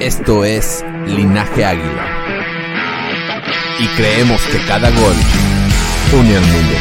Esto 0.00 0.44
es 0.44 0.84
Linaje 1.06 1.64
Águila. 1.64 2.04
Y 3.78 3.86
creemos 3.96 4.42
que 4.46 4.58
cada 4.66 4.90
gol 4.90 5.14
une 6.12 6.36
al 6.36 6.42
mundo. 6.42 6.74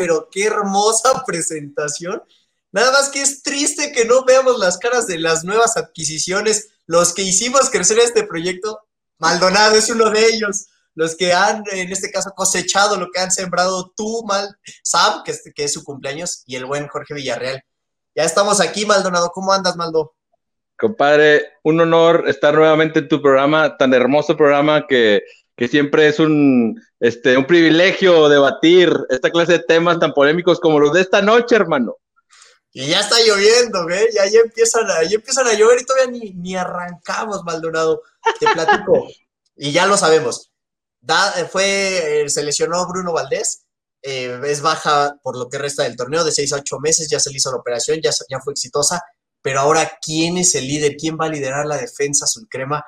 Pero 0.00 0.30
qué 0.32 0.46
hermosa 0.46 1.22
presentación. 1.26 2.22
Nada 2.72 2.90
más 2.90 3.10
que 3.10 3.20
es 3.20 3.42
triste 3.42 3.92
que 3.92 4.06
no 4.06 4.24
veamos 4.24 4.58
las 4.58 4.78
caras 4.78 5.06
de 5.06 5.18
las 5.18 5.44
nuevas 5.44 5.76
adquisiciones, 5.76 6.70
los 6.86 7.12
que 7.12 7.20
hicimos 7.20 7.68
crecer 7.68 7.98
este 7.98 8.24
proyecto. 8.24 8.80
Maldonado 9.18 9.76
es 9.76 9.90
uno 9.90 10.08
de 10.08 10.24
ellos, 10.24 10.68
los 10.94 11.14
que 11.16 11.34
han, 11.34 11.64
en 11.70 11.92
este 11.92 12.10
caso, 12.10 12.32
cosechado 12.34 12.96
lo 12.96 13.10
que 13.10 13.20
han 13.20 13.30
sembrado 13.30 13.92
tú, 13.94 14.24
Mal, 14.24 14.56
Sam, 14.82 15.22
que 15.22 15.32
es, 15.32 15.42
que 15.54 15.64
es 15.64 15.72
su 15.74 15.84
cumpleaños, 15.84 16.44
y 16.46 16.56
el 16.56 16.64
buen 16.64 16.88
Jorge 16.88 17.12
Villarreal. 17.12 17.62
Ya 18.14 18.24
estamos 18.24 18.58
aquí, 18.62 18.86
Maldonado. 18.86 19.30
¿Cómo 19.34 19.52
andas, 19.52 19.76
Maldo? 19.76 20.14
Compadre, 20.78 21.42
un 21.62 21.78
honor 21.78 22.24
estar 22.26 22.54
nuevamente 22.54 23.00
en 23.00 23.08
tu 23.08 23.20
programa, 23.20 23.76
tan 23.76 23.92
hermoso 23.92 24.34
programa 24.34 24.86
que, 24.86 25.20
que 25.60 25.68
siempre 25.68 26.08
es 26.08 26.18
un, 26.18 26.82
este, 27.00 27.36
un 27.36 27.46
privilegio 27.46 28.30
debatir 28.30 28.96
esta 29.10 29.30
clase 29.30 29.52
de 29.52 29.58
temas 29.58 29.98
tan 29.98 30.14
polémicos 30.14 30.58
como 30.58 30.80
los 30.80 30.94
de 30.94 31.02
esta 31.02 31.20
noche, 31.20 31.54
hermano. 31.54 31.98
Y 32.72 32.86
ya 32.86 33.00
está 33.00 33.16
lloviendo, 33.20 33.84
¿ve? 33.84 34.08
Ya, 34.14 34.24
ya, 34.24 34.40
empiezan, 34.42 34.90
a, 34.90 35.02
ya 35.02 35.16
empiezan 35.16 35.46
a 35.46 35.52
llover 35.52 35.82
y 35.82 35.84
todavía 35.84 36.12
ni, 36.12 36.30
ni 36.32 36.56
arrancamos, 36.56 37.44
Maldonado. 37.44 38.00
Te 38.38 38.46
platico. 38.50 39.06
y 39.54 39.70
ya 39.70 39.84
lo 39.84 39.98
sabemos. 39.98 40.50
Da, 40.98 41.30
fue, 41.52 42.22
eh, 42.22 42.30
se 42.30 42.42
lesionó 42.42 42.88
Bruno 42.88 43.12
Valdés. 43.12 43.66
Eh, 44.00 44.40
es 44.46 44.62
baja 44.62 45.14
por 45.22 45.36
lo 45.36 45.50
que 45.50 45.58
resta 45.58 45.82
del 45.82 45.94
torneo, 45.94 46.24
de 46.24 46.32
6 46.32 46.54
a 46.54 46.56
8 46.56 46.78
meses. 46.80 47.10
Ya 47.10 47.20
se 47.20 47.28
le 47.28 47.36
hizo 47.36 47.50
la 47.50 47.58
operación, 47.58 48.00
ya, 48.02 48.12
ya 48.30 48.40
fue 48.40 48.54
exitosa. 48.54 49.02
Pero 49.42 49.60
ahora, 49.60 49.98
¿quién 50.00 50.38
es 50.38 50.54
el 50.54 50.66
líder? 50.66 50.96
¿Quién 50.96 51.18
va 51.20 51.26
a 51.26 51.30
liderar 51.30 51.66
la 51.66 51.76
defensa 51.76 52.24
crema 52.48 52.82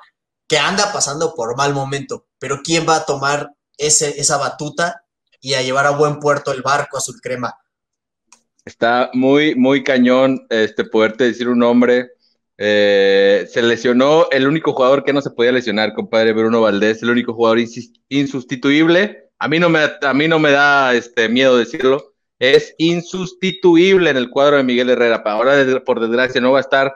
Que 0.47 0.57
anda 0.57 0.91
pasando 0.91 1.35
por 1.35 1.55
mal 1.55 1.71
momento. 1.75 2.25
Pero 2.43 2.59
¿quién 2.61 2.85
va 2.85 2.97
a 2.97 3.05
tomar 3.05 3.51
ese, 3.77 4.19
esa 4.19 4.35
batuta 4.35 5.05
y 5.39 5.53
a 5.53 5.61
llevar 5.61 5.85
a 5.85 5.91
buen 5.91 6.19
puerto 6.19 6.51
el 6.51 6.61
barco 6.61 6.97
azul 6.97 7.15
crema? 7.21 7.55
Está 8.65 9.09
muy, 9.13 9.55
muy 9.55 9.81
cañón 9.81 10.45
este, 10.49 10.83
poderte 10.83 11.23
decir 11.23 11.47
un 11.47 11.59
nombre. 11.59 12.09
Eh, 12.57 13.47
se 13.49 13.61
lesionó 13.61 14.27
el 14.29 14.45
único 14.45 14.73
jugador 14.73 15.05
que 15.05 15.13
no 15.13 15.21
se 15.21 15.29
podía 15.29 15.53
lesionar, 15.53 15.93
compadre 15.93 16.33
Bruno 16.33 16.59
Valdés, 16.59 17.01
el 17.01 17.11
único 17.11 17.33
jugador 17.33 17.59
insustituible. 18.09 19.29
A 19.39 19.47
mí 19.47 19.57
no 19.57 19.69
me, 19.69 19.79
a 20.01 20.13
mí 20.13 20.27
no 20.27 20.37
me 20.37 20.51
da 20.51 20.93
este, 20.93 21.29
miedo 21.29 21.57
decirlo. 21.57 22.13
Es 22.39 22.75
insustituible 22.77 24.09
en 24.09 24.17
el 24.17 24.29
cuadro 24.29 24.57
de 24.57 24.63
Miguel 24.63 24.89
Herrera. 24.89 25.23
Ahora, 25.23 25.63
por 25.85 26.01
desgracia, 26.01 26.41
no 26.41 26.51
va 26.51 26.57
a 26.57 26.61
estar 26.61 26.93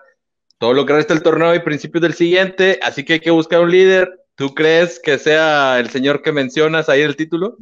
todo 0.58 0.74
lo 0.74 0.86
que 0.86 0.92
resta 0.92 1.14
del 1.14 1.24
torneo 1.24 1.56
y 1.56 1.60
principios 1.60 2.02
del 2.02 2.16
siguiente. 2.16 2.82
Así 2.84 3.06
que 3.06 3.14
hay 3.14 3.20
que 3.22 3.32
buscar 3.32 3.62
un 3.62 3.72
líder. 3.72 4.27
¿Tú 4.38 4.54
crees 4.54 5.00
que 5.00 5.18
sea 5.18 5.80
el 5.80 5.90
señor 5.90 6.22
que 6.22 6.32
mencionas 6.32 6.90
ahí 6.90 7.02
el 7.02 7.16
título? 7.16 7.58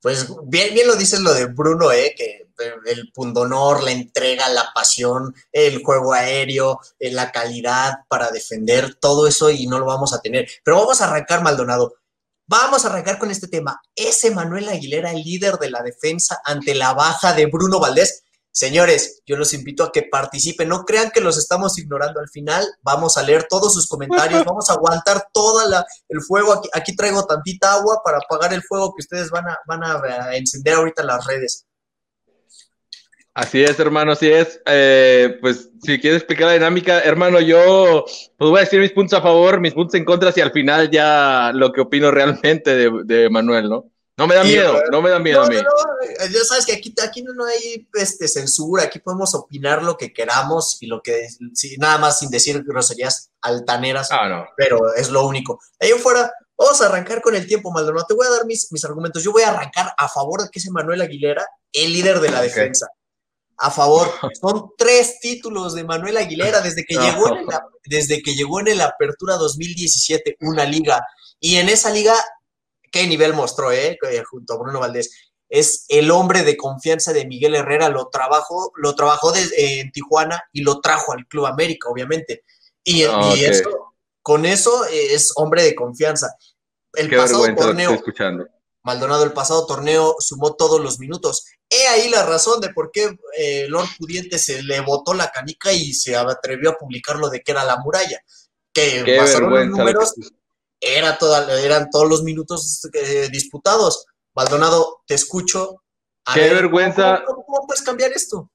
Pues 0.00 0.26
bien, 0.44 0.72
bien 0.72 0.86
lo 0.86 0.96
dices 0.96 1.20
lo 1.20 1.34
de 1.34 1.44
Bruno, 1.44 1.92
¿eh? 1.92 2.14
que 2.16 2.46
el 2.86 3.12
pundonor, 3.12 3.82
la 3.82 3.90
entrega, 3.90 4.48
la 4.48 4.70
pasión, 4.74 5.34
el 5.52 5.82
juego 5.82 6.14
aéreo, 6.14 6.80
eh, 6.98 7.12
la 7.12 7.30
calidad 7.30 7.96
para 8.08 8.30
defender, 8.30 8.94
todo 8.94 9.26
eso 9.26 9.50
y 9.50 9.66
no 9.66 9.78
lo 9.78 9.84
vamos 9.84 10.14
a 10.14 10.22
tener. 10.22 10.48
Pero 10.64 10.78
vamos 10.78 11.02
a 11.02 11.06
arrancar, 11.06 11.42
Maldonado. 11.42 11.96
Vamos 12.46 12.84
a 12.84 12.88
arrancar 12.88 13.18
con 13.18 13.30
este 13.30 13.48
tema. 13.48 13.78
¿Es 13.94 14.24
Manuel 14.32 14.70
Aguilera 14.70 15.10
el 15.10 15.22
líder 15.22 15.56
de 15.58 15.70
la 15.70 15.82
defensa 15.82 16.40
ante 16.46 16.74
la 16.74 16.94
baja 16.94 17.34
de 17.34 17.44
Bruno 17.44 17.78
Valdés? 17.78 18.24
Señores, 18.56 19.20
yo 19.26 19.36
los 19.36 19.52
invito 19.52 19.84
a 19.84 19.92
que 19.92 20.04
participen. 20.10 20.70
No 20.70 20.86
crean 20.86 21.10
que 21.10 21.20
los 21.20 21.36
estamos 21.36 21.78
ignorando 21.78 22.20
al 22.20 22.30
final. 22.30 22.66
Vamos 22.80 23.18
a 23.18 23.22
leer 23.22 23.44
todos 23.50 23.74
sus 23.74 23.86
comentarios. 23.86 24.44
Vamos 24.46 24.70
a 24.70 24.72
aguantar 24.72 25.26
todo 25.30 25.60
el 26.08 26.22
fuego. 26.22 26.54
Aquí, 26.54 26.68
aquí, 26.72 26.96
traigo 26.96 27.26
tantita 27.26 27.74
agua 27.74 28.00
para 28.02 28.16
apagar 28.16 28.54
el 28.54 28.62
fuego 28.62 28.94
que 28.96 29.02
ustedes 29.02 29.28
van 29.28 29.46
a, 29.46 29.58
van 29.66 29.84
a 29.84 30.36
encender 30.36 30.72
ahorita 30.72 31.02
en 31.02 31.08
las 31.08 31.26
redes. 31.26 31.66
Así 33.34 33.62
es, 33.62 33.78
hermano, 33.78 34.12
así 34.12 34.28
es. 34.28 34.58
Eh, 34.64 35.36
pues 35.42 35.68
si 35.82 36.00
quieres 36.00 36.20
explicar 36.20 36.46
la 36.46 36.54
dinámica, 36.54 37.00
hermano, 37.00 37.38
yo 37.42 38.06
pues 38.38 38.50
voy 38.50 38.56
a 38.56 38.62
decir 38.62 38.80
mis 38.80 38.92
puntos 38.92 39.18
a 39.18 39.22
favor, 39.22 39.60
mis 39.60 39.74
puntos 39.74 39.96
en 39.96 40.06
contra, 40.06 40.32
y 40.34 40.40
al 40.40 40.52
final 40.52 40.90
ya 40.90 41.52
lo 41.52 41.70
que 41.70 41.82
opino 41.82 42.10
realmente 42.10 42.74
de, 42.74 43.28
Manuel, 43.28 43.68
¿no? 43.68 43.90
No 44.18 44.26
me 44.26 44.34
da 44.34 44.44
miedo, 44.44 44.82
no 44.90 45.02
me 45.02 45.10
da 45.10 45.18
miedo 45.18 45.42
a 45.42 45.46
mí. 45.46 45.56
No, 45.56 46.26
ya 46.26 46.44
sabes 46.44 46.64
que 46.64 46.72
aquí, 46.72 46.94
aquí 47.02 47.22
no 47.22 47.44
hay 47.44 47.86
este, 47.94 48.28
censura, 48.28 48.84
aquí 48.84 48.98
podemos 48.98 49.34
opinar 49.34 49.82
lo 49.82 49.96
que 49.96 50.12
queramos 50.12 50.78
y 50.80 50.86
lo 50.86 51.02
que, 51.02 51.28
sí, 51.52 51.76
nada 51.78 51.98
más 51.98 52.18
sin 52.20 52.30
decir 52.30 52.62
groserías 52.64 53.30
altaneras, 53.42 54.08
ah, 54.10 54.28
no. 54.28 54.46
pero 54.56 54.94
es 54.94 55.10
lo 55.10 55.26
único. 55.26 55.60
Ahí 55.78 55.90
fuera, 55.90 56.32
vamos 56.56 56.80
a 56.80 56.86
arrancar 56.86 57.20
con 57.20 57.34
el 57.34 57.46
tiempo, 57.46 57.70
Maldonado. 57.70 58.06
Te 58.06 58.14
voy 58.14 58.26
a 58.26 58.30
dar 58.30 58.46
mis, 58.46 58.72
mis 58.72 58.84
argumentos. 58.86 59.22
Yo 59.22 59.32
voy 59.32 59.42
a 59.42 59.50
arrancar 59.50 59.92
a 59.98 60.08
favor 60.08 60.42
de 60.42 60.48
que 60.48 60.60
ese 60.60 60.70
Manuel 60.70 61.02
Aguilera, 61.02 61.46
el 61.72 61.92
líder 61.92 62.20
de 62.20 62.30
la 62.30 62.40
defensa 62.40 62.88
a 63.58 63.70
favor. 63.70 64.10
Son 64.40 64.70
tres 64.76 65.18
títulos 65.20 65.74
de 65.74 65.84
Manuel 65.84 66.16
Aguilera 66.16 66.60
desde 66.60 66.84
que, 66.84 66.96
llegó 66.96 67.36
en 67.36 67.46
la, 67.46 67.66
desde 67.84 68.22
que 68.22 68.34
llegó 68.34 68.60
en 68.60 68.68
el 68.68 68.80
Apertura 68.80 69.36
2017, 69.36 70.36
una 70.40 70.64
liga. 70.64 71.04
Y 71.40 71.56
en 71.56 71.68
esa 71.68 71.90
liga, 71.90 72.14
¿qué 72.96 73.06
nivel 73.06 73.34
mostró, 73.34 73.72
eh? 73.72 73.98
Junto 74.30 74.54
a 74.54 74.58
Bruno 74.58 74.80
Valdés. 74.80 75.32
Es 75.48 75.84
el 75.88 76.10
hombre 76.10 76.42
de 76.42 76.56
confianza 76.56 77.12
de 77.12 77.26
Miguel 77.26 77.54
Herrera, 77.54 77.88
lo 77.88 78.08
trabajó, 78.08 78.72
lo 78.76 78.94
trabajó 78.94 79.32
en 79.56 79.92
Tijuana 79.92 80.42
y 80.52 80.62
lo 80.62 80.80
trajo 80.80 81.12
al 81.12 81.26
Club 81.26 81.46
América, 81.46 81.88
obviamente. 81.88 82.42
Y, 82.82 83.04
ah, 83.04 83.32
eso, 83.38 83.94
con 84.22 84.44
eso 84.44 84.84
es 84.86 85.32
hombre 85.36 85.62
de 85.62 85.74
confianza. 85.74 86.34
El 86.94 87.14
pasado 87.14 87.54
torneo, 87.54 88.02
Maldonado, 88.82 89.24
el 89.24 89.32
pasado 89.32 89.66
torneo 89.66 90.16
sumó 90.18 90.54
todos 90.54 90.80
los 90.80 90.98
minutos 90.98 91.44
He 91.68 91.88
ahí 91.88 92.08
la 92.08 92.24
razón 92.24 92.60
de 92.60 92.70
por 92.70 92.92
qué 92.92 93.16
eh, 93.36 93.66
Lord 93.68 93.88
Pudiente 93.98 94.38
se 94.38 94.62
le 94.62 94.80
botó 94.80 95.14
la 95.14 95.30
canica 95.30 95.72
y 95.72 95.92
se 95.92 96.14
atrevió 96.14 96.70
a 96.70 96.76
publicar 96.76 97.16
lo 97.16 97.28
de 97.28 97.42
que 97.42 97.52
era 97.52 97.64
la 97.64 97.78
muralla. 97.78 98.20
Que 98.72 99.16
pasaron 99.18 99.52
los 99.52 99.66
números, 99.66 100.14
era 100.80 101.18
toda, 101.18 101.60
eran 101.60 101.90
todos 101.90 102.08
los 102.08 102.22
minutos 102.22 102.88
eh, 102.92 103.28
disputados. 103.30 104.06
Maldonado, 104.34 105.02
te 105.06 105.14
escucho. 105.14 105.82
qué 106.34 106.48
vergüenza. 106.50 107.22
¿cómo, 107.26 107.66
puedes 107.66 107.82
cambiar 107.82 108.12
esto? 108.12 108.50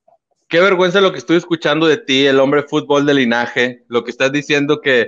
Qué 0.48 0.60
vergüenza 0.60 1.02
lo 1.02 1.12
que 1.12 1.18
estoy 1.18 1.38
escuchando 1.38 1.88
de 1.88 1.98
ti, 1.98 2.28
el 2.28 2.40
hombre 2.40 2.64
fútbol 2.64 3.06
de 3.06 3.14
linaje, 3.14 3.86
lo 3.88 4.04
que 4.04 4.12
estás 4.12 4.32
diciendo 4.32 4.82
que 4.82 5.08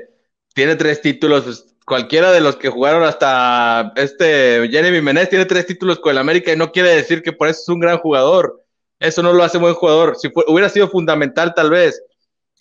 tiene 0.53 0.75
tres 0.75 1.01
títulos, 1.01 1.66
cualquiera 1.85 2.31
de 2.31 2.41
los 2.41 2.56
que 2.56 2.69
jugaron 2.69 3.03
hasta 3.03 3.91
este 3.95 4.68
Jeremy 4.69 5.01
Menez 5.01 5.30
tiene 5.30 5.45
tres 5.45 5.66
títulos 5.66 6.00
con 6.00 6.12
el 6.12 6.18
América 6.18 6.53
y 6.53 6.56
no 6.56 6.72
quiere 6.72 6.95
decir 6.95 7.22
que 7.22 7.34
por 7.34 7.50
eso 7.50 7.62
es 7.62 7.69
un 7.69 7.80
gran 7.80 7.97
jugador. 7.97 8.62
Eso 9.00 9.22
no 9.22 9.34
lo 9.34 9.44
hace 9.44 9.57
buen 9.57 9.74
jugador. 9.74 10.16
Si 10.18 10.31
hubiera 10.47 10.69
sido 10.69 10.88
fundamental, 10.88 11.53
tal 11.53 11.69
vez. 11.69 12.01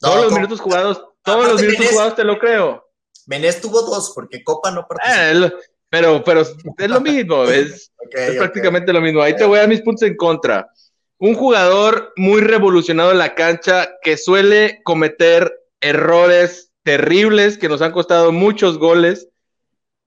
todos 0.01 0.25
los 0.25 0.33
minutos 0.33 0.61
jugados, 0.61 1.05
todos 1.23 1.53
los 1.53 1.63
minutos 1.63 1.87
jugados 1.89 2.17
te 2.17 2.25
lo 2.25 2.39
creo. 2.39 2.85
Menez 3.27 3.61
tuvo 3.61 3.83
dos, 3.83 4.13
porque 4.15 4.43
Copa 4.43 4.71
no 4.71 4.87
participó. 4.87 5.47
Eh, 5.47 5.53
pero, 5.93 6.25
pero 6.25 6.41
es 6.41 6.89
lo 6.89 7.01
mismo, 7.03 7.45
es, 7.45 7.93
prácticamente 8.39 8.93
lo 8.93 9.01
mismo. 9.03 9.21
Ahí 9.21 9.37
te 9.37 9.45
voy 9.45 9.59
a 9.59 9.61
dar 9.61 9.69
mis 9.69 9.83
puntos 9.83 10.09
en 10.09 10.17
contra. 10.17 10.71
Un 11.19 11.35
jugador 11.35 12.13
muy 12.17 12.41
revolucionado 12.41 13.13
en 13.13 13.19
la 13.19 13.35
cancha 13.35 13.91
que 14.03 14.17
suele 14.17 14.81
cometer 14.85 15.53
errores 15.81 16.73
terribles 16.83 17.59
que 17.59 17.69
nos 17.69 17.83
han 17.83 17.93
costado 17.93 18.33
muchos 18.33 18.79
goles. 18.79 19.29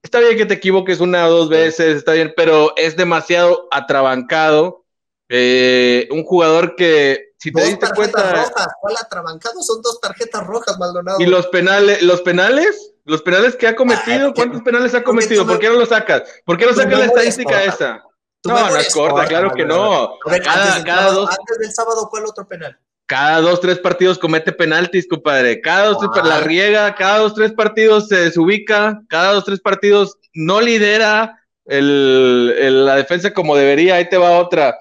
Está 0.02 0.18
bien 0.20 0.36
que 0.36 0.46
te 0.46 0.54
equivoques 0.54 1.00
una 1.00 1.26
o 1.26 1.30
dos 1.30 1.48
veces, 1.48 1.96
está 1.96 2.12
bien, 2.12 2.34
pero 2.36 2.76
es 2.76 2.96
demasiado 2.96 3.68
atrabancado. 3.70 4.84
Eh, 5.28 6.06
un 6.10 6.24
jugador 6.24 6.76
que, 6.76 7.32
si 7.38 7.52
te 7.52 7.64
diste 7.64 7.88
cuenta. 7.94 8.32
Rojas. 8.32 8.68
¿Cuál 8.80 8.96
atrabancado? 8.96 9.62
Son 9.62 9.80
dos 9.82 10.00
tarjetas 10.00 10.46
rojas, 10.46 10.78
Maldonado. 10.78 11.20
¿Y 11.20 11.26
los 11.26 11.46
penales? 11.48 12.02
¿Los 12.02 12.22
penales? 12.22 12.92
¿Los 13.06 13.22
penales 13.22 13.56
que 13.56 13.66
ha 13.68 13.74
cometido? 13.74 14.34
¿Cuántos 14.34 14.62
penales 14.62 14.94
ha 14.94 15.02
cometido? 15.02 15.46
¿Por 15.46 15.58
qué 15.58 15.68
no 15.68 15.76
lo 15.76 15.86
sacas? 15.86 16.24
¿Por 16.44 16.58
qué 16.58 16.66
no 16.66 16.74
sacas 16.74 16.98
la 16.98 17.04
estadística 17.06 17.64
esa? 17.64 18.02
No, 18.44 18.70
no 18.70 18.76
es 18.76 18.92
corta, 18.92 19.26
claro 19.26 19.52
que 19.52 19.64
no. 19.64 20.18
cada, 20.44 21.10
dos... 21.12 21.30
antes 21.30 21.58
del 21.58 21.72
sábado, 21.72 22.08
¿cuál 22.10 22.26
otro 22.26 22.46
penal? 22.46 22.78
cada 23.06 23.40
dos, 23.40 23.60
tres 23.60 23.78
partidos 23.78 24.18
comete 24.18 24.52
penaltis, 24.52 25.06
compadre. 25.08 25.60
Cada 25.60 25.86
dos, 25.86 26.10
tres, 26.12 26.26
la 26.26 26.40
riega, 26.40 26.94
cada 26.96 27.18
dos, 27.18 27.34
tres 27.34 27.52
partidos 27.52 28.08
se 28.08 28.16
desubica, 28.16 29.00
cada 29.08 29.32
dos, 29.32 29.44
tres 29.44 29.60
partidos 29.60 30.18
no 30.34 30.60
lidera 30.60 31.40
la 31.64 32.96
defensa 32.96 33.32
como 33.32 33.56
debería. 33.56 33.94
Ahí 33.94 34.08
te 34.08 34.18
va 34.18 34.38
otra. 34.38 34.76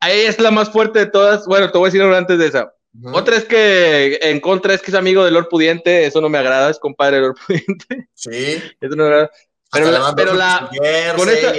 Ahí 0.00 0.20
es 0.20 0.38
la 0.38 0.50
más 0.50 0.70
fuerte 0.70 0.98
de 0.98 1.06
todas. 1.06 1.46
Bueno, 1.46 1.70
te 1.70 1.78
voy 1.78 1.88
a 1.88 1.92
decir 1.92 2.02
antes 2.02 2.38
de 2.38 2.46
esa. 2.46 2.74
Otra 3.12 3.36
es 3.36 3.44
que 3.44 4.18
en 4.20 4.40
contra 4.40 4.74
es 4.74 4.82
que 4.82 4.90
es 4.90 4.96
amigo 4.96 5.24
de 5.24 5.30
Lord 5.30 5.48
Pudiente. 5.48 6.04
Eso 6.04 6.20
no 6.20 6.28
me 6.28 6.38
agrada, 6.38 6.70
es 6.70 6.78
compadre 6.78 7.16
de 7.16 7.22
Lord 7.22 7.36
Pudiente. 7.46 8.08
Sí. 8.14 8.62
Eso 8.80 8.96
no 8.96 9.04
me 9.04 9.08
agrada. 9.08 9.30
Pero 9.72 9.90
la, 9.90 10.14
pero 10.14 10.34
la 10.34 10.70
con 11.16 11.30
esta, 11.30 11.54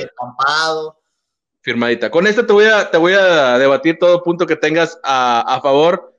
firmadita. 1.61 2.11
Con 2.11 2.27
esta 2.27 2.45
te 2.45 2.53
voy 2.53 2.65
a, 2.65 2.91
te 2.91 2.97
voy 2.97 3.13
a 3.13 3.57
debatir 3.57 3.97
todo 3.97 4.21
punto 4.21 4.45
que 4.45 4.55
tengas 4.55 4.99
a, 5.03 5.59
favor. 5.63 6.15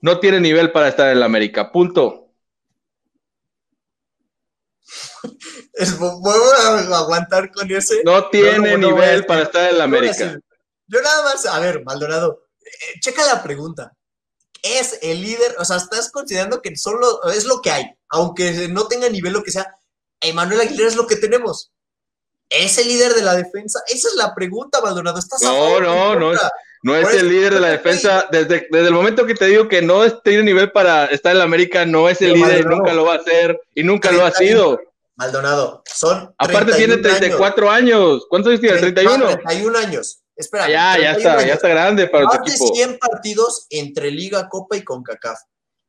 No 0.00 0.20
tiene 0.20 0.40
nivel 0.40 0.72
para 0.72 0.88
estar 0.88 1.10
en 1.10 1.20
la 1.20 1.26
América. 1.26 1.72
Punto. 1.72 2.28
Es, 5.74 5.98
voy 5.98 6.12
a 6.92 6.98
aguantar 6.98 7.50
con 7.50 7.70
ese. 7.70 8.02
No 8.04 8.28
tiene 8.28 8.76
nivel 8.76 9.24
para 9.24 9.42
estar 9.42 9.70
en 9.70 9.78
la 9.78 9.84
América. 9.84 10.38
Yo 10.86 11.00
nada 11.00 11.22
más, 11.22 11.46
a 11.46 11.58
ver, 11.60 11.82
Maldonado, 11.82 12.44
eh, 12.60 13.00
checa 13.00 13.24
la 13.24 13.42
pregunta. 13.42 13.90
Es 14.62 14.98
el 15.02 15.20
líder, 15.20 15.56
o 15.58 15.64
sea, 15.64 15.76
estás 15.76 16.10
considerando 16.10 16.62
que 16.62 16.76
solo 16.76 17.22
es 17.32 17.44
lo 17.44 17.60
que 17.60 17.70
hay, 17.70 17.84
aunque 18.08 18.68
no 18.68 18.86
tenga 18.86 19.08
nivel 19.08 19.32
lo 19.32 19.42
que 19.42 19.50
sea. 19.50 19.76
Emanuel 20.20 20.60
Aguilera 20.60 20.88
es 20.88 20.96
lo 20.96 21.06
que 21.06 21.16
tenemos. 21.16 21.72
¿Es 22.48 22.78
el 22.78 22.86
líder 22.86 23.14
de 23.14 23.22
la 23.22 23.34
defensa? 23.34 23.80
Esa 23.88 24.08
es 24.08 24.14
la 24.14 24.34
pregunta, 24.34 24.80
Maldonado. 24.80 25.18
¿Estás 25.18 25.42
no, 25.42 25.80
no, 25.80 26.14
no 26.14 26.32
es, 26.32 26.40
no 26.82 26.96
es 26.96 27.14
el 27.14 27.28
líder 27.28 27.54
de 27.54 27.60
la 27.60 27.68
defensa. 27.68 28.26
Desde, 28.30 28.68
desde 28.70 28.88
el 28.88 28.94
momento 28.94 29.24
que 29.24 29.34
te 29.34 29.46
digo 29.46 29.68
que 29.68 29.80
no 29.80 30.08
tiene 30.18 30.42
nivel 30.42 30.70
para 30.70 31.06
estar 31.06 31.32
en 31.32 31.38
la 31.38 31.44
América, 31.44 31.86
no 31.86 32.08
es 32.08 32.20
el 32.20 32.34
líder 32.34 32.60
y 32.60 32.64
nunca 32.64 32.92
lo 32.92 33.06
va 33.06 33.14
a 33.14 33.18
hacer 33.18 33.60
y 33.74 33.82
nunca 33.82 34.12
lo 34.12 34.24
ha 34.24 34.32
sido. 34.32 34.80
Maldonado, 35.14 35.82
son. 35.86 36.34
Aparte 36.38 36.72
tiene 36.72 36.96
34 36.98 37.70
años. 37.70 38.26
¿Cuántos 38.28 38.50
años 38.50 38.60
tiene? 38.60 38.78
31. 38.78 39.26
31 39.26 39.78
años. 39.78 40.21
Espera. 40.42 40.68
Ya, 40.68 40.98
ya 40.98 41.12
está, 41.12 41.46
ya 41.46 41.54
está 41.54 41.68
grande 41.68 42.06
para 42.06 42.28
tu 42.28 42.36
equipo. 42.36 42.74
100 42.74 42.98
partidos 42.98 43.66
entre 43.70 44.10
Liga, 44.10 44.48
Copa 44.48 44.76
y 44.76 44.82
CONCACAF. 44.82 45.38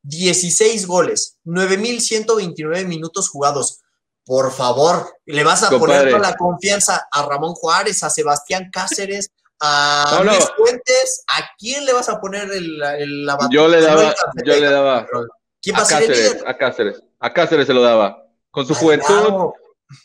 16 0.04 0.86
goles, 0.86 1.38
9.129 1.46 2.86
minutos 2.86 3.30
jugados 3.30 3.84
por 4.26 4.52
favor, 4.52 5.18
le 5.26 5.44
vas 5.44 5.64
a 5.64 5.70
poner 5.70 6.10
toda 6.10 6.20
la 6.20 6.36
confianza 6.36 7.08
a 7.12 7.26
Ramón 7.26 7.54
Juárez, 7.56 8.04
a 8.04 8.10
Sebastián 8.10 8.70
Cáceres, 8.72 9.32
a 9.60 10.22
Luis 10.24 10.50
Fuentes, 10.56 11.24
¿a 11.28 11.50
quién 11.58 11.86
le 11.86 11.94
vas 11.94 12.10
a 12.10 12.20
poner 12.20 12.50
el, 12.52 13.26
la 13.26 13.34
batalla? 13.34 13.50
Yo 13.52 13.68
le 13.68 13.82
daba, 13.82 14.14
yo 14.46 14.60
le 14.60 14.70
daba. 14.70 15.08
¿Quién 15.62 15.76
va 15.76 15.82
a, 15.82 15.88
Cáceres, 15.88 16.44
A 16.46 16.58
Cáceres, 16.58 17.04
a 17.20 17.34
Cáceres 17.34 17.68
se 17.68 17.74
lo 17.74 17.82
daba. 17.82 18.26
Con 18.50 18.66
su 18.66 18.76
juventud, 18.76 19.52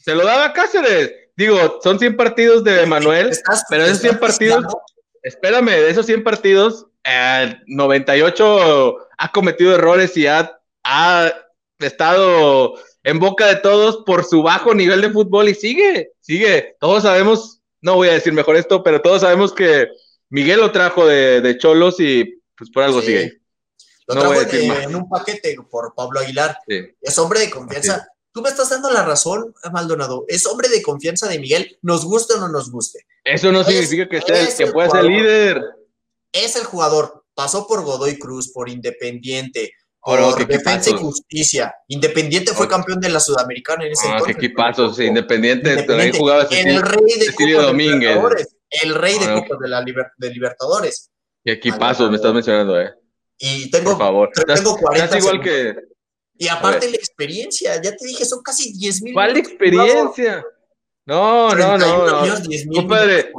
se 0.05 0.15
lo 0.15 0.25
daba 0.25 0.47
a 0.47 0.53
Cáceres. 0.53 1.12
Digo, 1.38 1.79
son 1.85 2.00
100 2.00 2.17
partidos 2.17 2.64
de 2.64 2.85
Manuel, 2.85 3.31
pero 3.70 3.85
esos 3.85 4.00
100 4.00 4.19
partidos, 4.19 4.64
espérame, 5.23 5.70
de 5.70 5.88
esos 5.88 6.05
100 6.05 6.25
partidos, 6.25 6.87
98 7.69 8.96
ha 9.17 9.31
cometido 9.31 9.73
errores 9.73 10.17
y 10.17 10.26
ha, 10.26 10.58
ha 10.82 11.32
estado 11.79 12.75
en 13.05 13.20
boca 13.20 13.46
de 13.46 13.55
todos 13.55 14.02
por 14.05 14.25
su 14.25 14.43
bajo 14.43 14.75
nivel 14.75 15.00
de 15.00 15.11
fútbol 15.11 15.49
y 15.49 15.55
sigue, 15.55 16.11
sigue. 16.19 16.75
Todos 16.81 17.05
sabemos, 17.05 17.61
no 17.82 17.94
voy 17.94 18.08
a 18.08 18.14
decir 18.14 18.32
mejor 18.32 18.56
esto, 18.56 18.82
pero 18.82 19.00
todos 19.00 19.20
sabemos 19.20 19.52
que 19.52 19.87
Miguel 20.31 20.58
lo 20.58 20.73
trajo 20.73 21.06
de, 21.06 21.56
Cholos 21.56 22.00
y 22.00 22.43
pues 22.56 22.69
por 22.69 22.82
algo 22.82 23.00
sigue. 23.00 23.43
Lo 24.08 24.17
trajo 24.17 24.35
en 24.43 24.96
un 24.96 25.08
paquete 25.08 25.55
por 25.70 25.94
Pablo 25.94 26.19
Aguilar. 26.19 26.58
Es 27.00 27.17
hombre 27.17 27.38
de 27.38 27.50
confianza. 27.50 28.08
Tú 28.33 28.43
me 28.43 28.49
estás 28.49 28.71
dando 28.71 28.91
la 28.91 29.05
razón, 29.05 29.55
Maldonado. 29.73 30.25
Es 30.29 30.47
hombre 30.47 30.69
de 30.69 30.83
confianza 30.83 31.29
de 31.29 31.39
Miguel, 31.39 31.79
nos 31.83 32.05
guste 32.05 32.35
o 32.35 32.39
no 32.39 32.49
nos 32.49 32.71
guste. 32.71 33.07
Eso 33.25 33.51
no 33.53 33.65
significa 33.65 34.09
que, 34.09 34.21
sea, 34.21 34.57
que 34.57 34.73
pueda 34.73 34.91
ser 34.91 35.05
líder. 35.05 35.63
Es 36.33 36.57
el 36.57 36.65
jugador. 36.65 37.25
Pasó 37.35 37.67
por 37.67 37.85
Godoy 37.85 38.19
Cruz, 38.19 38.51
por 38.53 38.69
Independiente, 38.69 39.73
por 40.01 40.47
Defensa 40.47 40.91
y 40.91 40.95
Justicia. 40.95 41.75
Independiente 41.89 42.53
fue 42.53 42.69
campeón 42.69 43.01
de 43.01 43.11
la 43.11 43.21
Sudamericana 43.21 43.85
en 43.85 43.93
ese 43.93 44.07
ah, 44.07 44.13
entonces. 44.13 44.37
qué 44.37 44.47
equipazos, 44.47 44.97
sí, 44.97 45.05
Independiente, 45.05 45.83
también 45.83 46.17
jugaba 46.17 46.43
el 46.51 46.83
rey 46.83 47.19
de 47.19 47.27
Cecilio 47.27 47.63
Domínguez. 47.63 48.19
El 48.71 48.95
rey 48.95 49.19
de 49.19 49.25
ah, 49.27 49.35
Copas 49.35 49.59
de, 49.61 49.69
la 49.69 49.85
de 50.17 50.31
Libertadores. 50.31 51.11
Qué 51.45 51.53
equipazos 51.53 52.11
me 52.11 52.17
estás 52.17 52.35
mencionando, 52.35 52.81
eh. 52.81 52.93
Y 53.39 53.71
tengo, 53.71 53.91
Por 53.91 53.99
favor. 53.99 54.31
tengo 54.47 54.77
40 54.77 55.09
casi 55.09 55.19
igual 55.19 55.41
que... 55.41 55.77
Y 56.38 56.49
aparte 56.49 56.88
la 56.88 56.96
experiencia, 56.96 57.82
ya 57.82 57.94
te 57.94 58.06
dije, 58.06 58.25
son 58.25 58.43
casi 58.43 58.73
10 58.73 59.02
mil. 59.02 59.12
¿Cuál 59.12 59.37
experiencia? 59.37 60.44
No, 61.05 61.55
no, 61.55 61.76
no, 61.76 62.06
no. 62.06 62.35
Compadre, 62.75 63.32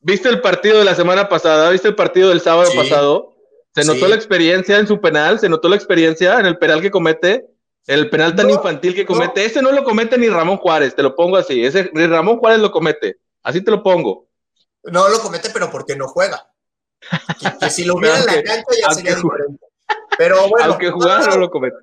¿viste 0.00 0.28
el 0.28 0.40
partido 0.40 0.78
de 0.78 0.84
la 0.84 0.94
semana 0.94 1.28
pasada? 1.28 1.68
¿Viste 1.70 1.88
el 1.88 1.94
partido 1.94 2.30
del 2.30 2.40
sábado 2.40 2.70
pasado? 2.74 3.34
Se 3.74 3.84
notó 3.84 4.08
la 4.08 4.14
experiencia 4.14 4.78
en 4.78 4.86
su 4.86 5.00
penal, 5.00 5.38
se 5.38 5.50
notó 5.50 5.68
la 5.68 5.76
experiencia 5.76 6.40
en 6.40 6.46
el 6.46 6.56
penal 6.56 6.80
que 6.80 6.90
comete, 6.90 7.46
el 7.86 8.08
penal 8.08 8.34
tan 8.34 8.48
infantil 8.48 8.94
que 8.94 9.04
comete. 9.04 9.44
Ese 9.44 9.60
no 9.60 9.70
lo 9.70 9.84
comete 9.84 10.16
ni 10.16 10.28
Ramón 10.28 10.56
Juárez, 10.56 10.94
te 10.94 11.02
lo 11.02 11.14
pongo 11.14 11.36
así. 11.36 11.62
Ese 11.62 11.90
ni 11.92 12.06
Ramón 12.06 12.38
Juárez 12.38 12.60
lo 12.60 12.70
comete. 12.70 13.18
Así 13.42 13.60
te 13.60 13.70
lo 13.70 13.82
pongo. 13.82 14.28
No 14.84 15.08
lo 15.08 15.20
comete, 15.20 15.50
pero 15.50 15.70
porque 15.70 15.94
no 15.94 16.08
juega. 16.08 16.48
Que, 17.60 17.70
si 17.70 17.84
lo 17.84 17.96
hubiera 17.96 18.18
en 18.18 18.26
la 18.26 18.42
cancha 18.42 18.64
ya 18.80 18.94
sería 18.94 19.14
diferente. 19.14 19.66
Pero 20.16 20.48
bueno. 20.48 20.72
Aunque 20.72 20.90
jugara, 20.90 21.26
no 21.26 21.36
lo 21.36 21.50
comete. 21.50 21.76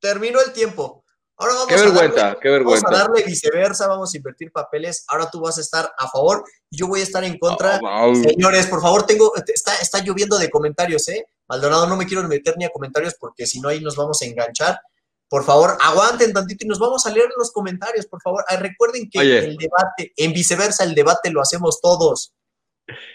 Terminó 0.00 0.40
el 0.40 0.52
tiempo. 0.52 1.04
Ahora 1.40 1.54
vamos 1.54 1.68
qué 1.68 1.76
vergüenza, 1.76 2.36
qué 2.40 2.48
vergüenza. 2.50 2.84
Vamos 2.84 2.98
a 2.98 3.02
darle 3.04 3.24
viceversa, 3.24 3.86
vamos 3.86 4.12
a 4.12 4.16
invertir 4.16 4.50
papeles. 4.50 5.04
Ahora 5.06 5.30
tú 5.30 5.40
vas 5.40 5.56
a 5.58 5.60
estar 5.60 5.92
a 5.96 6.08
favor 6.08 6.42
y 6.68 6.78
yo 6.78 6.88
voy 6.88 7.00
a 7.00 7.04
estar 7.04 7.22
en 7.22 7.38
contra. 7.38 7.78
Oh, 7.80 8.12
Señores, 8.12 8.66
por 8.66 8.82
favor, 8.82 9.06
tengo, 9.06 9.32
está, 9.46 9.76
está 9.76 10.02
lloviendo 10.02 10.36
de 10.36 10.50
comentarios, 10.50 11.08
¿eh? 11.08 11.26
Maldonado, 11.48 11.86
no 11.86 11.96
me 11.96 12.06
quiero 12.06 12.26
meter 12.26 12.56
ni 12.58 12.64
a 12.64 12.70
comentarios 12.70 13.14
porque 13.20 13.46
si 13.46 13.60
no 13.60 13.68
ahí 13.68 13.80
nos 13.80 13.94
vamos 13.94 14.20
a 14.20 14.24
enganchar. 14.24 14.80
Por 15.28 15.44
favor, 15.44 15.76
aguanten 15.80 16.32
tantito 16.32 16.64
y 16.64 16.68
nos 16.68 16.80
vamos 16.80 17.06
a 17.06 17.10
leer 17.10 17.28
los 17.36 17.52
comentarios, 17.52 18.06
por 18.06 18.20
favor. 18.20 18.44
recuerden 18.58 19.08
que 19.08 19.20
el 19.20 19.56
debate, 19.56 20.12
en 20.16 20.32
viceversa, 20.32 20.82
el 20.84 20.94
debate 20.94 21.30
lo 21.30 21.40
hacemos 21.40 21.80
todos. 21.80 22.32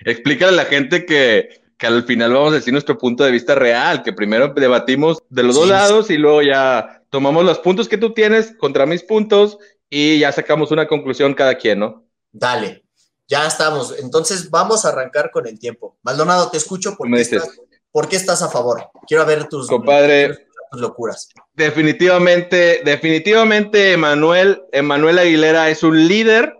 Explícale 0.06 0.53
a 0.53 0.63
la 0.63 0.65
gente 0.65 1.06
que, 1.06 1.62
que 1.83 1.88
al 1.88 2.03
final 2.06 2.31
vamos 2.31 2.53
a 2.53 2.56
decir 2.56 2.71
nuestro 2.71 2.97
punto 2.97 3.25
de 3.25 3.31
vista 3.31 3.56
real, 3.56 4.03
que 4.03 4.13
primero 4.13 4.47
debatimos 4.56 5.21
de 5.27 5.44
los 5.44 5.56
dos 5.56 5.68
lados 5.68 6.09
y 6.09 6.15
luego 6.15 6.41
ya 6.41 7.03
tomamos 7.09 7.44
los 7.44 7.59
puntos 7.59 7.89
que 7.89 7.97
tú 7.97 8.13
tienes 8.13 8.56
contra 8.57 8.85
mis 8.85 9.03
puntos 9.03 9.57
y 9.89 10.18
ya 10.18 10.31
sacamos 10.31 10.71
una 10.71 10.88
conclusión 10.88 11.34
cada 11.34 11.55
quien, 11.55 11.79
¿no? 11.79 12.05
Dale, 12.31 12.86
ya 13.27 13.46
estamos. 13.46 14.00
Entonces 14.00 14.50
vamos 14.50 14.86
a 14.86 14.89
arrancar 14.89 15.29
con 15.29 15.46
el 15.46 15.60
tiempo. 15.60 15.98
Maldonado, 16.03 16.50
te 16.50 16.55
escucho 16.55 16.96
porque 16.98 17.19
estás, 17.19 17.50
¿por 17.91 18.07
qué 18.07 18.15
estás 18.15 18.41
a 18.41 18.48
favor? 18.48 18.89
Quiero 19.05 19.25
ver 19.25 19.50
tus, 19.50 19.67
Compadre, 19.67 20.48
locuras. 20.72 21.27
Definitivamente, 21.53 22.81
definitivamente, 22.86 23.91
Emanuel, 23.91 24.63
Emanuel 24.72 25.19
Aguilera 25.19 25.69
es 25.69 25.84
un 25.84 26.07
líder 26.07 26.55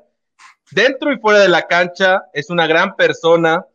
dentro 0.72 1.14
y 1.14 1.18
fuera 1.18 1.40
de 1.40 1.48
la 1.48 1.62
cancha, 1.62 2.24
es 2.34 2.50
una 2.50 2.68
gran 2.68 2.98
persona, 2.98 3.66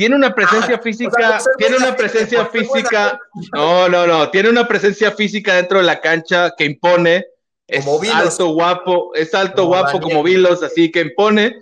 tiene 0.00 0.16
una 0.16 0.34
presencia 0.34 0.76
ah, 0.76 0.80
física, 0.82 1.38
tiene 1.58 1.76
una 1.76 1.94
presencia 1.94 2.46
física, 2.46 3.20
no, 3.52 3.86
no, 3.86 4.06
no, 4.06 4.30
tiene 4.30 4.48
una 4.48 4.66
presencia 4.66 5.10
física 5.10 5.56
dentro 5.56 5.76
de 5.76 5.84
la 5.84 6.00
cancha 6.00 6.54
que 6.56 6.64
impone, 6.64 7.26
es 7.66 7.86
alto 7.86 8.48
guapo, 8.54 9.14
es 9.14 9.34
alto 9.34 9.66
guapo 9.66 10.00
como 10.00 10.22
Vilos, 10.22 10.62
así 10.62 10.90
que 10.90 11.02
impone. 11.02 11.54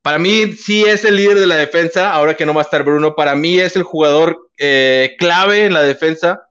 Para 0.00 0.20
mí 0.20 0.52
sí 0.52 0.84
es 0.84 1.04
el 1.04 1.16
líder 1.16 1.40
de 1.40 1.48
la 1.48 1.56
defensa, 1.56 2.12
ahora 2.12 2.36
que 2.36 2.46
no 2.46 2.54
va 2.54 2.60
a 2.60 2.66
estar 2.66 2.84
Bruno, 2.84 3.16
para 3.16 3.34
mí 3.34 3.58
es 3.58 3.74
el 3.74 3.82
jugador 3.82 4.48
eh, 4.58 5.16
clave 5.18 5.66
en 5.66 5.74
la 5.74 5.82
defensa, 5.82 6.48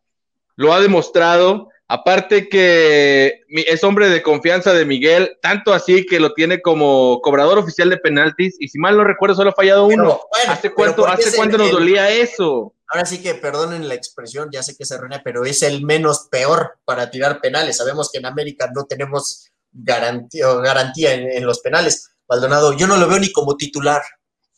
lo 0.57 0.73
ha 0.73 0.81
demostrado, 0.81 1.69
Aparte 1.93 2.47
que 2.47 3.41
es 3.49 3.83
hombre 3.83 4.07
de 4.07 4.23
confianza 4.23 4.71
de 4.71 4.85
Miguel, 4.85 5.37
tanto 5.41 5.73
así 5.73 6.05
que 6.05 6.21
lo 6.21 6.33
tiene 6.33 6.61
como 6.61 7.19
cobrador 7.19 7.57
oficial 7.57 7.89
de 7.89 7.97
penaltis 7.97 8.55
y 8.61 8.69
si 8.69 8.79
mal 8.79 8.95
no 8.95 9.03
recuerdo 9.03 9.35
solo 9.35 9.49
ha 9.49 9.53
fallado 9.53 9.87
uno. 9.87 10.21
¿Hace 10.47 10.71
cuánto, 10.71 11.05
¿hace 11.05 11.35
cuánto 11.35 11.57
nos 11.57 11.69
dolía 11.69 12.09
eso? 12.09 12.73
Ahora 12.87 13.05
sí 13.05 13.21
que 13.21 13.35
perdonen 13.35 13.89
la 13.89 13.95
expresión, 13.95 14.47
ya 14.53 14.63
sé 14.63 14.77
que 14.77 14.85
se 14.85 14.95
errónea, 14.95 15.21
pero 15.21 15.43
es 15.43 15.63
el 15.63 15.83
menos 15.83 16.29
peor 16.31 16.79
para 16.85 17.11
tirar 17.11 17.41
penales. 17.41 17.75
Sabemos 17.75 18.09
que 18.09 18.19
en 18.19 18.25
América 18.25 18.69
no 18.73 18.85
tenemos 18.85 19.51
garantía, 19.73 20.47
garantía 20.63 21.13
en, 21.13 21.45
los 21.45 21.59
penales. 21.59 22.09
Maldonado, 22.29 22.71
yo 22.71 22.87
no 22.87 22.95
lo 22.95 23.05
veo 23.09 23.19
ni 23.19 23.33
como 23.33 23.57
titular. 23.57 24.01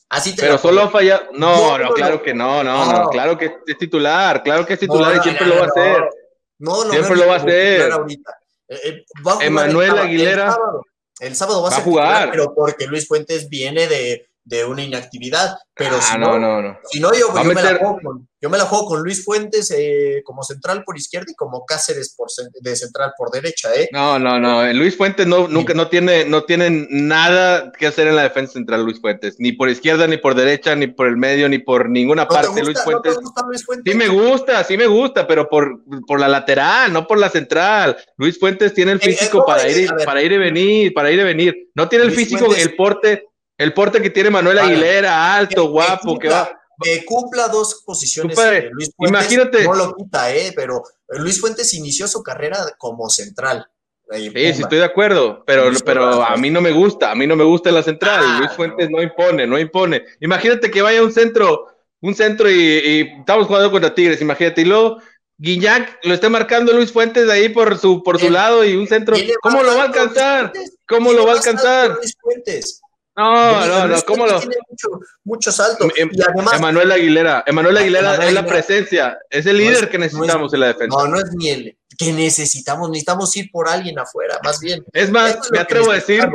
Así 0.07 0.35
pero 0.37 0.59
solo 0.59 0.83
ha 0.83 0.91
fallado. 0.91 1.29
No, 1.33 1.79
no, 1.79 1.93
claro 1.93 2.21
que 2.21 2.35
no, 2.35 2.63
no, 2.63 2.93
no, 2.93 3.09
claro 3.09 3.35
que 3.39 3.55
es 3.65 3.77
titular, 3.79 4.43
claro 4.43 4.67
que 4.67 4.73
es 4.73 4.79
titular 4.79 5.15
y 5.15 5.19
siempre 5.21 5.47
lo 5.47 5.55
va 5.55 5.63
a 5.63 5.69
hacer. 5.69 6.03
No, 6.63 6.89
Siempre 6.89 7.17
lo 7.17 7.27
va 7.27 7.33
a 7.33 7.37
hacer. 7.37 7.91
Eh, 8.69 8.79
eh, 8.85 9.05
va 9.25 9.43
Emanuel 9.43 9.97
Aguilera. 9.97 10.57
El 11.19 11.35
sábado, 11.35 11.61
va, 11.61 11.69
a, 11.69 11.81
jugar, 11.81 12.31
pero 12.31 12.55
porque 12.55 12.87
Luis 12.87 13.05
Fuentes 13.05 13.49
viene 13.49 13.87
de, 13.87 14.29
de 14.45 14.65
una 14.65 14.83
inactividad, 14.83 15.55
pero 15.73 15.95
Ah, 15.97 16.01
si 16.01 16.17
no, 16.19 16.37
no, 16.37 16.39
no, 16.39 16.61
no. 16.61 16.77
si 16.91 16.99
no 16.99 17.13
yo, 17.13 17.27
yo 17.33 17.43
me 17.45 17.53
la 17.61 17.75
juego 17.77 17.97
con, 18.03 18.27
yo 18.41 18.49
me 18.49 18.57
la 18.57 18.65
juego 18.65 18.85
con 18.87 19.01
Luis 19.01 19.23
Fuentes 19.23 19.71
eh, 19.75 20.21
como 20.25 20.43
central 20.43 20.83
por 20.83 20.97
izquierda 20.97 21.27
y 21.31 21.35
como 21.35 21.65
Cáceres 21.65 22.13
por, 22.17 22.27
de 22.59 22.75
central 22.75 23.13
por 23.17 23.31
derecha, 23.31 23.69
¿eh? 23.73 23.87
No, 23.93 24.19
no, 24.19 24.39
no. 24.41 24.65
Luis 24.73 24.97
Fuentes 24.97 25.25
no, 25.27 25.47
nunca, 25.47 25.73
no 25.73 25.87
tiene, 25.87 26.25
no 26.25 26.43
nada 26.89 27.71
que 27.71 27.87
hacer 27.87 28.07
en 28.07 28.15
la 28.17 28.23
defensa 28.23 28.53
central, 28.53 28.83
Luis 28.83 28.99
Fuentes. 28.99 29.35
Ni 29.39 29.53
por 29.53 29.69
izquierda, 29.69 30.07
ni 30.07 30.17
por 30.17 30.35
derecha, 30.35 30.75
ni 30.75 30.87
por 30.87 31.07
el 31.07 31.15
medio, 31.17 31.47
ni 31.47 31.59
por 31.59 31.89
ninguna 31.89 32.23
¿No 32.23 32.27
te, 32.27 32.35
parte. 32.35 32.47
gusta, 32.49 32.63
Luis 32.65 32.77
¿No 32.77 32.83
Fuentes. 32.83 33.13
te 33.15 33.21
gusta 33.21 33.41
Luis 33.47 33.65
Fuentes? 33.65 33.91
Sí 33.93 33.97
me 33.97 34.07
gusta, 34.09 34.63
sí 34.65 34.77
me 34.77 34.87
gusta, 34.87 35.25
pero 35.25 35.49
por, 35.49 35.81
por 36.05 36.19
la 36.19 36.27
lateral, 36.27 36.91
no 36.91 37.07
por 37.07 37.17
la 37.17 37.29
central. 37.29 37.95
Luis 38.17 38.37
Fuentes 38.39 38.73
tiene 38.73 38.91
el 38.91 38.97
Eh, 38.97 39.01
eh, 39.03 39.09
físico 39.15 39.45
para, 39.45 39.65
eh, 39.67 39.81
ir, 39.83 39.89
para 40.05 40.21
ir 40.21 40.33
y 40.33 40.37
venir, 40.37 40.93
para 40.93 41.11
ir 41.11 41.19
y 41.19 41.23
venir. 41.23 41.69
No 41.75 41.87
tiene 41.87 42.03
el 42.05 42.13
Luis 42.13 42.19
físico, 42.19 42.45
Fuentes- 42.47 42.61
el 42.65 42.75
porte, 42.75 43.25
el 43.57 43.73
porte 43.73 44.01
que 44.01 44.09
tiene 44.09 44.29
Manuel 44.29 44.57
Vale. 44.57 44.71
Aguilera, 44.73 45.35
alto, 45.35 45.63
Que- 45.63 45.69
guapo, 45.69 46.19
que 46.19 46.29
va. 46.29 46.59
que 46.81 47.05
cumpla 47.05 47.47
dos 47.47 47.83
posiciones. 47.85 48.37
Eh, 48.37 48.69
Luis 48.71 48.91
Fuentes 48.95 49.09
imagínate. 49.31 49.63
No 49.63 49.73
lo 49.75 49.95
quita, 49.95 50.33
¿eh? 50.33 50.53
Pero 50.55 50.83
Luis 51.09 51.39
Fuentes 51.39 51.73
inició 51.73 52.07
su 52.07 52.21
carrera 52.23 52.57
como 52.77 53.09
central. 53.09 53.65
en 54.11 54.33
Sí, 54.33 54.53
sí, 54.53 54.61
estoy 54.63 54.79
de 54.79 54.85
acuerdo, 54.85 55.43
pero, 55.45 55.69
Luis 55.69 55.81
pero 55.81 56.23
a 56.23 56.35
mí 56.37 56.49
no 56.51 56.61
me 56.61 56.71
gusta, 56.71 57.09
a 57.11 57.15
mí 57.15 57.25
no 57.25 57.35
me 57.35 57.43
gusta 57.45 57.71
la 57.71 57.81
central. 57.83 58.23
Ah, 58.23 58.35
Luis 58.39 58.51
Fuentes 58.51 58.89
no 58.89 59.01
impone, 59.01 59.47
no 59.47 59.57
impone. 59.57 60.03
Imagínate 60.19 60.69
que 60.69 60.81
vaya 60.81 61.01
un 61.01 61.11
centro, 61.13 61.67
un 62.01 62.13
centro 62.13 62.49
y, 62.51 62.53
y 62.55 63.01
estamos 63.19 63.47
jugando 63.47 63.71
contra 63.71 63.95
Tigres, 63.95 64.21
imagínate, 64.21 64.61
y 64.61 64.65
luego 64.65 64.97
Guiñac 65.37 65.99
lo 66.03 66.13
está 66.13 66.29
marcando 66.29 66.73
Luis 66.73 66.91
Fuentes 66.91 67.27
ahí 67.29 67.49
por 67.49 67.77
su, 67.79 68.03
por 68.03 68.19
su 68.19 68.29
lado 68.29 68.63
y 68.63 68.75
un 68.75 68.87
centro. 68.87 69.15
¿Cómo 69.41 69.63
lo 69.63 69.75
va 69.75 69.83
a 69.83 69.85
alcanzar? 69.85 70.53
¿Cómo 70.87 71.11
lo 71.13 71.25
va 71.25 71.31
a 71.33 71.35
alcanzar? 71.37 71.95
Luis 71.95 72.13
Fuentes. 72.21 72.81
No, 73.15 73.65
no, 73.67 73.87
no, 73.87 74.01
¿cómo 74.03 74.25
lo? 74.25 74.39
Tiene 74.39 74.55
mucho, 74.67 74.87
mucho 75.23 75.51
salto. 75.51 75.85
Em- 75.95 76.09
y 76.11 76.21
además, 76.21 76.55
Emanuel 76.55 76.91
Aguilera, 76.91 77.43
Emanuel 77.45 77.77
Aguilera 77.77 78.09
Emanuel 78.15 78.27
es 78.29 78.33
la 78.33 78.39
Aguilera. 78.41 78.47
presencia, 78.65 79.17
es 79.29 79.45
el 79.45 79.53
No 79.57 79.59
líder 79.59 79.83
es- 79.83 79.89
que 79.89 79.97
no 79.99 80.05
es- 80.05 80.13
necesitamos 80.13 80.53
en 80.53 80.59
la 80.59 80.67
defensa. 80.67 80.97
no, 80.97 81.07
no 81.07 81.17
es 81.19 81.31
ni 81.35 81.49
el 81.49 81.77
que 81.97 82.11
necesitamos, 82.11 82.89
necesitamos 82.89 83.37
ir 83.37 83.51
por 83.51 83.69
alguien 83.69 83.99
afuera, 83.99 84.39
más 84.43 84.59
bien. 84.59 84.83
Es 84.93 85.11
más, 85.11 85.35
es 85.35 85.51
me 85.51 85.59
atrevo 85.59 85.91
a 85.91 85.95
decir, 85.95 86.27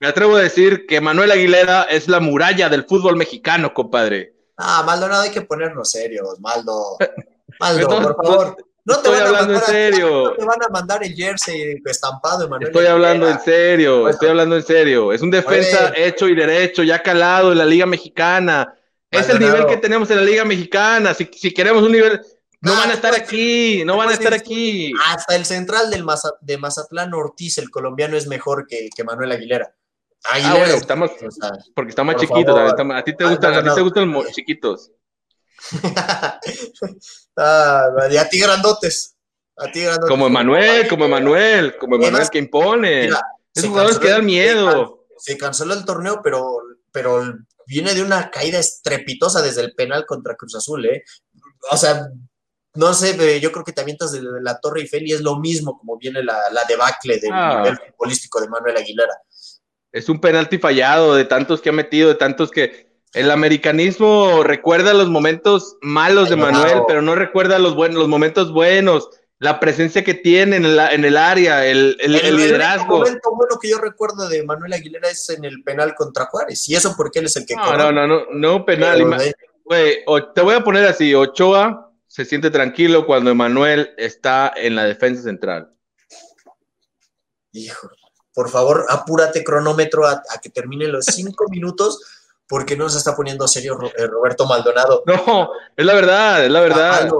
me 0.00 0.08
atrevo 0.08 0.34
a 0.36 0.40
decir 0.42 0.84
que 0.86 1.00
Manuel 1.00 1.30
Aguilera 1.30 1.84
es 1.84 2.08
la 2.08 2.18
muralla 2.18 2.68
del 2.68 2.84
fútbol 2.86 3.16
mexicano, 3.16 3.72
compadre. 3.72 4.34
Ah, 4.56 4.82
Maldonado, 4.84 5.22
hay 5.22 5.30
que 5.30 5.42
ponernos 5.42 5.90
serios, 5.92 6.40
Maldo. 6.40 6.96
Maldo, 7.60 7.88
por 7.88 8.16
favor. 8.16 8.56
No 8.86 8.94
te, 8.94 9.08
estoy 9.08 9.12
van 9.12 9.20
a 9.22 9.26
hablando 9.26 9.52
en 9.52 9.58
mandar 9.58 9.62
a- 9.70 9.72
serio. 9.72 10.24
no 10.24 10.32
te 10.32 10.44
van 10.44 10.58
a 10.62 10.68
mandar 10.70 11.04
el 11.04 11.14
jersey 11.14 11.82
estampado 11.84 12.38
de 12.44 12.48
Manuel 12.48 12.68
Estoy 12.68 12.86
hablando 12.86 13.28
en 13.28 13.40
serio, 13.40 13.94
Bueno. 13.96 14.10
estoy 14.10 14.28
hablando 14.28 14.56
en 14.56 14.62
serio. 14.62 15.12
Es 15.12 15.20
un 15.22 15.30
defensa 15.30 15.90
Oye. 15.92 16.06
hecho 16.06 16.28
y 16.28 16.34
derecho, 16.36 16.82
ya 16.84 17.02
calado 17.02 17.50
en 17.52 17.58
la 17.58 17.64
Liga 17.66 17.84
Mexicana. 17.84 18.72
Es 19.10 19.28
el 19.28 19.38
nivel 19.40 19.66
que 19.66 19.76
tenemos 19.78 20.08
en 20.10 20.16
la 20.16 20.22
Liga 20.22 20.44
Mexicana. 20.44 21.12
Si, 21.14 21.28
si 21.32 21.52
queremos 21.52 21.82
un 21.82 21.92
nivel, 21.92 22.20
no 22.60 22.72
Ah, 22.74 22.78
van 22.80 22.90
a 22.90 22.94
estar 22.94 23.10
pues, 23.10 23.22
aquí, 23.22 23.82
no 23.84 23.96
van 23.96 24.06
a 24.06 24.10
pues, 24.10 24.18
estar 24.20 24.34
es- 24.34 24.40
aquí. 24.40 24.92
Hasta 25.08 25.34
el 25.36 25.44
central 25.44 25.90
del 25.90 26.04
Maza- 26.04 26.34
de 26.40 26.56
Mazatlán 26.56 27.12
Ortiz, 27.12 27.58
el 27.58 27.70
colombiano, 27.70 28.16
es 28.16 28.26
mejor 28.28 28.66
que, 28.68 28.88
que 28.94 29.04
Manuel 29.04 29.32
Aguilera. 29.32 29.74
Aguilera 30.30 30.54
Ah, 30.54 30.58
bueno, 30.58 30.74
es- 30.74 30.80
estamos, 30.80 31.10
o 31.10 31.30
sea, 31.30 31.50
porque 31.74 31.90
está 31.90 32.04
más 32.04 32.14
por 32.16 32.26
chiquito. 32.26 32.66
está 32.66 32.84
más- 32.84 33.00
a 33.00 33.04
ti 33.04 33.16
te 33.16 33.24
Ah, 33.24 33.28
gustan, 33.30 33.54
a 33.54 33.62
ti 33.64 33.70
te 33.74 33.80
gustan 33.80 34.12
los 34.12 34.26
chiquitos. 34.32 34.90
ah, 37.36 37.90
y 38.10 38.16
a 38.16 38.28
ti 38.28 38.40
grandotes. 38.40 39.16
A 39.56 39.70
ti 39.70 39.80
grandotes. 39.82 40.08
Como 40.10 40.26
Emanuel, 40.26 40.88
como 40.88 41.04
Emanuel, 41.06 41.76
como 41.78 41.96
Emanuel 41.96 42.28
que 42.30 42.38
impone. 42.38 43.02
mira, 43.04 43.20
Esos 43.54 43.70
jugadores 43.70 43.98
que 43.98 44.10
dan 44.10 44.24
miedo. 44.24 45.06
Se 45.18 45.36
canceló 45.38 45.74
el 45.74 45.84
torneo, 45.84 46.20
pero, 46.22 46.58
pero 46.92 47.22
viene 47.66 47.94
de 47.94 48.02
una 48.02 48.30
caída 48.30 48.58
estrepitosa 48.58 49.40
desde 49.42 49.62
el 49.62 49.74
penal 49.74 50.04
contra 50.06 50.34
Cruz 50.36 50.54
Azul, 50.54 50.84
¿eh? 50.86 51.02
O 51.70 51.76
sea, 51.76 52.06
no 52.74 52.92
sé, 52.92 53.16
eh, 53.18 53.40
yo 53.40 53.50
creo 53.50 53.64
que 53.64 53.72
te 53.72 53.80
avientas 53.80 54.12
de 54.12 54.20
la 54.42 54.60
Torre 54.60 54.82
Eiffel 54.82 55.06
y 55.06 55.12
es 55.12 55.22
lo 55.22 55.38
mismo 55.38 55.78
como 55.78 55.96
viene 55.96 56.22
la, 56.22 56.38
la 56.52 56.64
debacle 56.68 57.18
del 57.18 57.30
Ah. 57.32 57.62
nivel 57.62 57.78
futbolístico 57.78 58.40
de 58.40 58.48
Manuel 58.48 58.76
Aguilera. 58.76 59.14
Es 59.90 60.10
un 60.10 60.20
penalti 60.20 60.58
fallado 60.58 61.14
de 61.14 61.24
tantos 61.24 61.62
que 61.62 61.70
ha 61.70 61.72
metido, 61.72 62.10
de 62.10 62.16
tantos 62.16 62.50
que 62.50 62.85
el 63.12 63.30
americanismo 63.30 64.42
recuerda 64.42 64.92
los 64.94 65.08
momentos 65.08 65.76
malos 65.80 66.28
de. 66.30 66.36
Manuel, 66.36 66.80
pero 66.86 67.02
no 67.02 67.14
recuerda 67.14 67.58
los 67.58 67.74
buenos, 67.74 67.98
los 67.98 68.08
momentos 68.08 68.52
buenos, 68.52 69.08
la 69.38 69.58
presencia 69.60 70.02
que 70.04 70.14
tiene 70.14 70.56
en, 70.56 70.76
la- 70.76 70.90
en 70.92 71.04
el 71.04 71.16
área, 71.16 71.66
el, 71.66 71.96
el- 72.00 72.14
el 72.16 72.36
liderazgo. 72.36 72.98
momento 72.98 73.30
bueno 73.34 73.58
que 73.60 73.68
yo 73.70 73.78
recuerdo 73.78 74.28
de 74.28 74.42
Manuel 74.44 74.72
Aguilera 74.72 75.08
es 75.10 75.28
en 75.30 75.44
el 75.44 75.62
penal 75.62 75.94
contra 75.94 76.26
Juárez, 76.26 76.68
y 76.68 76.74
eso 76.74 76.94
porque 76.96 77.18
él 77.20 77.26
es 77.26 77.36
el 77.36 77.46
que 77.46 77.54
No, 77.54 77.76
no, 77.76 77.92
no, 77.92 78.06
no, 78.06 78.22
no 78.32 78.64
penal. 78.64 78.98
Te 80.34 80.40
voy 80.42 80.54
a 80.54 80.64
poner 80.64 80.84
así, 80.86 81.14
Ochoa 81.14 81.90
se 82.06 82.24
siente 82.24 82.50
tranquilo 82.50 83.04
cuando 83.04 83.30
Emanuel 83.30 83.90
está 83.98 84.52
en 84.56 84.74
la 84.74 84.84
defensa 84.84 85.22
central. 85.22 85.70
Hijo, 87.52 87.88
por 88.34 88.50
favor, 88.50 88.86
apúrate 88.88 89.42
cronómetro 89.42 90.06
a, 90.06 90.22
a 90.30 90.40
que 90.42 90.50
terminen 90.50 90.92
los 90.92 91.06
cinco 91.06 91.46
minutos, 91.50 92.00
porque 92.48 92.76
no 92.76 92.88
se 92.88 92.98
está 92.98 93.14
poniendo 93.16 93.46
serio 93.48 93.74
Ro- 93.76 93.92
eh, 93.96 94.06
Roberto 94.06 94.46
Maldonado. 94.46 95.02
No, 95.06 95.50
es 95.76 95.84
la 95.84 95.94
verdad, 95.94 96.44
es 96.44 96.50
la 96.50 96.60
verdad. 96.60 97.10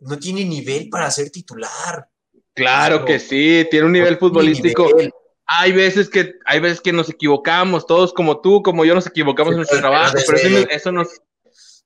No 0.00 0.18
tiene 0.18 0.44
nivel 0.44 0.88
para 0.88 1.10
ser 1.10 1.30
titular. 1.30 2.08
Claro 2.54 3.04
que 3.04 3.18
sí, 3.18 3.66
tiene 3.70 3.86
un 3.86 3.92
nivel 3.92 4.14
No 4.14 4.18
futbolístico. 4.20 4.86
nivel. 4.86 5.12
Hay 5.46 5.72
veces 5.72 6.08
que 6.08 6.34
hay 6.46 6.60
veces 6.60 6.80
que 6.80 6.92
nos 6.92 7.08
equivocamos, 7.10 7.86
todos 7.86 8.12
como 8.12 8.40
tú, 8.40 8.62
como 8.62 8.84
yo 8.84 8.94
nos 8.94 9.06
equivocamos 9.06 9.50
Sí, 9.50 9.54
en 9.54 9.56
nuestro 9.58 9.78
pero 9.78 9.88
trabajo, 9.90 10.14
desde- 10.16 10.26
pero 10.26 10.38
eso, 10.58 10.68
eso 10.70 10.92
nos 10.92 11.08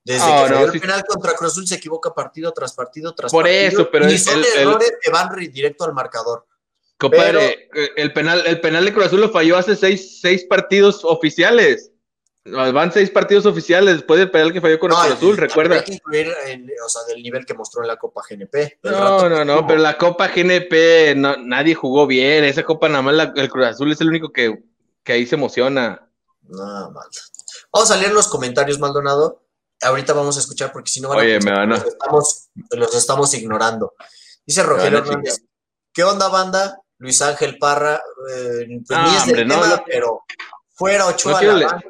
Desde 0.04 0.24
que 0.24 0.50
no, 0.50 0.58
sí. 0.70 0.74
el 0.76 0.80
penal 0.80 1.04
contra 1.04 1.32
Cruz 1.32 1.50
Azul 1.52 1.66
se 1.66 1.74
equivoca 1.74 2.14
partido 2.14 2.52
tras 2.52 2.72
partido 2.74 3.12
tras 3.14 3.32
Por 3.32 3.42
partido. 3.42 3.66
eso, 3.68 3.88
pero 3.90 4.08
y 4.08 4.16
son 4.18 4.38
el- 4.38 4.44
el- 4.44 4.60
errores 4.68 4.92
que 5.02 5.10
van 5.10 5.34
re- 5.34 5.48
directo 5.48 5.84
al 5.84 5.92
marcador. 5.94 6.46
compadre, 6.98 7.68
eh, 7.74 7.90
el 7.96 8.12
penal, 8.12 8.42
el 8.46 8.60
penal 8.60 8.84
de 8.84 8.92
Cruz 8.92 9.06
Azul 9.06 9.20
lo 9.20 9.30
falló 9.30 9.56
hace 9.58 9.74
seis, 9.76 10.20
seis 10.20 10.44
partidos 10.48 11.00
oficiales. 11.04 11.90
Van 12.52 12.92
seis 12.92 13.10
partidos 13.10 13.44
oficiales 13.46 13.96
después 13.96 14.18
del 14.20 14.30
penal 14.30 14.52
que 14.52 14.60
falló 14.60 14.78
con 14.78 14.90
el 14.92 14.96
No, 14.96 15.02
Cruz 15.04 15.16
Azul, 15.16 15.36
recuerda. 15.36 15.74
Hay 15.76 15.82
que 15.84 15.94
incluir, 15.94 16.32
el- 16.46 16.70
o 16.84 16.88
sea, 16.88 17.02
del 17.08 17.22
nivel 17.22 17.44
que 17.44 17.54
mostró 17.54 17.82
en 17.82 17.88
la 17.88 17.96
Copa 17.96 18.22
GNP. 18.28 18.78
El 18.82 18.92
No, 18.92 19.28
no, 19.28 19.44
no, 19.44 19.66
pero 19.66 19.80
la 19.80 19.98
Copa 19.98 20.28
GNP, 20.28 21.14
no, 21.16 21.36
nadie 21.38 21.74
jugó 21.74 22.06
bien. 22.06 22.44
Esa 22.44 22.62
Copa 22.62 22.88
nada 22.88 23.02
más 23.02 23.14
la- 23.14 23.32
el 23.34 23.48
Cruz 23.48 23.66
Azul 23.66 23.90
es 23.90 24.00
el 24.00 24.08
único 24.08 24.30
que, 24.32 24.62
que 25.02 25.12
ahí 25.12 25.26
se 25.26 25.34
emociona. 25.34 26.08
Vamos 27.72 27.90
a 27.90 27.96
leer 27.96 28.12
los 28.12 28.28
comentarios, 28.28 28.78
Maldonado. 28.78 29.42
Ahorita 29.82 30.12
vamos 30.14 30.36
a 30.36 30.40
escuchar 30.40 30.72
porque 30.72 30.90
si 30.90 31.00
no 31.00 31.08
van 31.08 31.18
a 31.18 31.22
Oye, 31.22 31.38
me 31.40 31.50
van 31.50 31.72
a- 31.72 31.76
que 31.76 31.80
los 31.84 31.88
estamos, 31.92 32.48
los 32.70 32.94
estamos 32.94 33.34
ignorando. 33.34 33.94
Dice 34.46 34.62
Rogelio 34.62 34.98
Hernández. 35.00 35.42
¿Qué 35.92 36.04
onda, 36.04 36.28
banda? 36.28 36.78
Luis 36.98 37.20
Ángel 37.20 37.58
Parra, 37.58 37.96
eh, 37.96 38.66
pues 38.86 38.98
Ah, 38.98 39.04
ni 39.08 39.16
es 39.16 39.26
del 39.26 39.40
hombre, 39.40 39.44
no, 39.44 39.54
tema, 39.62 39.76
no. 39.76 39.84
pero 39.86 40.20
fuera 40.74 41.06
Ochoa 41.08 41.32
No 41.32 41.36
a 41.36 41.40
quiero 41.40 41.56
la. 41.56 41.82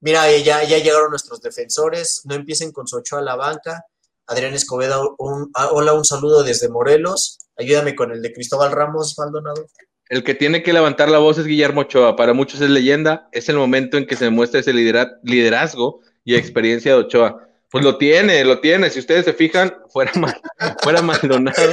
Mira, 0.00 0.30
eh, 0.30 0.42
ya, 0.42 0.62
ya 0.64 0.78
llegaron 0.78 1.10
nuestros 1.10 1.40
defensores. 1.40 2.22
No 2.24 2.34
empiecen 2.34 2.72
con 2.72 2.86
su 2.86 2.96
Ochoa 2.96 3.20
a 3.20 3.22
la 3.22 3.36
banca. 3.36 3.84
Adrián 4.26 4.54
Escobedo, 4.54 5.14
un, 5.18 5.50
ah, 5.54 5.68
hola, 5.72 5.92
un 5.94 6.04
saludo 6.04 6.42
desde 6.42 6.68
Morelos. 6.68 7.38
Ayúdame 7.56 7.94
con 7.94 8.10
el 8.12 8.20
de 8.22 8.32
Cristóbal 8.32 8.72
Ramos, 8.72 9.16
Maldonado. 9.18 9.66
El 10.08 10.22
que 10.22 10.34
tiene 10.34 10.62
que 10.62 10.72
levantar 10.72 11.08
la 11.08 11.18
voz 11.18 11.38
es 11.38 11.46
Guillermo 11.46 11.82
Ochoa. 11.82 12.14
Para 12.16 12.32
muchos 12.32 12.60
es 12.60 12.70
leyenda. 12.70 13.28
Es 13.32 13.48
el 13.48 13.56
momento 13.56 13.96
en 13.96 14.06
que 14.06 14.16
se 14.16 14.24
demuestra 14.24 14.60
ese 14.60 14.72
lidera- 14.72 15.18
liderazgo 15.22 16.00
y 16.24 16.34
experiencia 16.36 16.92
de 16.92 16.98
Ochoa. 16.98 17.48
Pues 17.70 17.82
lo 17.84 17.98
tiene, 17.98 18.44
lo 18.44 18.60
tiene. 18.60 18.90
Si 18.90 18.98
ustedes 19.00 19.24
se 19.24 19.32
fijan, 19.32 19.74
fuera, 19.92 20.12
mal, 20.14 20.40
fuera 20.82 21.02
Maldonado. 21.02 21.72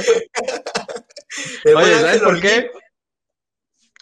Oye, 1.76 1.94
¿sabes 2.00 2.22
por 2.22 2.40
qué? 2.40 2.70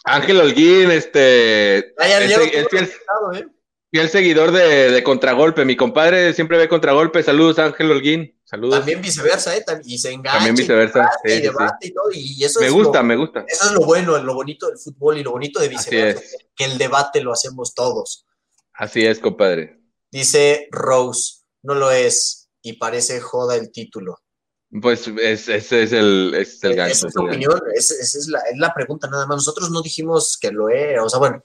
Ángel 0.05 0.39
Holguín, 0.41 0.91
este, 0.91 1.93
ya- 1.99 2.07
ya 2.07 2.19
es, 2.19 2.37
lo 2.37 2.43
es 2.43 2.51
tengo 2.51 2.69
fiel, 2.69 2.85
registrado, 2.85 3.33
¿eh? 3.33 3.47
Fiel 3.93 4.09
seguidor 4.09 4.51
de, 4.51 4.89
de 4.89 5.03
Contragolpe. 5.03 5.65
Mi 5.65 5.75
compadre 5.75 6.33
siempre 6.33 6.57
ve 6.57 6.67
Contragolpe. 6.67 7.21
Saludos, 7.21 7.59
Ángel 7.59 7.91
Holguín. 7.91 8.35
Saludos. 8.43 8.79
También 8.79 8.99
viceversa, 9.03 9.55
¿eh? 9.55 9.63
Y 9.85 9.99
se 9.99 10.11
engancha. 10.11 10.39
También 10.39 10.55
y 10.57 10.61
viceversa, 10.61 11.11
sí, 11.23 11.31
y 11.31 11.35
sí. 11.35 11.41
debate 11.43 11.87
y 11.87 11.93
todo. 11.93 12.05
Y 12.11 12.43
eso 12.43 12.59
Me 12.59 12.65
es 12.65 12.71
gusta, 12.73 12.97
lo, 12.99 13.03
me 13.03 13.15
gusta. 13.15 13.45
Eso 13.47 13.65
es 13.67 13.71
lo 13.73 13.81
bueno, 13.81 14.17
lo 14.17 14.33
bonito 14.33 14.67
del 14.67 14.79
fútbol 14.79 15.19
y 15.19 15.23
lo 15.23 15.29
bonito 15.31 15.59
de 15.59 15.69
viceversa. 15.69 16.23
es, 16.23 16.37
Que 16.55 16.65
el 16.65 16.79
debate 16.79 17.21
lo 17.21 17.31
hacemos 17.31 17.75
todos. 17.75 18.25
así 18.73 19.05
es, 19.05 19.19
compadre. 19.19 19.79
Dice 20.11 20.67
Rose, 20.71 21.43
no 21.61 21.75
lo 21.75 21.91
es. 21.91 22.49
Y 22.63 22.73
parece 22.73 23.21
joda 23.21 23.55
el 23.55 23.71
título. 23.71 24.17
Pues 24.81 25.07
es- 25.07 25.49
ese 25.49 25.83
es 25.83 25.91
el, 25.93 26.33
es 26.35 26.63
el 26.63 26.75
gancho. 26.75 26.93
Esa 26.93 27.07
es 27.09 27.13
tu 27.13 27.25
opinión, 27.27 27.61
esa 27.75 27.93
es, 28.01 28.27
la, 28.27 28.39
es 28.39 28.57
la 28.57 28.73
pregunta 28.73 29.07
nada 29.07 29.27
más. 29.27 29.35
Nosotros 29.37 29.69
no 29.69 29.83
dijimos 29.83 30.35
que 30.41 30.49
lo 30.51 30.69
era, 30.69 31.03
o 31.03 31.09
sea, 31.09 31.19
bueno, 31.19 31.43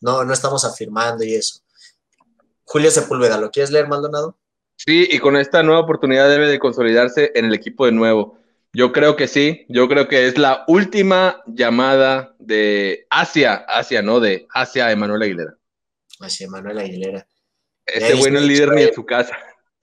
no, 0.00 0.24
no 0.24 0.32
estamos 0.32 0.64
afirmando 0.64 1.22
y 1.24 1.34
eso. 1.34 1.60
Julio 2.70 2.92
Sepúlveda, 2.92 3.36
¿lo 3.36 3.50
quieres 3.50 3.72
leer, 3.72 3.88
Maldonado? 3.88 4.38
Sí, 4.76 5.08
y 5.10 5.18
con 5.18 5.36
esta 5.36 5.64
nueva 5.64 5.80
oportunidad 5.80 6.28
debe 6.30 6.46
de 6.46 6.60
consolidarse 6.60 7.32
en 7.34 7.46
el 7.46 7.52
equipo 7.52 7.84
de 7.84 7.90
nuevo. 7.90 8.38
Yo 8.72 8.92
creo 8.92 9.16
que 9.16 9.26
sí, 9.26 9.66
yo 9.68 9.88
creo 9.88 10.06
que 10.06 10.28
es 10.28 10.38
la 10.38 10.62
última 10.68 11.42
llamada 11.48 12.36
de 12.38 13.08
Asia, 13.10 13.56
Asia, 13.66 14.02
no 14.02 14.20
de 14.20 14.46
Asia 14.54 14.92
Emanuel 14.92 15.22
Aguilera. 15.22 15.58
Así, 16.20 16.46
Manuel 16.46 16.78
Aguilera. 16.78 17.26
Este 17.84 18.14
bueno 18.14 18.38
es 18.38 18.44
líder 18.44 18.68
ni 18.68 18.82
en 18.82 18.94
su 18.94 19.04
casa. 19.04 19.36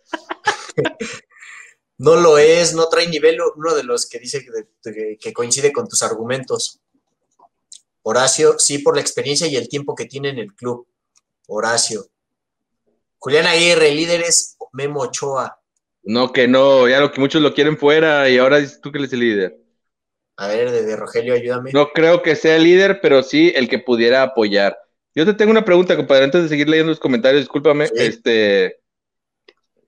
no 1.97 2.15
lo 2.15 2.37
es, 2.37 2.73
no 2.73 2.87
trae 2.87 3.07
nivel, 3.07 3.37
uno 3.53 3.75
de 3.75 3.83
los 3.83 4.07
que 4.07 4.19
dice 4.19 4.45
que, 5.19 5.33
coincide 5.33 5.73
con 5.73 5.89
tus 5.89 6.03
argumentos. 6.03 6.79
Horacio, 8.03 8.57
sí, 8.59 8.79
por 8.79 8.95
la 8.95 9.01
experiencia 9.01 9.45
y 9.45 9.57
el 9.57 9.67
tiempo 9.67 9.93
que 9.93 10.05
tiene 10.05 10.29
en 10.29 10.39
el 10.39 10.53
club. 10.53 10.87
Horacio. 11.47 12.07
Julián 13.19 13.47
Aguirre, 13.47 13.93
líderes 13.93 14.57
Memo 14.73 15.01
Ochoa. 15.01 15.59
No, 16.03 16.31
que 16.31 16.47
no, 16.47 16.87
ya 16.87 16.99
lo 16.99 17.11
que 17.11 17.19
muchos 17.19 17.41
lo 17.41 17.53
quieren 17.53 17.77
fuera 17.77 18.29
y 18.29 18.37
ahora 18.37 18.59
dices 18.59 18.79
tú 18.81 18.91
que 18.91 18.99
eres 18.99 19.11
el 19.13 19.19
líder. 19.19 19.57
A 20.37 20.47
ver, 20.47 20.71
de 20.71 20.95
Rogelio, 20.95 21.33
ayúdame. 21.33 21.71
No 21.73 21.89
creo 21.89 22.21
que 22.21 22.35
sea 22.35 22.55
el 22.55 22.63
líder, 22.63 23.01
pero 23.01 23.23
sí 23.23 23.51
el 23.55 23.67
que 23.67 23.79
pudiera 23.79 24.21
apoyar. 24.21 24.77
Yo 25.15 25.25
te 25.25 25.33
tengo 25.33 25.49
una 25.49 25.65
pregunta, 25.65 25.97
compadre, 25.97 26.25
antes 26.25 26.43
de 26.43 26.49
seguir 26.49 26.69
leyendo 26.69 26.91
los 26.91 26.99
comentarios, 26.99 27.41
discúlpame. 27.41 27.89
Este, 27.95 28.79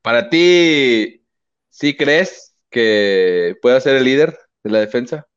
para 0.01 0.27
ti, 0.27 1.23
¿sí 1.69 1.95
crees 1.95 2.55
que 2.71 3.55
pueda 3.61 3.79
ser 3.79 3.95
el 3.95 4.05
líder 4.05 4.39
de 4.63 4.71
la 4.71 4.79
defensa? 4.79 5.27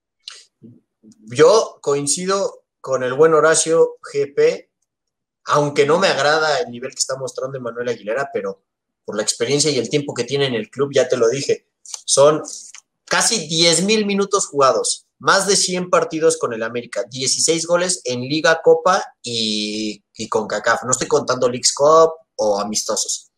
Yo 1.01 1.79
coincido 1.83 2.65
con 2.81 3.03
el 3.03 3.13
buen 3.13 3.35
Horacio 3.35 3.99
GP, 4.01 4.71
aunque 5.45 5.87
no 5.87 5.99
me 5.99 6.09
agrada 6.09 6.61
el 6.61 6.71
nivel 6.71 6.91
que 6.91 7.01
está 7.01 7.17
mostrando 7.17 7.61
Manuel 7.61 7.89
Aguilera, 7.89 8.31
pero 8.33 8.63
por 9.05 9.17
la 9.17 9.23
experiencia 9.23 9.71
y 9.71 9.79
el 9.79 9.91
tiempo 9.91 10.15
que 10.15 10.25
tiene 10.25 10.47
en 10.47 10.55
el 10.55 10.71
club, 10.71 10.91
ya 10.93 11.09
te 11.09 11.17
lo 11.17 11.29
dije, 11.29 11.69
son 11.83 12.43
casi 13.05 13.47
10 13.49 13.83
mil 13.83 14.07
minutos 14.07 14.47
jugados, 14.47 15.07
más 15.19 15.47
de 15.47 15.57
100 15.57 15.91
partidos 15.91 16.39
con 16.39 16.53
el 16.53 16.63
América, 16.63 17.05
16 17.11 17.67
goles 17.67 18.01
en 18.05 18.21
Liga, 18.23 18.61
Copa 18.63 19.05
y, 19.23 20.03
con 20.29 20.47
CACAF. 20.47 20.85
No 20.85 20.93
estoy 20.93 21.09
contando 21.09 21.49
Leagues 21.49 21.73
Cup 21.75 22.13
o 22.37 22.61
amistosos. 22.61 23.31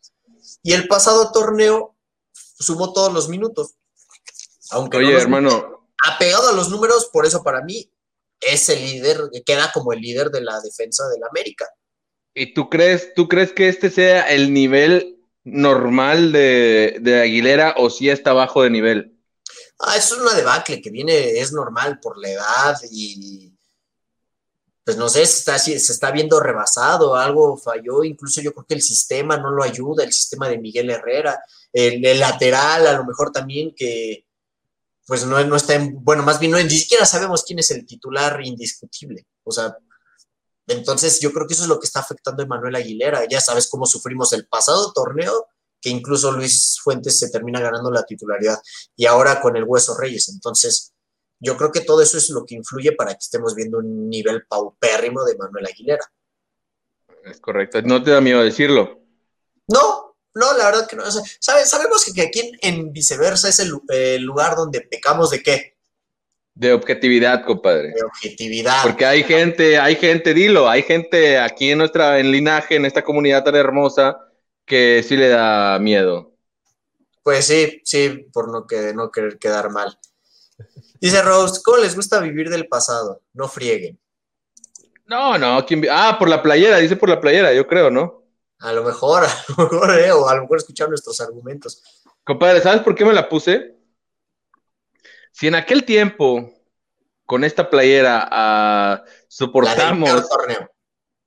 Y 0.62 0.72
el 0.72 0.88
pasado 0.88 1.30
torneo 1.32 1.96
sumó 2.32 2.92
todos 2.92 3.12
los 3.12 3.28
minutos. 3.28 3.74
Aunque 4.70 4.98
Oye, 4.98 5.14
hermano. 5.14 5.88
Apegado 6.06 6.50
a 6.50 6.52
los 6.52 6.68
números, 6.68 7.08
por 7.12 7.26
eso 7.26 7.42
para 7.42 7.62
mí 7.62 7.90
es 8.40 8.68
el 8.68 8.82
líder, 8.82 9.30
queda 9.44 9.72
como 9.72 9.92
el 9.92 10.00
líder 10.00 10.30
de 10.30 10.42
la 10.42 10.60
defensa 10.60 11.08
del 11.08 11.22
América. 11.24 11.66
¿Y 12.34 12.52
tú 12.52 12.68
crees, 12.68 13.14
tú 13.14 13.28
crees 13.28 13.52
que 13.52 13.68
este 13.68 13.90
sea 13.90 14.22
el 14.22 14.52
nivel 14.52 15.20
normal 15.44 16.32
de, 16.32 16.98
de 17.00 17.20
Aguilera 17.20 17.74
o 17.76 17.90
si 17.90 18.10
está 18.10 18.32
bajo 18.32 18.62
de 18.62 18.70
nivel? 18.70 19.18
Ah, 19.78 19.96
eso 19.96 20.16
es 20.16 20.22
una 20.22 20.34
debacle 20.34 20.80
que 20.80 20.90
viene, 20.90 21.38
es 21.38 21.52
normal 21.52 22.00
por 22.00 22.18
la 22.18 22.30
edad 22.30 22.76
y 22.90 23.54
pues 24.84 24.98
no 24.98 25.08
sé, 25.08 25.24
se 25.24 25.38
está, 25.38 25.58
se 25.58 25.74
está 25.74 26.10
viendo 26.10 26.38
rebasado, 26.40 27.16
algo 27.16 27.56
falló, 27.56 28.04
incluso 28.04 28.42
yo 28.42 28.52
creo 28.52 28.66
que 28.66 28.74
el 28.74 28.82
sistema 28.82 29.38
no 29.38 29.50
lo 29.50 29.62
ayuda, 29.62 30.04
el 30.04 30.12
sistema 30.12 30.46
de 30.48 30.58
Miguel 30.58 30.90
Herrera, 30.90 31.42
el, 31.72 32.02
lateral 32.20 32.86
a 32.86 32.92
lo 32.92 33.04
mejor 33.04 33.32
también 33.32 33.74
que 33.74 34.26
pues 35.06 35.24
no, 35.24 35.42
no 35.44 35.56
está 35.56 35.74
en, 35.74 36.02
bueno, 36.04 36.22
más 36.22 36.38
bien 36.38 36.52
no, 36.52 36.58
ni 36.58 36.70
siquiera 36.70 37.06
sabemos 37.06 37.44
quién 37.44 37.58
es 37.58 37.70
el 37.70 37.86
titular 37.86 38.40
indiscutible, 38.44 39.26
o 39.42 39.52
sea, 39.52 39.74
entonces 40.66 41.20
yo 41.20 41.32
creo 41.32 41.46
que 41.46 41.54
eso 41.54 41.64
es 41.64 41.68
lo 41.68 41.78
que 41.78 41.86
está 41.86 42.00
afectando 42.00 42.42
a 42.42 42.46
Manuel 42.46 42.76
Aguilera, 42.76 43.26
ya 43.28 43.40
sabes 43.40 43.68
cómo 43.68 43.86
sufrimos 43.86 44.32
el 44.32 44.46
pasado 44.46 44.92
torneo, 44.92 45.48
que 45.80 45.90
incluso 45.90 46.32
Luis 46.32 46.78
Fuentes 46.82 47.18
se 47.18 47.30
termina 47.30 47.60
ganando 47.60 47.90
la 47.90 48.04
titularidad 48.04 48.58
y 48.96 49.04
ahora 49.04 49.40
con 49.40 49.56
el 49.56 49.64
Hueso 49.64 49.94
Reyes. 49.96 50.30
Entonces, 50.30 50.94
yo 51.38 51.58
creo 51.58 51.70
que 51.70 51.82
todo 51.82 52.00
eso 52.00 52.16
es 52.16 52.30
lo 52.30 52.46
que 52.46 52.54
influye 52.54 52.92
para 52.92 53.12
que 53.12 53.18
estemos 53.20 53.54
viendo 53.54 53.78
un 53.78 54.08
nivel 54.08 54.46
paupérrimo 54.46 55.24
de 55.24 55.36
Manuel 55.36 55.66
Aguilera. 55.66 56.10
Es 57.24 57.38
correcto. 57.40 57.82
¿No 57.82 58.02
te 58.02 58.12
da 58.12 58.22
miedo 58.22 58.42
decirlo? 58.42 58.98
No, 59.68 60.16
no, 60.34 60.56
la 60.56 60.66
verdad 60.66 60.88
que 60.88 60.96
no. 60.96 61.04
sabemos 61.40 62.04
que 62.14 62.22
aquí 62.22 62.52
en, 62.60 62.92
viceversa 62.92 63.48
es 63.48 63.60
el, 63.60 63.70
lugar 64.22 64.56
donde 64.56 64.80
pecamos 64.80 65.30
de 65.30 65.42
qué? 65.42 65.73
De 66.54 66.72
objetividad, 66.72 67.44
compadre. 67.44 67.88
De 67.88 68.04
objetividad. 68.04 68.82
Porque 68.82 69.04
hay 69.04 69.24
gente, 69.24 69.78
hay 69.78 69.96
gente, 69.96 70.32
dilo, 70.32 70.68
hay 70.68 70.82
gente 70.82 71.38
aquí 71.38 71.72
en 71.72 71.78
nuestra, 71.78 72.20
en 72.20 72.30
linaje, 72.30 72.76
en 72.76 72.84
esta 72.84 73.02
comunidad 73.02 73.42
tan 73.42 73.56
hermosa, 73.56 74.18
que 74.64 75.04
sí 75.06 75.16
le 75.16 75.28
da 75.28 75.78
miedo. 75.80 76.32
Pues 77.24 77.46
sí, 77.46 77.80
sí, 77.84 78.28
por 78.32 78.52
no, 78.52 78.66
que, 78.66 78.92
no 78.94 79.10
querer 79.10 79.38
quedar 79.38 79.70
mal. 79.70 79.98
Dice 81.00 81.22
Rose, 81.22 81.60
¿cómo 81.64 81.78
les 81.78 81.96
gusta 81.96 82.20
vivir 82.20 82.48
del 82.50 82.68
pasado? 82.68 83.22
No 83.32 83.48
frieguen. 83.48 83.98
No, 85.06 85.36
no, 85.36 85.64
ah, 85.90 86.16
por 86.18 86.28
la 86.28 86.42
playera, 86.42 86.78
dice 86.78 86.96
por 86.96 87.08
la 87.08 87.20
playera, 87.20 87.52
yo 87.52 87.66
creo, 87.66 87.90
¿no? 87.90 88.22
A 88.60 88.72
lo 88.72 88.84
mejor, 88.84 89.24
a 89.24 89.44
lo 89.48 89.64
mejor, 89.64 89.98
eh, 89.98 90.12
o 90.12 90.28
a 90.28 90.36
lo 90.36 90.42
mejor 90.42 90.58
escuchar 90.58 90.88
nuestros 90.88 91.20
argumentos. 91.20 91.82
Compadre, 92.24 92.60
¿sabes 92.60 92.82
por 92.82 92.94
qué 92.94 93.04
me 93.04 93.12
la 93.12 93.28
puse? 93.28 93.74
Si 95.34 95.48
en 95.48 95.56
aquel 95.56 95.84
tiempo, 95.84 96.48
con 97.26 97.42
esta 97.42 97.68
playera, 97.68 99.02
uh, 99.02 99.10
soportamos. 99.26 100.28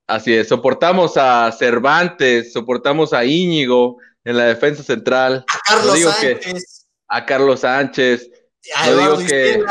Así 0.08 0.34
es, 0.34 0.48
soportamos 0.48 1.17
a 1.17 1.52
Cervantes, 1.52 2.54
soportamos 2.54 3.12
a 3.12 3.26
Íñigo 3.26 3.98
en 4.24 4.38
la 4.38 4.46
defensa 4.46 4.82
central. 4.82 5.43
A 5.54 5.60
Carlos 5.67 6.00
Sánchez. 6.00 6.88
a 7.10 7.26
Carlos 7.26 7.60
Sánchez. 7.60 8.32
A 8.78 8.88
Eduardo 8.88 9.17
que, 9.26 9.65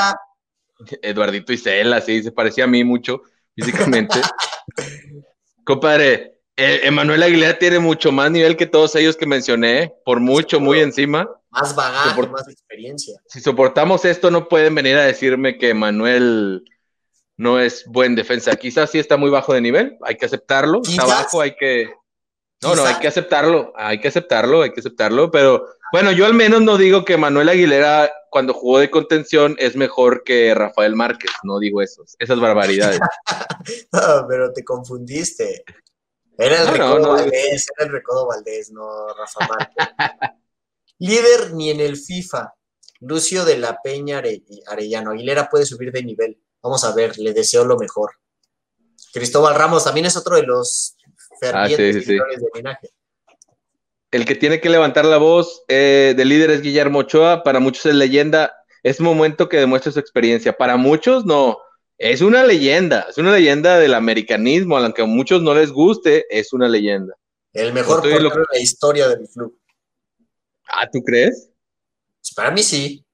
Eduardito 1.00 1.54
Isela, 1.54 2.02
sí, 2.02 2.22
se 2.22 2.30
parecía 2.30 2.64
a 2.64 2.66
mí 2.66 2.84
mucho 2.84 3.22
físicamente. 3.54 4.20
Compadre, 5.64 6.42
eh, 6.56 6.80
Emanuel 6.82 7.22
Aguilera 7.22 7.58
tiene 7.58 7.78
mucho 7.78 8.12
más 8.12 8.30
nivel 8.30 8.58
que 8.58 8.66
todos 8.66 8.94
ellos 8.96 9.16
que 9.16 9.24
mencioné, 9.24 9.94
por 10.04 10.20
mucho, 10.20 10.60
muy 10.60 10.80
encima. 10.80 11.26
Más 11.58 11.74
bagaje, 11.74 12.26
más 12.28 12.48
experiencia. 12.48 13.18
Si 13.26 13.40
soportamos 13.40 14.04
esto, 14.04 14.30
no 14.30 14.46
pueden 14.46 14.74
venir 14.74 14.96
a 14.96 15.04
decirme 15.04 15.56
que 15.56 15.70
Emanuel 15.70 16.64
no 17.38 17.58
es 17.58 17.84
buen 17.86 18.14
defensa. 18.14 18.56
Quizás 18.56 18.90
sí 18.90 18.98
está 18.98 19.16
muy 19.16 19.30
bajo 19.30 19.54
de 19.54 19.62
nivel, 19.62 19.96
hay 20.02 20.16
que 20.16 20.26
aceptarlo. 20.26 20.82
Está 20.84 21.06
bajo, 21.06 21.40
hay 21.40 21.56
que. 21.56 21.90
No, 22.62 22.74
no, 22.74 22.84
hay 22.84 22.96
que 22.96 23.08
aceptarlo, 23.08 23.72
hay 23.76 24.00
que 24.00 24.08
aceptarlo, 24.08 24.62
hay 24.62 24.72
que 24.72 24.80
aceptarlo. 24.80 25.30
Pero 25.30 25.66
bueno, 25.92 26.12
yo 26.12 26.26
al 26.26 26.34
menos 26.34 26.62
no 26.62 26.76
digo 26.76 27.04
que 27.04 27.16
Manuel 27.16 27.48
Aguilera, 27.48 28.10
cuando 28.30 28.52
jugó 28.52 28.78
de 28.78 28.90
contención, 28.90 29.56
es 29.58 29.76
mejor 29.76 30.24
que 30.24 30.54
Rafael 30.54 30.94
Márquez. 30.94 31.30
No 31.42 31.58
digo 31.58 31.80
eso, 31.80 32.04
esas 32.18 32.38
barbaridades. 32.38 33.00
no, 33.92 34.26
pero 34.28 34.52
te 34.52 34.62
confundiste. 34.64 35.64
Era 36.38 36.62
el 36.62 36.68
Recodo 36.68 37.12
Valdés, 37.12 37.66
era 37.76 37.86
el 37.86 37.92
Recodo 37.92 38.26
Valdés, 38.26 38.70
no 38.70 39.08
Rafa 39.14 39.48
Márquez. 39.48 39.86
Líder 40.98 41.52
ni 41.54 41.70
en 41.70 41.80
el 41.80 41.96
FIFA. 41.96 42.52
Lucio 43.00 43.44
de 43.44 43.58
la 43.58 43.78
Peña 43.82 44.22
Arellano. 44.66 45.10
Aguilera 45.10 45.48
puede 45.48 45.66
subir 45.66 45.92
de 45.92 46.02
nivel. 46.02 46.38
Vamos 46.62 46.84
a 46.84 46.94
ver, 46.94 47.18
le 47.18 47.32
deseo 47.32 47.64
lo 47.64 47.76
mejor. 47.76 48.12
Cristóbal 49.12 49.54
Ramos 49.54 49.84
también 49.84 50.06
es 50.06 50.16
otro 50.16 50.36
de 50.36 50.42
los 50.42 50.96
fervientes 51.40 52.08
ah, 52.08 52.24
de 52.38 52.46
linaje. 52.54 52.90
El 54.10 54.24
que 54.24 54.34
tiene 54.34 54.60
que 54.60 54.70
levantar 54.70 55.04
la 55.04 55.18
voz 55.18 55.62
eh, 55.68 56.14
de 56.16 56.24
líder 56.24 56.50
es 56.50 56.62
Guillermo 56.62 57.00
Ochoa. 57.00 57.42
Para 57.42 57.60
muchos 57.60 57.86
es 57.86 57.94
leyenda. 57.94 58.54
Es 58.82 59.00
momento 59.00 59.48
que 59.48 59.58
demuestre 59.58 59.92
su 59.92 59.98
experiencia. 59.98 60.56
Para 60.56 60.76
muchos 60.76 61.26
no. 61.26 61.58
Es 61.98 62.20
una 62.20 62.44
leyenda. 62.44 63.06
Es 63.08 63.18
una 63.18 63.32
leyenda 63.32 63.78
del 63.78 63.94
americanismo. 63.94 64.78
Aunque 64.78 65.02
a 65.02 65.06
muchos 65.06 65.42
no 65.42 65.54
les 65.54 65.70
guste, 65.70 66.24
es 66.30 66.52
una 66.52 66.68
leyenda. 66.68 67.14
El 67.52 67.72
mejor 67.72 68.00
portero 68.00 68.30
de 68.30 68.44
la 68.52 68.58
historia 68.58 69.08
del 69.08 69.28
club. 69.28 69.58
Ah, 70.66 70.88
¿tú 70.90 71.02
crees? 71.02 71.48
Pues 72.20 72.34
para 72.34 72.50
mí 72.50 72.62
sí. 72.62 73.04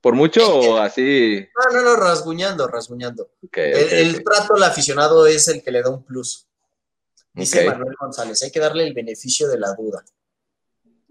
¿Por 0.00 0.14
mucho 0.14 0.58
o 0.58 0.76
así? 0.78 1.46
No, 1.56 1.78
no, 1.78 1.82
no, 1.82 1.96
rasguñando, 1.96 2.66
rasguñando. 2.66 3.30
el, 3.52 4.24
trato 4.24 4.54
al 4.54 4.64
aficionado 4.64 5.26
es 5.26 5.48
el 5.48 5.62
que 5.62 5.70
le 5.70 5.82
da 5.82 5.90
un 5.90 6.04
plus. 6.04 6.46
Dice 7.32 7.64
Manuel 7.64 7.94
González, 7.98 8.42
hay 8.42 8.50
que 8.50 8.60
darle 8.60 8.84
el 8.84 8.92
beneficio 8.92 9.48
de 9.48 9.58
la 9.58 9.72
duda. 9.74 10.04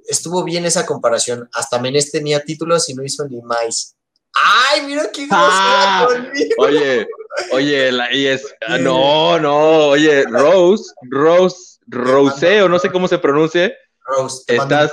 Estuvo 0.05 0.43
bien 0.43 0.65
esa 0.65 0.85
comparación. 0.85 1.49
Hasta 1.53 1.79
Menés 1.79 2.11
tenía 2.11 2.43
títulos 2.43 2.89
y 2.89 2.93
no 2.93 3.03
hizo 3.03 3.25
ni 3.27 3.41
más. 3.41 3.95
¡Ay, 4.33 4.85
mira 4.85 5.09
qué 5.11 5.27
ah, 5.31 6.07
conmigo! 6.07 6.55
Oye, 6.59 7.07
oye, 7.51 7.91
la, 7.91 8.13
y 8.13 8.27
es, 8.27 8.43
ah, 8.67 8.77
no, 8.77 9.39
no, 9.39 9.87
oye, 9.87 10.23
Rose, 10.23 10.93
Rose, 11.09 11.79
Rose, 11.87 12.61
o 12.61 12.69
no 12.69 12.79
sé 12.79 12.91
cómo 12.91 13.07
se 13.07 13.17
pronuncie. 13.17 13.75
Rose, 14.05 14.43
estás, 14.47 14.91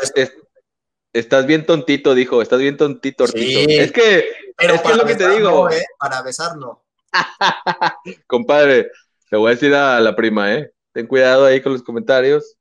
Estás 1.18 1.46
bien 1.46 1.64
tontito, 1.64 2.14
dijo. 2.14 2.42
Estás 2.42 2.58
bien 2.58 2.76
tontito, 2.76 3.24
Ortito. 3.24 3.60
Es 3.60 3.66
que, 3.66 3.78
es, 3.80 3.92
que 3.92 4.90
es 4.90 4.96
lo 4.96 5.06
que 5.06 5.14
te 5.14 5.28
digo. 5.30 5.70
¿eh? 5.70 5.84
Para 5.98 6.20
besarlo. 6.22 6.84
Compadre, 8.26 8.90
te 9.30 9.36
voy 9.36 9.50
a 9.50 9.54
decir 9.54 9.74
a 9.74 9.98
la 10.00 10.14
prima, 10.14 10.52
¿eh? 10.54 10.72
Ten 10.92 11.06
cuidado 11.06 11.46
ahí 11.46 11.62
con 11.62 11.72
los 11.72 11.82
comentarios. 11.82 12.56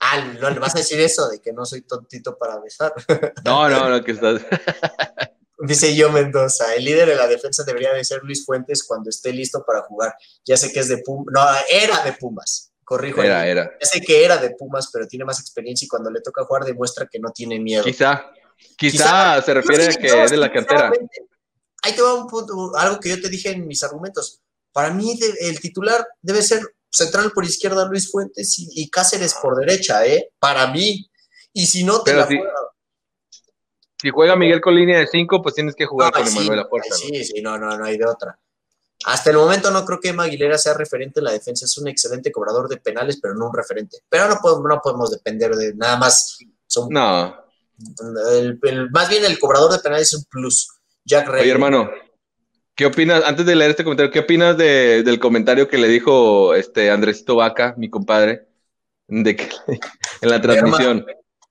Ah, 0.00 0.34
no 0.40 0.50
le 0.50 0.58
vas 0.58 0.74
a 0.74 0.78
decir 0.78 0.98
eso 1.00 1.28
de 1.28 1.40
que 1.40 1.52
no 1.52 1.64
soy 1.64 1.82
tontito 1.82 2.36
para 2.36 2.58
besar. 2.58 2.92
no, 3.44 3.68
no, 3.68 3.88
no, 3.88 4.02
que 4.02 4.12
estás. 4.12 4.42
Dice 5.64 5.94
yo 5.94 6.10
Mendoza, 6.10 6.74
el 6.74 6.84
líder 6.84 7.08
de 7.08 7.14
la 7.14 7.28
defensa 7.28 7.62
debería 7.62 7.92
de 7.92 8.04
ser 8.04 8.20
Luis 8.24 8.44
Fuentes 8.44 8.82
cuando 8.82 9.10
esté 9.10 9.32
listo 9.32 9.64
para 9.64 9.82
jugar. 9.82 10.12
Ya 10.44 10.56
sé 10.56 10.72
que 10.72 10.80
es 10.80 10.88
de 10.88 10.98
Pumas, 10.98 11.26
no, 11.32 11.40
era 11.70 12.02
de 12.02 12.14
Pumas. 12.14 12.71
Corrijo. 12.84 13.22
Era, 13.22 13.46
era. 13.46 13.72
Ya 13.80 13.86
sé 13.86 14.00
que 14.00 14.24
era 14.24 14.36
de 14.36 14.50
Pumas, 14.50 14.90
pero 14.92 15.06
tiene 15.06 15.24
más 15.24 15.40
experiencia 15.40 15.86
y 15.86 15.88
cuando 15.88 16.10
le 16.10 16.20
toca 16.20 16.44
jugar 16.44 16.64
demuestra 16.64 17.06
que 17.10 17.18
no 17.18 17.30
tiene 17.30 17.58
miedo. 17.58 17.84
Quizá, 17.84 18.30
quizá, 18.76 19.40
se 19.42 19.54
refiere 19.54 19.86
a 19.86 19.94
que 19.94 20.24
es 20.24 20.30
de 20.30 20.36
la 20.36 20.52
cantera. 20.52 20.92
Ahí 21.82 21.94
te 21.94 22.02
va 22.02 22.14
un 22.14 22.28
punto, 22.28 22.76
algo 22.76 23.00
que 23.00 23.08
yo 23.08 23.20
te 23.20 23.28
dije 23.28 23.50
en 23.50 23.66
mis 23.66 23.82
argumentos. 23.82 24.40
Para 24.72 24.90
mí 24.90 25.18
el 25.40 25.60
titular 25.60 26.06
debe 26.20 26.42
ser 26.42 26.62
central 26.90 27.32
por 27.32 27.44
izquierda 27.44 27.86
Luis 27.86 28.10
Fuentes 28.10 28.54
y, 28.58 28.88
Cáceres 28.88 29.34
por 29.40 29.56
derecha, 29.56 30.06
¿eh? 30.06 30.30
Para 30.38 30.66
mí. 30.68 31.10
Y 31.52 31.66
si 31.66 31.84
no, 31.84 32.02
te 32.02 32.14
la 32.14 32.26
si, 32.26 32.38
si 34.00 34.10
juega 34.10 34.36
Miguel 34.36 34.60
con 34.60 34.74
línea 34.74 34.98
de 34.98 35.06
5, 35.06 35.42
pues 35.42 35.54
tienes 35.54 35.74
que 35.74 35.86
jugar 35.86 36.12
con 36.12 36.26
Emanuel 36.26 36.58
Laporta. 36.58 36.94
Sí, 36.94 37.24
sí, 37.24 37.42
no, 37.42 37.58
no, 37.58 37.76
no 37.76 37.84
hay 37.84 37.98
de 37.98 38.06
otra. 38.06 38.38
Hasta 39.04 39.30
el 39.30 39.36
momento 39.36 39.70
no 39.70 39.84
creo 39.84 40.00
que 40.00 40.08
Emma 40.10 40.24
Aguilera 40.24 40.58
sea 40.58 40.74
referente 40.74 41.20
en 41.20 41.24
la 41.24 41.32
defensa. 41.32 41.64
Es 41.64 41.76
un 41.78 41.88
excelente 41.88 42.30
cobrador 42.30 42.68
de 42.68 42.76
penales, 42.76 43.18
pero 43.20 43.34
no 43.34 43.48
un 43.48 43.56
referente. 43.56 43.98
Pero 44.08 44.28
no 44.28 44.38
podemos, 44.40 44.64
no 44.68 44.80
podemos 44.82 45.10
depender 45.10 45.54
de 45.54 45.74
nada 45.74 45.96
más. 45.96 46.38
no. 46.90 47.36
más 48.92 49.08
bien 49.08 49.24
el 49.24 49.38
cobrador 49.38 49.72
de 49.72 49.78
penales 49.78 50.08
es 50.08 50.14
un 50.14 50.24
plus. 50.24 50.68
Jack 51.04 51.28
Rey. 51.28 51.42
Oye, 51.42 51.50
hermano, 51.50 51.90
¿qué 52.74 52.86
opinas? 52.86 53.24
Antes 53.24 53.44
de 53.44 53.56
leer 53.56 53.70
este 53.70 53.84
comentario, 53.84 54.12
¿qué 54.12 54.20
opinas 54.20 54.56
del 54.56 55.18
comentario 55.18 55.68
que 55.68 55.78
le 55.78 55.88
dijo 55.88 56.54
este 56.54 56.90
Andresito 56.90 57.36
Vaca, 57.36 57.74
mi 57.76 57.90
compadre, 57.90 58.46
de 59.08 59.36
que 59.36 59.48
en 60.20 60.30
la 60.30 60.40
transmisión, 60.40 61.04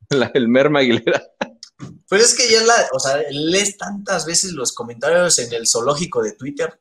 el 0.33 0.47
Merma 0.47 0.79
Aguilera? 0.79 1.21
Pues 2.07 2.23
es 2.23 2.35
que 2.35 2.49
ya 2.49 2.61
la, 2.63 2.75
o 2.93 2.99
sea, 2.99 3.21
lees 3.29 3.77
tantas 3.77 4.25
veces 4.25 4.51
los 4.51 4.73
comentarios 4.73 5.39
en 5.39 5.51
el 5.53 5.67
zoológico 5.67 6.21
de 6.21 6.33
Twitter 6.33 6.79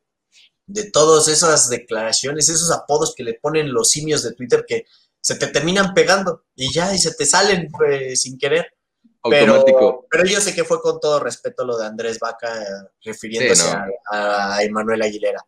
de 0.72 0.90
todas 0.90 1.28
esas 1.28 1.68
declaraciones, 1.68 2.48
esos 2.48 2.70
apodos 2.70 3.14
que 3.14 3.24
le 3.24 3.34
ponen 3.34 3.72
los 3.72 3.90
simios 3.90 4.22
de 4.22 4.32
Twitter 4.34 4.64
que 4.66 4.86
se 5.20 5.34
te 5.34 5.48
terminan 5.48 5.92
pegando 5.94 6.44
y 6.54 6.72
ya, 6.72 6.94
y 6.94 6.98
se 6.98 7.14
te 7.14 7.26
salen 7.26 7.70
pues, 7.70 8.22
sin 8.22 8.38
querer. 8.38 8.66
Pero, 9.22 9.62
pero 10.10 10.24
yo 10.24 10.40
sé 10.40 10.54
que 10.54 10.64
fue 10.64 10.80
con 10.80 10.98
todo 10.98 11.20
respeto 11.20 11.66
lo 11.66 11.76
de 11.76 11.86
Andrés 11.86 12.18
Vaca, 12.18 12.62
eh, 12.62 12.66
refiriéndose 13.04 13.70
a, 14.10 14.62
Emanuel 14.62 15.02
Aguilera. 15.02 15.44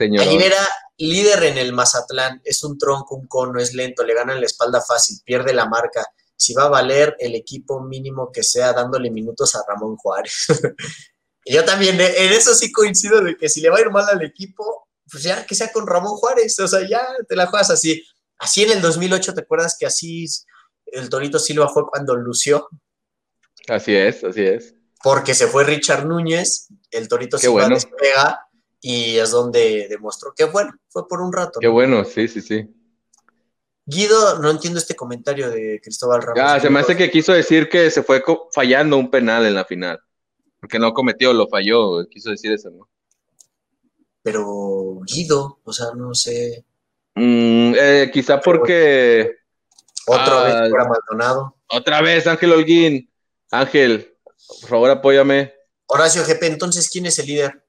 Aguilera, 0.00 0.66
líder 0.98 1.44
en 1.44 1.58
el 1.58 1.72
Mazatlán, 1.72 2.40
es 2.44 2.64
un 2.64 2.76
tronco, 2.76 3.14
un 3.14 3.28
cono, 3.28 3.60
es 3.60 3.74
lento, 3.74 4.02
le 4.02 4.14
gana 4.14 4.32
en 4.32 4.40
la 4.40 4.46
espalda 4.46 4.80
fácil, 4.80 5.18
pierde 5.24 5.54
la 5.54 5.66
marca. 5.66 6.04
Si 6.34 6.52
va 6.52 6.64
a 6.64 6.68
valer 6.68 7.16
el 7.20 7.36
equipo 7.36 7.80
mínimo 7.80 8.32
que 8.32 8.42
sea 8.42 8.72
dándole 8.72 9.10
minutos 9.10 9.54
a 9.54 9.64
Ramón 9.66 9.96
Juárez. 9.96 10.46
Yo 11.46 11.64
también, 11.64 12.00
eh, 12.00 12.12
en 12.16 12.32
eso 12.32 12.54
sí 12.54 12.72
coincido 12.72 13.22
de 13.22 13.36
que 13.36 13.48
si 13.48 13.60
le 13.60 13.70
va 13.70 13.78
a 13.78 13.80
ir 13.80 13.90
mal 13.90 14.04
al 14.08 14.22
equipo, 14.24 14.88
pues 15.10 15.22
ya 15.22 15.46
que 15.46 15.54
sea 15.54 15.70
con 15.72 15.86
Ramón 15.86 16.16
Juárez, 16.16 16.58
o 16.58 16.66
sea, 16.66 16.86
ya 16.88 17.06
te 17.28 17.36
la 17.36 17.46
juegas 17.46 17.70
así. 17.70 18.04
Así 18.38 18.64
en 18.64 18.72
el 18.72 18.82
2008, 18.82 19.34
¿te 19.34 19.40
acuerdas 19.40 19.76
que 19.78 19.86
así 19.86 20.26
el 20.86 21.08
Torito 21.08 21.38
Silva 21.38 21.68
fue 21.68 21.86
cuando 21.86 22.16
lució? 22.16 22.68
Así 23.68 23.94
es, 23.94 24.24
así 24.24 24.42
es. 24.42 24.74
Porque 25.02 25.34
se 25.34 25.46
fue 25.46 25.64
Richard 25.64 26.06
Núñez, 26.06 26.68
el 26.90 27.08
Torito 27.08 27.38
Silva 27.38 27.68
despega 27.68 28.40
y 28.80 29.16
es 29.16 29.30
donde 29.30 29.86
demostró 29.88 30.34
que 30.34 30.44
bueno, 30.44 30.72
fue 30.88 31.06
por 31.08 31.20
un 31.20 31.32
rato. 31.32 31.60
Qué 31.60 31.68
bueno, 31.68 32.04
sí, 32.04 32.26
sí, 32.28 32.40
sí. 32.40 32.68
Guido, 33.84 34.40
no 34.40 34.50
entiendo 34.50 34.80
este 34.80 34.96
comentario 34.96 35.48
de 35.48 35.80
Cristóbal 35.80 36.20
Ramos. 36.20 36.40
Ah, 36.42 36.58
se 36.58 36.68
me 36.68 36.80
hace 36.80 36.96
que 36.96 37.08
quiso 37.08 37.32
decir 37.32 37.68
que 37.68 37.88
se 37.92 38.02
fue 38.02 38.22
fallando 38.52 38.96
un 38.96 39.10
penal 39.10 39.46
en 39.46 39.54
la 39.54 39.64
final. 39.64 40.00
Porque 40.66 40.80
no 40.80 40.92
cometió, 40.92 41.32
lo 41.32 41.46
falló, 41.46 42.08
quiso 42.08 42.30
decir 42.30 42.50
eso, 42.50 42.70
¿no? 42.70 42.88
Pero 44.20 44.98
Guido, 45.06 45.60
o 45.62 45.72
sea, 45.72 45.92
no 45.94 46.12
sé. 46.12 46.64
Mm, 47.14 47.74
eh, 47.78 48.10
quizá 48.12 48.40
porque. 48.40 49.36
Otra 50.08 50.42
vez 50.42 50.54
ah, 50.56 50.66
fuera 50.68 50.88
Maldonado. 50.88 51.56
Otra 51.68 52.02
vez, 52.02 52.26
Ángel 52.26 52.52
Holguín. 52.52 53.08
Ángel, 53.52 54.12
por 54.60 54.68
favor, 54.68 54.90
apóyame. 54.90 55.54
Horacio 55.86 56.24
GP, 56.26 56.42
entonces, 56.48 56.90
¿quién 56.90 57.06
es 57.06 57.16
el 57.20 57.26
líder? 57.26 57.62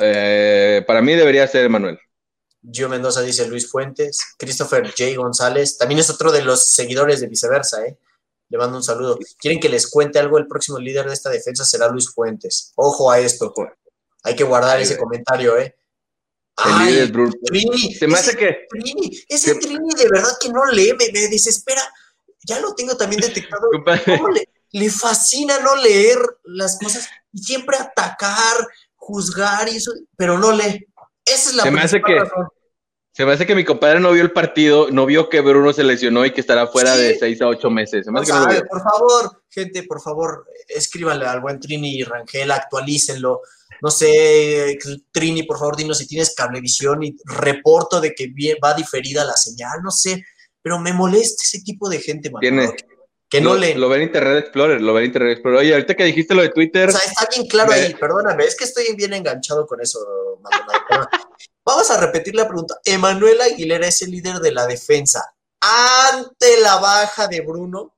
Eh, 0.00 0.82
para 0.84 1.00
mí 1.00 1.14
debería 1.14 1.46
ser 1.46 1.70
Manuel. 1.70 2.00
Gio 2.72 2.88
Mendoza 2.88 3.22
dice 3.22 3.46
Luis 3.46 3.70
Fuentes. 3.70 4.34
Christopher 4.36 4.84
J. 4.84 5.14
González, 5.16 5.78
también 5.78 6.00
es 6.00 6.10
otro 6.10 6.32
de 6.32 6.42
los 6.42 6.70
seguidores 6.70 7.20
de 7.20 7.28
viceversa, 7.28 7.86
¿eh? 7.86 7.96
Le 8.48 8.58
mando 8.58 8.76
un 8.76 8.82
saludo. 8.82 9.18
¿Quieren 9.38 9.60
que 9.60 9.68
les 9.68 9.88
cuente 9.88 10.18
algo? 10.18 10.38
El 10.38 10.46
próximo 10.46 10.78
líder 10.78 11.06
de 11.06 11.14
esta 11.14 11.30
defensa 11.30 11.64
será 11.64 11.88
Luis 11.88 12.10
Fuentes. 12.10 12.72
Ojo 12.76 13.10
a 13.10 13.18
esto. 13.18 13.52
Hay 14.22 14.36
que 14.36 14.44
guardar 14.44 14.80
ese 14.80 14.96
comentario, 14.96 15.58
¿eh? 15.58 15.76
Ay, 16.56 17.12
Trini, 17.44 17.94
Se 17.94 18.06
me 18.06 18.14
hace 18.14 18.36
que. 18.36 18.66
Trini, 18.70 19.24
ese 19.28 19.56
Trini 19.56 19.94
de 19.94 20.08
verdad 20.08 20.32
que 20.40 20.48
no 20.48 20.64
lee, 20.66 20.94
me, 20.98 21.28
desespera. 21.28 21.82
Ya 22.44 22.60
lo 22.60 22.74
tengo 22.74 22.96
también 22.96 23.20
detectado. 23.20 23.68
Le, 24.32 24.48
le, 24.72 24.90
fascina 24.90 25.58
no 25.60 25.76
leer 25.76 26.18
las 26.44 26.78
cosas 26.78 27.08
y 27.32 27.38
siempre 27.38 27.76
atacar, 27.76 28.66
juzgar 28.94 29.68
y 29.68 29.76
eso, 29.76 29.92
pero 30.16 30.38
no 30.38 30.52
lee. 30.52 30.86
Esa 31.24 31.50
es 31.50 31.56
la 31.56 31.62
Se 31.64 31.70
me 31.70 31.80
hace 31.80 32.00
que, 32.00 32.14
razón. 32.14 32.48
Se 33.16 33.24
me 33.24 33.32
hace 33.32 33.46
que 33.46 33.54
mi 33.54 33.64
compadre 33.64 33.98
no 33.98 34.12
vio 34.12 34.22
el 34.22 34.30
partido, 34.30 34.90
no 34.90 35.06
vio 35.06 35.30
que 35.30 35.40
Bruno 35.40 35.72
se 35.72 35.82
lesionó 35.82 36.26
y 36.26 36.32
que 36.32 36.42
estará 36.42 36.66
fuera 36.66 36.94
de 36.98 37.18
seis 37.18 37.40
a 37.40 37.48
ocho 37.48 37.70
meses. 37.70 38.04
por 38.04 38.82
favor, 38.82 39.42
gente, 39.48 39.84
por 39.84 40.02
favor, 40.02 40.46
escríbanle 40.68 41.24
al 41.24 41.40
buen 41.40 41.58
Trini 41.58 41.96
y 41.96 42.04
Rangel, 42.04 42.50
actualícenlo. 42.50 43.40
No 43.80 43.90
sé, 43.90 44.78
Trini, 45.10 45.44
por 45.44 45.58
favor, 45.58 45.76
dinos 45.76 45.96
si 45.96 46.06
tienes 46.06 46.34
cablevisión 46.34 47.04
y 47.04 47.16
reporto 47.24 48.02
de 48.02 48.14
que 48.14 48.30
va 48.62 48.74
diferida 48.74 49.24
la 49.24 49.36
señal, 49.38 49.80
no 49.82 49.90
sé, 49.90 50.22
pero 50.60 50.78
me 50.78 50.92
molesta 50.92 51.42
ese 51.42 51.62
tipo 51.62 51.88
de 51.88 52.00
gente, 52.00 52.30
man. 52.30 52.42
Que 53.30 53.40
no 53.40 53.54
le. 53.54 53.76
Lo 53.76 53.88
ve 53.88 53.96
en 53.96 54.02
Internet 54.02 54.44
Explorer, 54.44 54.82
lo 54.82 54.92
ve 54.92 55.00
en 55.00 55.06
Internet 55.06 55.32
Explorer. 55.32 55.60
Oye, 55.60 55.72
ahorita 55.72 55.94
que 55.94 56.04
dijiste 56.04 56.34
lo 56.34 56.42
de 56.42 56.50
Twitter. 56.50 56.90
O 56.90 56.92
sea, 56.92 57.00
está 57.00 57.26
bien 57.34 57.48
claro 57.48 57.72
ahí, 57.72 57.94
perdóname, 57.94 58.44
es 58.44 58.54
que 58.54 58.64
estoy 58.64 58.94
bien 58.94 59.14
enganchado 59.14 59.66
con 59.66 59.80
eso, 59.80 60.00
Vamos 61.66 61.90
a 61.90 62.00
repetir 62.00 62.36
la 62.36 62.46
pregunta. 62.46 62.80
Emanuel 62.84 63.40
Aguilera 63.40 63.88
es 63.88 64.00
el 64.00 64.12
líder 64.12 64.36
de 64.36 64.52
la 64.52 64.68
defensa. 64.68 65.34
Ante 65.60 66.60
la 66.60 66.76
baja 66.76 67.26
de 67.26 67.40
Bruno. 67.40 67.92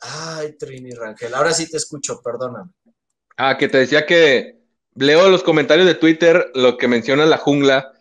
Ay, 0.00 0.56
Trini 0.58 0.90
Rangel, 0.90 1.32
ahora 1.32 1.52
sí 1.54 1.70
te 1.70 1.76
escucho, 1.76 2.20
perdóname. 2.20 2.72
Ah, 3.36 3.56
que 3.56 3.68
te 3.68 3.78
decía 3.78 4.04
que 4.04 4.58
leo 4.96 5.30
los 5.30 5.44
comentarios 5.44 5.86
de 5.86 5.94
Twitter, 5.94 6.50
lo 6.54 6.76
que 6.76 6.88
menciona 6.88 7.24
la 7.24 7.38
jungla, 7.38 7.92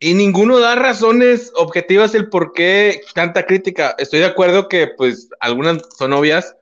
y 0.00 0.14
ninguno 0.14 0.58
da 0.58 0.74
razones 0.74 1.52
objetivas 1.54 2.14
el 2.14 2.30
por 2.30 2.54
qué 2.54 3.02
tanta 3.14 3.44
crítica. 3.44 3.94
Estoy 3.98 4.20
de 4.20 4.26
acuerdo 4.26 4.68
que, 4.68 4.88
pues, 4.88 5.28
algunas 5.38 5.82
son 5.98 6.14
obvias, 6.14 6.56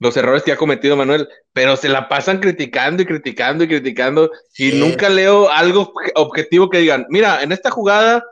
los 0.00 0.16
errores 0.16 0.42
que 0.42 0.52
ha 0.52 0.56
cometido 0.56 0.96
Manuel, 0.96 1.28
pero 1.52 1.76
se 1.76 1.88
la 1.88 2.08
pasan 2.08 2.40
criticando 2.40 3.02
y 3.02 3.06
criticando 3.06 3.64
y 3.64 3.68
criticando 3.68 4.30
y 4.58 4.72
nunca 4.72 5.08
leo 5.08 5.50
algo 5.50 5.92
objetivo 6.16 6.68
que 6.68 6.78
digan, 6.78 7.06
mira, 7.08 7.42
en 7.42 7.52
esta 7.52 7.70
jugada, 7.70 8.24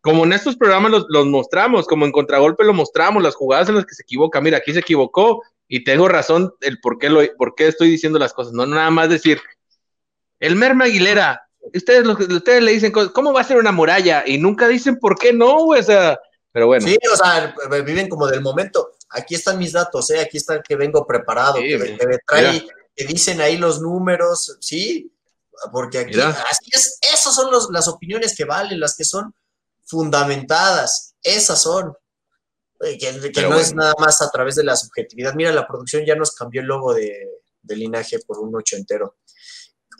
como 0.00 0.24
en 0.24 0.32
estos 0.32 0.56
programas 0.56 0.92
los, 1.08 1.26
mostramos, 1.26 1.86
como 1.86 2.06
en 2.06 2.12
contragolpe 2.12 2.64
lo 2.64 2.72
mostramos, 2.72 3.22
las 3.22 3.34
jugadas 3.34 3.68
en 3.68 3.74
las 3.74 3.84
que 3.84 3.94
se 3.94 4.02
equivoca, 4.02 4.40
mira, 4.40 4.58
aquí 4.58 4.72
se 4.72 4.80
equivocó 4.80 5.42
y 5.66 5.84
tengo 5.84 6.08
razón 6.08 6.52
el 6.60 6.80
por 6.80 6.98
qué, 6.98 7.10
lo, 7.10 7.20
por 7.36 7.54
qué 7.54 7.66
estoy 7.68 7.90
diciendo 7.90 8.18
las 8.18 8.32
cosas, 8.32 8.52
no 8.52 8.64
nada 8.66 8.90
más 8.90 9.08
decir, 9.08 9.40
el 10.40 10.54
Merma 10.54 10.84
Aguilera, 10.84 11.42
ustedes, 11.74 12.06
ustedes 12.06 12.62
le 12.62 12.72
dicen, 12.72 12.92
¿cómo 12.92 13.32
va 13.32 13.40
a 13.40 13.44
ser 13.44 13.56
una 13.56 13.72
muralla? 13.72 14.22
Y 14.24 14.38
nunca 14.38 14.68
dicen 14.68 14.98
por 14.98 15.18
qué 15.18 15.32
no, 15.32 15.56
o 15.56 15.82
sea, 15.82 16.18
pero 16.52 16.68
bueno. 16.68 16.86
Sí, 16.86 16.96
o 17.12 17.16
sea, 17.16 17.54
viven 17.84 18.08
como 18.08 18.28
del 18.28 18.40
momento 18.40 18.92
aquí 19.10 19.34
están 19.34 19.58
mis 19.58 19.72
datos, 19.72 20.10
¿eh? 20.10 20.20
aquí 20.20 20.36
está 20.36 20.62
que 20.62 20.76
vengo 20.76 21.06
preparado, 21.06 21.54
que, 21.54 21.98
trae, 22.26 22.66
que 22.94 23.04
dicen 23.04 23.40
ahí 23.40 23.56
los 23.56 23.80
números, 23.80 24.56
¿sí? 24.60 25.12
Porque 25.72 25.98
aquí, 25.98 26.20
así 26.20 26.70
es, 26.72 26.98
esas 27.12 27.34
son 27.34 27.50
las 27.70 27.88
opiniones 27.88 28.36
que 28.36 28.44
valen, 28.44 28.78
las 28.78 28.94
que 28.96 29.04
son 29.04 29.34
fundamentadas, 29.88 31.14
esas 31.22 31.60
son. 31.60 31.94
Que, 32.80 33.42
no 33.42 33.58
es 33.58 33.74
nada 33.74 33.92
más 33.98 34.22
a 34.22 34.30
través 34.30 34.54
de 34.54 34.62
la 34.62 34.76
subjetividad. 34.76 35.34
Mira, 35.34 35.50
la 35.50 35.66
producción 35.66 36.04
ya 36.06 36.14
nos 36.14 36.30
cambió 36.32 36.60
el 36.60 36.68
logo 36.68 36.94
de, 36.94 37.26
linaje 37.64 38.20
por 38.20 38.38
un 38.38 38.54
ochentero. 38.54 39.16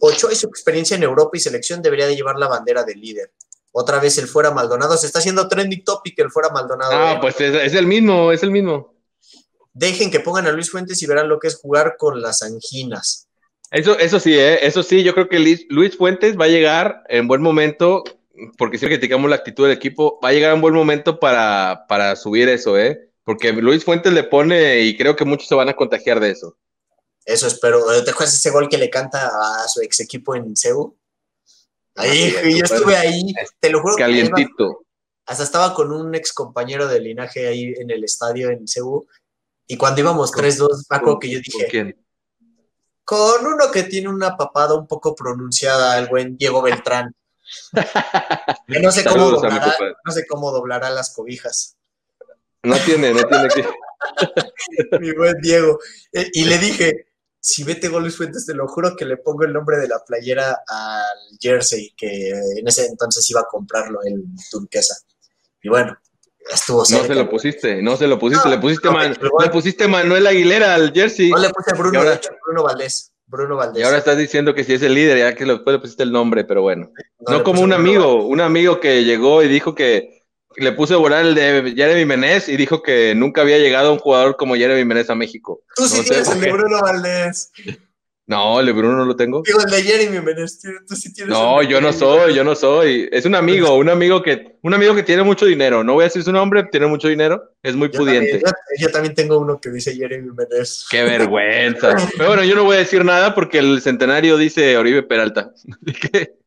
Ocho 0.00 0.30
y 0.30 0.36
su 0.36 0.46
experiencia 0.46 0.96
en 0.96 1.02
Europa 1.02 1.36
y 1.36 1.40
selección 1.40 1.82
debería 1.82 2.06
de 2.06 2.14
llevar 2.14 2.36
la 2.36 2.46
bandera 2.46 2.84
de 2.84 2.94
líder. 2.94 3.32
Otra 3.72 3.98
vez 3.98 4.16
el 4.18 4.28
fuera 4.28 4.52
Maldonado. 4.52 4.96
Se 4.96 5.06
está 5.06 5.18
haciendo 5.18 5.48
trending 5.48 5.82
topic 5.82 6.16
el 6.20 6.30
fuera 6.30 6.50
Maldonado. 6.50 6.92
Ah, 6.92 7.14
¿eh? 7.14 7.18
pues 7.20 7.40
es, 7.40 7.74
el 7.74 7.86
mismo, 7.86 8.30
es 8.30 8.44
el 8.44 8.52
mismo. 8.52 8.94
Dejen 9.78 10.10
que 10.10 10.18
pongan 10.18 10.48
a 10.48 10.52
Luis 10.52 10.72
Fuentes 10.72 11.00
y 11.00 11.06
verán 11.06 11.28
lo 11.28 11.38
que 11.38 11.46
es 11.46 11.56
jugar 11.56 11.94
con 11.96 12.20
las 12.20 12.42
anginas. 12.42 13.28
Eso, 13.70 13.96
eso 13.96 14.18
sí, 14.18 14.34
¿eh? 14.34 14.66
eso 14.66 14.82
sí, 14.82 15.04
yo 15.04 15.14
creo 15.14 15.28
que 15.28 15.38
Luis 15.68 15.96
Fuentes 15.96 16.36
va 16.36 16.46
a 16.46 16.48
llegar 16.48 17.04
en 17.08 17.28
buen 17.28 17.42
momento, 17.42 18.02
porque 18.56 18.76
si 18.76 18.86
criticamos 18.86 19.30
la 19.30 19.36
actitud 19.36 19.68
del 19.68 19.76
equipo, 19.76 20.18
va 20.24 20.30
a 20.30 20.32
llegar 20.32 20.52
en 20.52 20.60
buen 20.60 20.74
momento 20.74 21.20
para, 21.20 21.84
para 21.88 22.16
subir 22.16 22.48
eso, 22.48 22.76
¿eh? 22.76 23.08
Porque 23.22 23.52
Luis 23.52 23.84
Fuentes 23.84 24.12
le 24.12 24.24
pone 24.24 24.80
y 24.80 24.96
creo 24.96 25.14
que 25.14 25.24
muchos 25.24 25.46
se 25.46 25.54
van 25.54 25.68
a 25.68 25.76
contagiar 25.76 26.18
de 26.18 26.30
eso. 26.30 26.56
Eso 27.24 27.46
espero. 27.46 27.84
¿Te 28.02 28.10
acuerdas 28.10 28.34
ese 28.34 28.50
gol 28.50 28.68
que 28.68 28.78
le 28.78 28.90
canta 28.90 29.28
a 29.28 29.68
su 29.68 29.80
ex 29.80 30.00
equipo 30.00 30.34
en 30.34 30.56
Seúl? 30.56 30.92
Ahí, 31.94 32.32
yo 32.56 32.64
estuve 32.64 32.96
ahí, 32.96 33.22
te 33.60 33.70
lo 33.70 33.80
juro. 33.80 33.94
Calientito. 33.94 34.82
hasta 35.26 35.44
estaba 35.44 35.72
con 35.74 35.92
un 35.92 36.14
ex 36.16 36.32
compañero 36.32 36.88
de 36.88 37.00
linaje 37.00 37.46
ahí 37.46 37.74
en 37.78 37.90
el 37.90 38.02
estadio 38.02 38.50
en 38.50 38.66
Cebu. 38.66 39.06
Y 39.68 39.76
cuando 39.76 40.00
íbamos 40.00 40.32
3-2, 40.32 40.86
Paco, 40.88 41.18
que 41.18 41.30
yo 41.30 41.38
dije. 41.38 41.62
¿Con 41.62 41.70
quién? 41.70 42.06
Con 43.04 43.46
uno 43.46 43.70
que 43.70 43.84
tiene 43.84 44.08
una 44.08 44.36
papada 44.36 44.74
un 44.74 44.86
poco 44.86 45.14
pronunciada, 45.14 45.98
el 45.98 46.08
buen 46.08 46.36
Diego 46.36 46.62
Beltrán. 46.62 47.14
que 48.66 48.80
no 48.80 48.90
sé, 48.90 49.04
cómo 49.04 49.16
Saludos 49.16 49.42
doblará, 49.42 49.76
no 50.04 50.12
sé 50.12 50.26
cómo 50.26 50.50
doblará 50.50 50.90
las 50.90 51.14
cobijas. 51.14 51.76
No 52.62 52.76
tiene, 52.84 53.12
no 53.12 53.22
tiene 53.26 53.48
que. 53.48 53.66
Mi 55.00 55.12
buen 55.12 55.40
Diego. 55.40 55.78
Eh, 56.12 56.28
Y 56.32 56.44
le 56.44 56.58
dije, 56.58 57.08
si 57.40 57.62
vete 57.64 57.88
Gol 57.88 58.02
Luis 58.02 58.16
Fuentes, 58.16 58.46
te 58.46 58.54
lo 58.54 58.66
juro 58.68 58.96
que 58.96 59.04
le 59.04 59.16
pongo 59.18 59.44
el 59.44 59.52
nombre 59.52 59.78
de 59.78 59.88
la 59.88 60.02
playera 60.04 60.62
al 60.66 61.38
jersey, 61.40 61.94
que 61.96 62.30
en 62.30 62.66
ese 62.66 62.86
entonces 62.86 63.28
iba 63.30 63.40
a 63.40 63.48
comprarlo, 63.50 64.00
el 64.02 64.24
turquesa. 64.50 64.96
Y 65.62 65.68
bueno, 65.68 65.96
estuvo 66.52 66.78
No 66.80 66.84
se 66.84 67.14
lo 67.14 67.28
pusiste, 67.28 67.82
no 67.82 67.96
se 67.96 68.06
lo 68.06 68.18
pusiste, 68.18 68.48
No, 68.48 68.54
le 68.54 68.60
pusiste 68.60 68.88
no, 68.88 68.94
Man- 68.94 69.16
le 69.40 69.50
pusiste 69.50 69.88
Manuel 69.88 70.26
Aguilera 70.26 70.74
al 70.74 70.92
jersey. 70.92 71.30
No 71.30 71.38
le 71.38 71.50
puse 71.50 71.72
Bruno, 71.76 71.92
Y 71.94 71.96
ahora- 71.96 72.10
de 72.10 72.16
hecho, 72.16 72.30
Bruno 72.46 72.62
Valdés. 72.64 73.12
Bruno 73.26 73.56
Valdés. 73.56 73.80
Y 73.82 73.84
ahora 73.84 73.98
estás 73.98 74.16
diciendo 74.16 74.54
que 74.54 74.64
si 74.64 74.72
es 74.72 74.82
el 74.82 74.94
líder, 74.94 75.18
ya 75.18 75.34
que 75.34 75.44
después 75.44 75.74
le 75.74 75.80
pusiste 75.80 76.02
el 76.02 76.12
nombre, 76.12 76.44
pero 76.44 76.62
bueno. 76.62 76.90
No, 77.28 77.42
como 77.44 77.60
un 77.60 77.72
amigo, 77.74 78.24
un 78.26 78.40
amigo 78.40 78.80
que 78.80 79.04
llegó 79.04 79.42
y 79.42 79.48
dijo 79.48 79.74
que 79.74 80.24
le 80.56 80.72
puse 80.72 80.94
a 80.94 80.96
volar 80.96 81.24
el 81.26 81.34
de 81.34 81.74
Jeremy 81.76 82.04
Menez 82.06 82.48
y 82.48 82.56
dijo 82.56 82.82
que 82.82 83.14
nunca 83.14 83.42
había 83.42 83.58
llegado 83.58 83.92
un 83.92 83.98
jugador 83.98 84.36
como 84.36 84.56
Jeremy 84.56 84.84
Menez 84.84 85.10
a 85.10 85.14
México. 85.14 85.60
Tú 85.76 85.86
sí 85.86 85.98
No 85.98 86.04
tienes 86.04 86.28
el 86.30 86.40
de. 86.40 86.52
Bruno 86.52 86.80
Valdés. 86.80 87.52
No, 88.28 88.60
el 88.60 88.66
de 88.66 88.72
Bruno 88.72 88.94
no 88.94 89.06
lo 89.06 89.16
tengo. 89.16 89.42
Digo, 89.42 89.58
el 89.64 89.70
de 89.70 89.82
Jeremy 89.82 90.20
Menez. 90.20 90.60
Tú 90.86 90.94
sí 90.94 91.14
tienes 91.14 91.32
No, 91.32 91.62
yo 91.62 91.80
no 91.80 91.94
soy, 91.94 92.34
yo 92.34 92.44
no 92.44 92.54
soy. 92.54 93.08
Es 93.10 93.24
un 93.24 93.34
amigo, 93.34 93.74
un 93.74 93.88
amigo 93.88 94.22
que, 94.22 94.58
un 94.62 94.74
amigo 94.74 94.94
que 94.94 95.02
tiene 95.02 95.22
mucho 95.22 95.46
dinero. 95.46 95.82
No 95.82 95.94
voy 95.94 96.02
a 96.02 96.08
decir 96.08 96.22
su 96.22 96.30
nombre, 96.30 96.64
tiene 96.64 96.86
mucho 96.88 97.08
dinero, 97.08 97.54
es 97.62 97.74
muy 97.74 97.90
Yo 97.90 98.00
pudiente. 98.00 98.32
también, 98.32 98.54
yo, 98.78 98.86
yo 98.86 98.92
también 98.92 99.14
tengo 99.14 99.38
uno 99.38 99.58
que 99.58 99.70
dice 99.70 99.94
Jeremy 99.94 100.30
Menez. 100.36 100.84
Qué 100.90 101.04
vergüenza. 101.04 101.96
Pero 102.18 102.28
bueno, 102.28 102.44
yo 102.44 102.54
no 102.54 102.64
voy 102.64 102.76
a 102.76 102.80
decir 102.80 103.02
nada 103.02 103.34
porque 103.34 103.60
el 103.60 103.80
centenario 103.80 104.36
dice 104.36 104.76
Oribe 104.76 105.02
Peralta. 105.02 105.50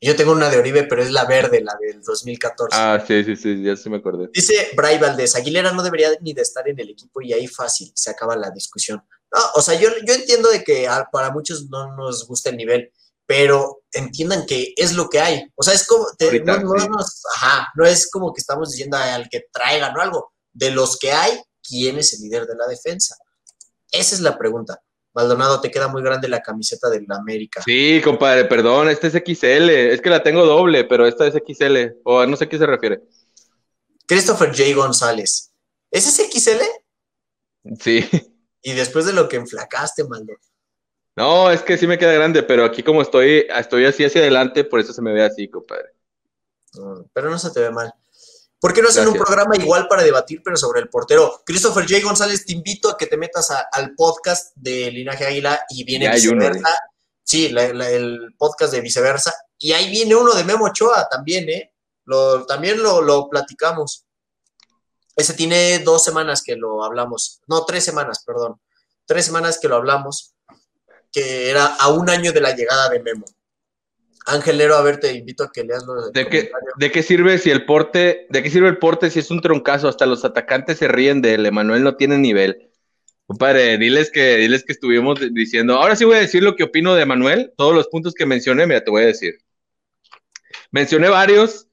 Yo 0.00 0.14
tengo 0.16 0.32
una 0.32 0.50
de 0.50 0.58
Oribe, 0.58 0.84
pero 0.84 1.02
es 1.02 1.10
la 1.10 1.24
verde, 1.24 1.62
la 1.62 1.78
del 1.80 2.02
2014. 2.02 2.76
Ah, 2.78 3.02
sí, 3.06 3.24
sí, 3.24 3.36
sí, 3.36 3.62
ya 3.62 3.74
sí 3.74 3.88
me 3.88 3.96
acordé. 3.96 4.28
Dice 4.34 4.68
Bray 4.76 4.98
Valdés, 4.98 5.34
Aguilera 5.34 5.72
no 5.72 5.82
debería 5.82 6.10
ni 6.20 6.34
de 6.34 6.42
estar 6.42 6.68
en 6.68 6.78
el 6.78 6.90
equipo 6.90 7.22
y 7.22 7.32
ahí 7.32 7.46
fácil 7.46 7.90
se 7.94 8.10
acaba 8.10 8.36
la 8.36 8.50
discusión. 8.50 9.02
No, 9.34 9.40
o 9.56 9.62
sea, 9.62 9.74
yo, 9.78 9.88
yo 10.06 10.14
entiendo 10.14 10.48
de 10.50 10.62
que 10.62 10.88
para 11.10 11.30
muchos 11.32 11.68
no 11.68 11.94
nos 11.96 12.26
gusta 12.26 12.50
el 12.50 12.56
nivel, 12.56 12.92
pero 13.26 13.82
entiendan 13.92 14.46
que 14.46 14.74
es 14.76 14.92
lo 14.92 15.08
que 15.08 15.18
hay. 15.20 15.44
O 15.56 15.62
sea, 15.62 15.74
es 15.74 15.86
como, 15.86 16.06
te- 16.16 16.26
Ahorita, 16.26 16.58
no, 16.58 16.74
no 16.74 16.80
sí. 16.80 16.88
nos- 16.88 17.22
ajá, 17.36 17.68
no 17.74 17.84
es 17.84 18.08
como 18.10 18.32
que 18.32 18.40
estamos 18.40 18.70
diciendo 18.70 18.96
al 18.96 19.28
que 19.28 19.46
traigan 19.52 19.96
o 19.96 20.00
algo. 20.00 20.32
De 20.52 20.70
los 20.70 20.98
que 20.98 21.10
hay, 21.10 21.40
¿quién 21.68 21.98
es 21.98 22.12
el 22.14 22.20
líder 22.20 22.46
de 22.46 22.54
la 22.54 22.66
defensa? 22.68 23.16
Esa 23.90 24.14
es 24.14 24.20
la 24.20 24.38
pregunta. 24.38 24.80
Maldonado, 25.14 25.60
te 25.60 25.70
queda 25.70 25.88
muy 25.88 26.02
grande 26.02 26.28
la 26.28 26.42
camiseta 26.42 26.88
del 26.90 27.06
América. 27.10 27.62
Sí, 27.64 28.00
compadre, 28.04 28.44
perdón, 28.46 28.88
este 28.88 29.06
es 29.08 29.14
XL. 29.14 29.70
Es 29.92 30.00
que 30.00 30.10
la 30.10 30.22
tengo 30.22 30.44
doble, 30.44 30.84
pero 30.84 31.06
esta 31.06 31.26
es 31.26 31.34
XL. 31.34 31.98
O 32.04 32.24
no 32.26 32.36
sé 32.36 32.44
a 32.44 32.48
qué 32.48 32.58
se 32.58 32.66
refiere. 32.66 33.00
Christopher 34.06 34.50
J. 34.50 34.74
González. 34.74 35.52
¿Ese 35.90 36.08
es 36.22 36.30
XL? 36.30 36.60
Sí. 37.80 38.04
Y 38.64 38.72
después 38.72 39.04
de 39.06 39.12
lo 39.12 39.28
que 39.28 39.36
enflacaste, 39.36 40.04
Maldonado. 40.04 40.40
No, 41.16 41.50
es 41.50 41.62
que 41.62 41.78
sí 41.78 41.86
me 41.86 41.96
queda 41.98 42.12
grande, 42.12 42.42
pero 42.42 42.64
aquí 42.64 42.82
como 42.82 43.00
estoy, 43.02 43.46
estoy 43.56 43.84
así 43.84 44.04
hacia 44.04 44.20
adelante, 44.22 44.64
por 44.64 44.80
eso 44.80 44.92
se 44.92 45.00
me 45.02 45.12
ve 45.12 45.22
así, 45.24 45.48
compadre. 45.48 45.90
No, 46.74 47.06
pero 47.12 47.30
no 47.30 47.38
se 47.38 47.50
te 47.50 47.60
ve 47.60 47.70
mal. 47.70 47.92
¿Por 48.58 48.72
qué 48.72 48.80
no 48.82 48.88
hacen 48.88 49.06
un 49.06 49.14
programa 49.14 49.54
igual 49.56 49.86
para 49.86 50.02
debatir, 50.02 50.40
pero 50.42 50.56
sobre 50.56 50.80
el 50.80 50.88
portero? 50.88 51.42
Christopher 51.44 51.84
J. 51.88 52.02
González, 52.02 52.44
te 52.46 52.54
invito 52.54 52.88
a 52.90 52.96
que 52.96 53.06
te 53.06 53.16
metas 53.18 53.50
a- 53.50 53.68
al 53.70 53.94
podcast 53.94 54.52
de 54.56 54.90
Linaje 54.90 55.26
Águila 55.26 55.60
y 55.68 55.84
viene 55.84 56.06
Ya 56.06 56.12
hay 56.12 56.26
uno, 56.26 56.38
viceversa. 56.40 56.68
sí, 57.22 57.50
la- 57.50 57.72
la- 57.74 57.90
el 57.90 58.34
podcast 58.38 58.72
de 58.72 58.80
viceversa. 58.80 59.32
Y 59.58 59.72
ahí 59.72 59.90
viene 59.90 60.16
uno 60.16 60.32
de 60.34 60.42
Memo 60.44 60.64
Ochoa 60.64 61.06
también, 61.10 61.48
¿eh? 61.50 61.74
Lo, 62.06 62.44
también 62.46 62.82
lo, 62.82 63.02
lo 63.02 63.28
platicamos. 63.28 64.03
Ese 65.16 65.34
tiene 65.34 65.78
dos 65.80 66.04
semanas 66.04 66.42
que 66.42 66.56
lo 66.56 66.84
hablamos. 66.84 67.40
No, 67.46 67.64
tres 67.64 67.84
semanas, 67.84 68.22
perdón. 68.26 68.60
Tres 69.06 69.26
semanas 69.26 69.58
que 69.60 69.68
lo 69.68 69.76
hablamos. 69.76 70.34
Que 71.12 71.50
era 71.50 71.66
a 71.66 71.88
un 71.88 72.10
año 72.10 72.32
de 72.32 72.40
la 72.40 72.54
llegada 72.54 72.88
de 72.88 73.00
Memo. 73.00 73.24
Ángelero, 74.26 74.74
a 74.74 74.82
ver, 74.82 74.98
te 74.98 75.12
invito 75.12 75.44
a 75.44 75.52
que 75.52 75.64
leas 75.64 75.84
lo 75.84 76.10
¿De 76.10 76.26
qué, 76.28 76.50
¿De 76.78 76.90
qué 76.90 77.02
sirve 77.02 77.38
si 77.38 77.50
el 77.50 77.66
porte, 77.66 78.26
de 78.30 78.42
qué 78.42 78.50
sirve 78.50 78.68
el 78.68 78.78
porte 78.78 79.10
si 79.10 79.18
es 79.18 79.30
un 79.30 79.42
troncazo? 79.42 79.86
Hasta 79.86 80.06
los 80.06 80.24
atacantes 80.24 80.78
se 80.78 80.88
ríen 80.88 81.20
de 81.20 81.34
él. 81.34 81.46
Emanuel 81.46 81.82
no 81.82 81.96
tiene 81.96 82.16
nivel. 82.16 82.70
Compadre, 83.26 83.78
diles 83.78 84.10
que, 84.10 84.36
diles 84.36 84.64
que 84.64 84.72
estuvimos 84.72 85.20
diciendo. 85.32 85.76
Ahora 85.76 85.96
sí 85.96 86.04
voy 86.04 86.16
a 86.16 86.20
decir 86.20 86.42
lo 86.42 86.56
que 86.56 86.64
opino 86.64 86.94
de 86.94 87.06
Manuel. 87.06 87.52
Todos 87.56 87.74
los 87.74 87.88
puntos 87.88 88.14
que 88.14 88.26
mencioné, 88.26 88.66
mira, 88.66 88.82
te 88.82 88.90
voy 88.90 89.02
a 89.02 89.06
decir. 89.06 89.38
Mencioné 90.70 91.08
varios. 91.08 91.66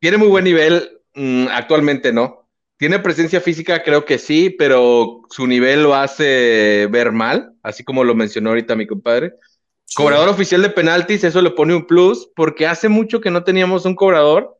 Tiene 0.00 0.16
muy 0.16 0.28
buen 0.28 0.44
nivel. 0.44 1.00
mm, 1.14 1.48
actualmente 1.48 2.12
no. 2.12 2.41
Tiene 2.82 2.98
presencia 2.98 3.40
física, 3.40 3.84
creo 3.84 4.04
que 4.04 4.18
sí, 4.18 4.50
pero 4.50 5.22
su 5.30 5.46
nivel 5.46 5.84
lo 5.84 5.94
hace 5.94 6.88
ver 6.90 7.12
mal, 7.12 7.52
así 7.62 7.84
como 7.84 8.02
lo 8.02 8.16
mencionó 8.16 8.48
ahorita 8.48 8.74
mi 8.74 8.88
compadre. 8.88 9.34
Cobrador 9.94 10.28
oficial 10.28 10.62
de 10.62 10.70
penaltis, 10.70 11.22
eso 11.22 11.40
le 11.42 11.52
pone 11.52 11.76
un 11.76 11.86
plus, 11.86 12.28
porque 12.34 12.66
hace 12.66 12.88
mucho 12.88 13.20
que 13.20 13.30
no 13.30 13.44
teníamos 13.44 13.84
un 13.84 13.94
cobrador 13.94 14.58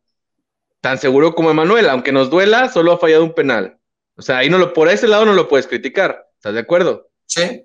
tan 0.80 0.98
seguro 0.98 1.34
como 1.34 1.50
Emanuel, 1.50 1.88
aunque 1.88 2.12
nos 2.12 2.30
duela, 2.30 2.68
solo 2.68 2.92
ha 2.92 2.98
fallado 3.00 3.24
un 3.24 3.34
penal. 3.34 3.76
O 4.14 4.22
sea, 4.22 4.38
ahí 4.38 4.48
no 4.48 4.58
lo, 4.58 4.72
por 4.72 4.88
ese 4.88 5.08
lado 5.08 5.24
no 5.24 5.32
lo 5.32 5.48
puedes 5.48 5.66
criticar. 5.66 6.24
¿Estás 6.36 6.54
de 6.54 6.60
acuerdo? 6.60 7.10
Sí. 7.26 7.64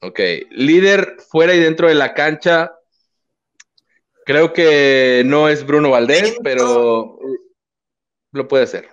Ok. 0.00 0.18
Líder 0.52 1.18
fuera 1.28 1.54
y 1.54 1.60
dentro 1.60 1.88
de 1.88 1.94
la 1.94 2.14
cancha. 2.14 2.72
Creo 4.24 4.54
que 4.54 5.24
no 5.26 5.50
es 5.50 5.66
Bruno 5.66 5.90
Valdés, 5.90 6.38
pero 6.42 7.18
lo 8.30 8.48
puede 8.48 8.64
hacer. 8.64 8.91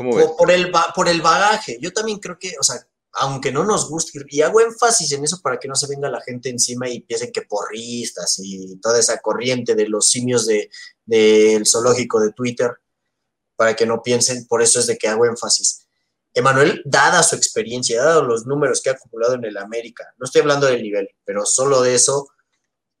¿Cómo 0.00 0.16
ves? 0.16 0.28
Por, 0.28 0.36
por 0.36 0.50
el, 0.50 0.72
por 0.94 1.08
el 1.10 1.20
bagaje. 1.20 1.76
Yo 1.78 1.92
también 1.92 2.18
creo 2.20 2.38
que, 2.38 2.54
o 2.58 2.62
sea, 2.62 2.76
aunque 3.12 3.52
no 3.52 3.64
nos 3.64 3.90
guste, 3.90 4.18
y 4.30 4.40
hago 4.40 4.62
énfasis 4.62 5.12
en 5.12 5.24
eso 5.24 5.42
para 5.42 5.58
que 5.58 5.68
no 5.68 5.74
se 5.74 5.86
venga 5.88 6.08
la 6.08 6.22
gente 6.22 6.48
encima 6.48 6.88
y 6.88 7.02
piensen 7.02 7.30
que 7.30 7.42
porristas 7.42 8.38
y 8.42 8.78
toda 8.80 8.98
esa 8.98 9.18
corriente 9.18 9.74
de 9.74 9.86
los 9.86 10.06
simios 10.06 10.46
del 10.46 10.70
de, 11.04 11.50
del 11.52 11.66
zoológico 11.66 12.18
de 12.18 12.32
Twitter, 12.32 12.70
para 13.56 13.76
que 13.76 13.84
no 13.84 14.02
piensen, 14.02 14.46
por 14.46 14.62
eso 14.62 14.80
es 14.80 14.86
de 14.86 14.96
que 14.96 15.06
hago 15.06 15.26
énfasis. 15.26 15.86
Emanuel, 16.32 16.80
dada 16.86 17.22
su 17.22 17.36
experiencia, 17.36 18.02
dado 18.02 18.22
los 18.22 18.46
números 18.46 18.80
que 18.80 18.88
ha 18.88 18.94
acumulado 18.94 19.34
en 19.34 19.44
el 19.44 19.58
América, 19.58 20.14
no 20.16 20.24
estoy 20.24 20.40
hablando 20.40 20.66
del 20.66 20.82
nivel, 20.82 21.10
pero 21.26 21.44
solo 21.44 21.82
de 21.82 21.94
eso, 21.94 22.26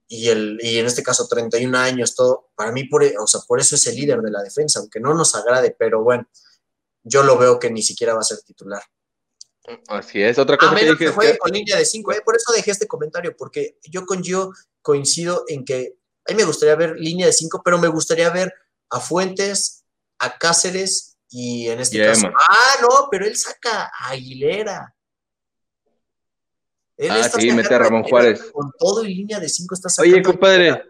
y, 0.06 0.28
el, 0.28 0.58
y 0.60 0.76
en 0.76 0.84
este 0.84 1.02
caso 1.02 1.26
31 1.26 1.78
años, 1.78 2.14
todo, 2.14 2.50
para 2.54 2.72
mí, 2.72 2.84
por, 2.84 3.02
o 3.04 3.26
sea, 3.26 3.40
por 3.48 3.58
eso 3.58 3.76
es 3.76 3.86
el 3.86 3.94
líder 3.94 4.20
de 4.20 4.30
la 4.30 4.42
defensa, 4.42 4.80
aunque 4.80 5.00
no 5.00 5.14
nos 5.14 5.34
agrade, 5.34 5.74
pero 5.78 6.02
bueno, 6.02 6.28
yo 7.02 7.22
lo 7.22 7.38
veo 7.38 7.58
que 7.58 7.70
ni 7.70 7.82
siquiera 7.82 8.14
va 8.14 8.20
a 8.20 8.24
ser 8.24 8.38
titular. 8.42 8.82
Así 9.88 10.22
es. 10.22 10.38
Otra 10.38 10.56
A 10.56 10.58
cosa 10.58 10.74
que 10.74 10.82
menos 10.82 10.98
que 10.98 11.08
juegue 11.08 11.32
que- 11.32 11.38
con 11.38 11.50
línea 11.52 11.76
de 11.76 11.84
5, 11.84 12.12
por 12.24 12.36
eso 12.36 12.52
dejé 12.52 12.70
este 12.72 12.86
comentario, 12.86 13.36
porque 13.36 13.76
yo 13.84 14.04
con 14.06 14.22
Gio 14.22 14.52
coincido 14.82 15.44
en 15.48 15.64
que 15.64 15.94
a 16.28 16.32
mí 16.32 16.36
me 16.36 16.44
gustaría 16.44 16.74
ver 16.76 16.96
línea 16.96 17.26
de 17.26 17.32
5, 17.32 17.62
pero 17.64 17.78
me 17.78 17.88
gustaría 17.88 18.30
ver 18.30 18.52
a 18.90 19.00
Fuentes, 19.00 19.84
a 20.18 20.36
Cáceres 20.38 21.16
y 21.28 21.68
en 21.68 21.80
este 21.80 21.98
Y 21.98 22.02
a 22.02 22.06
caso. 22.06 22.28
Ah, 22.36 22.74
no, 22.82 23.08
pero 23.10 23.26
él 23.26 23.36
saca 23.36 23.84
a 23.96 24.10
Aguilera. 24.10 24.94
Él 26.96 27.10
Ah, 27.12 27.28
sí, 27.30 27.50
mete 27.52 27.74
a 27.74 27.78
Ramón 27.78 28.02
Juárez. 28.02 28.50
Con 28.52 28.70
todo 28.78 29.04
y 29.04 29.14
línea 29.14 29.40
de 29.40 29.48
5 29.48 29.74
está 29.74 29.88
sacando. 29.88 30.12
Oye, 30.12 30.20
a 30.20 30.22
compadre, 30.24 30.82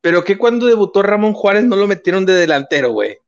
pero 0.00 0.24
que 0.24 0.38
cuando 0.38 0.66
debutó 0.66 1.02
Ramón 1.02 1.34
Juárez 1.34 1.64
no 1.64 1.76
lo 1.76 1.86
metieron 1.86 2.24
de 2.24 2.32
delantero, 2.34 2.92
güey. 2.92 3.18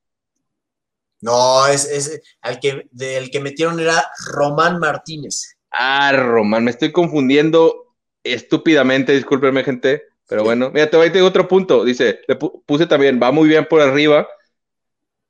No, 1.25 1.67
es, 1.67 1.87
es 1.91 2.21
al 2.43 2.61
que, 2.61 2.87
del 2.91 3.31
que 3.31 3.41
metieron 3.41 3.81
era 3.81 4.05
Román 4.35 4.79
Martínez. 4.79 5.57
Ah, 5.71 6.13
Román, 6.15 6.65
me 6.65 6.71
estoy 6.71 6.93
confundiendo 6.93 7.95
estúpidamente, 8.23 9.13
discúlpenme, 9.13 9.65
gente. 9.65 10.03
Pero 10.29 10.45
bueno, 10.45 10.71
mira, 10.73 10.89
te 10.91 10.97
voy 10.97 11.07
a 11.07 11.09
decir 11.11 11.23
otro 11.23 11.49
punto. 11.49 11.85
Dice, 11.85 12.21
le 12.29 12.39
pu- 12.39 12.63
puse 12.67 12.87
también, 12.87 13.19
va 13.23 13.33
muy 13.33 13.49
bien 13.49 13.67
por 13.69 13.81
arriba. 13.81 14.29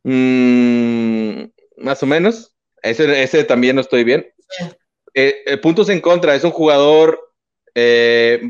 Mm, 0.03 1.45
más 1.79 2.03
o 2.03 2.07
menos. 2.07 2.55
Ese, 2.83 3.23
ese 3.23 3.45
también 3.45 3.77
no 3.77 3.81
estoy 3.83 4.05
bien. 4.05 4.27
Eh, 5.15 5.37
eh, 5.47 5.59
puntos 5.59 5.89
en 5.91 6.01
contra, 6.01 6.35
es 6.35 6.45
un 6.45 6.51
jugador, 6.51 7.33
eh, 7.75 8.43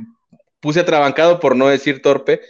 puse 0.61 0.81
atrabancado 0.81 1.41
por 1.41 1.57
no 1.57 1.69
decir 1.69 2.03
torpe. 2.03 2.41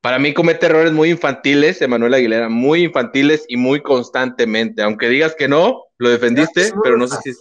Para 0.00 0.18
mí 0.18 0.32
comete 0.32 0.66
errores 0.66 0.92
muy 0.92 1.10
infantiles, 1.10 1.82
Emanuel 1.82 2.14
Aguilera, 2.14 2.48
muy 2.48 2.84
infantiles 2.84 3.44
y 3.48 3.56
muy 3.56 3.82
constantemente. 3.82 4.82
Aunque 4.82 5.08
digas 5.08 5.34
que 5.36 5.48
no, 5.48 5.84
lo 5.98 6.10
defendiste, 6.10 6.72
pero 6.82 6.96
no 6.96 7.08
sé 7.08 7.16
si 7.22 7.30
es... 7.30 7.38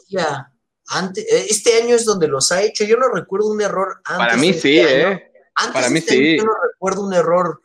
Antes, 0.89 1.25
eh, 1.25 1.47
este 1.49 1.81
año 1.81 1.95
es 1.95 2.05
donde 2.05 2.27
los 2.27 2.51
ha 2.51 2.63
hecho. 2.63 2.85
Yo 2.85 2.95
no 2.97 3.09
recuerdo 3.09 3.49
un 3.49 3.61
error 3.61 4.01
antes. 4.05 4.25
Para 4.25 4.37
mí 4.37 4.53
sí, 4.53 4.79
este 4.79 5.05
año. 5.05 5.15
¿eh? 5.15 5.31
Antes 5.55 5.73
para 5.73 5.89
mí 5.89 5.99
este 5.99 6.13
sí. 6.13 6.37
Yo 6.37 6.45
no 6.45 6.53
recuerdo 6.71 7.05
un 7.05 7.13
error 7.13 7.61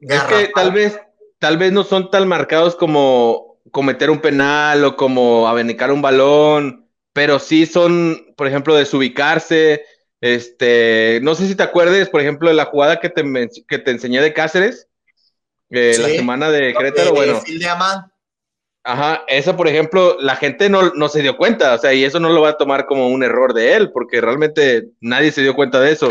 Es 0.00 0.22
que 0.24 0.50
tal 0.54 0.72
vez, 0.72 1.00
tal 1.38 1.56
vez 1.56 1.72
no 1.72 1.82
son 1.82 2.10
tan 2.10 2.28
marcados 2.28 2.76
como 2.76 3.60
cometer 3.70 4.10
un 4.10 4.20
penal 4.20 4.84
o 4.84 4.96
como 4.96 5.48
abenicar 5.48 5.92
un 5.92 6.02
balón, 6.02 6.90
pero 7.12 7.38
sí 7.38 7.64
son, 7.64 8.34
por 8.36 8.46
ejemplo, 8.46 8.74
desubicarse. 8.74 9.84
Este, 10.20 11.20
no 11.22 11.34
sé 11.34 11.46
si 11.46 11.54
te 11.54 11.62
acuerdes, 11.62 12.08
por 12.08 12.20
ejemplo, 12.20 12.48
de 12.48 12.54
la 12.54 12.66
jugada 12.66 13.00
que 13.00 13.08
te, 13.08 13.24
que 13.66 13.78
te 13.78 13.90
enseñé 13.90 14.20
de 14.20 14.34
Cáceres, 14.34 14.88
eh, 15.70 15.96
la 15.98 16.08
semana 16.08 16.50
de 16.50 16.74
Querétaro, 16.74 17.12
bueno. 17.12 17.40
Ajá, 18.82 19.24
esa, 19.28 19.56
por 19.56 19.68
ejemplo, 19.68 20.16
la 20.20 20.36
gente 20.36 20.70
no, 20.70 20.94
no, 20.94 21.08
se 21.08 21.20
dio 21.20 21.36
cuenta, 21.36 21.74
o 21.74 21.78
sea, 21.78 21.92
y 21.92 22.02
eso 22.02 22.18
no 22.18 22.30
lo 22.30 22.40
va 22.40 22.50
a 22.50 22.56
tomar 22.56 22.86
como 22.86 23.08
un 23.08 23.22
error 23.22 23.52
de 23.52 23.74
él, 23.74 23.92
porque 23.92 24.20
realmente 24.20 24.88
nadie 25.00 25.32
se 25.32 25.42
dio 25.42 25.54
cuenta 25.54 25.80
de 25.80 25.92
eso. 25.92 26.10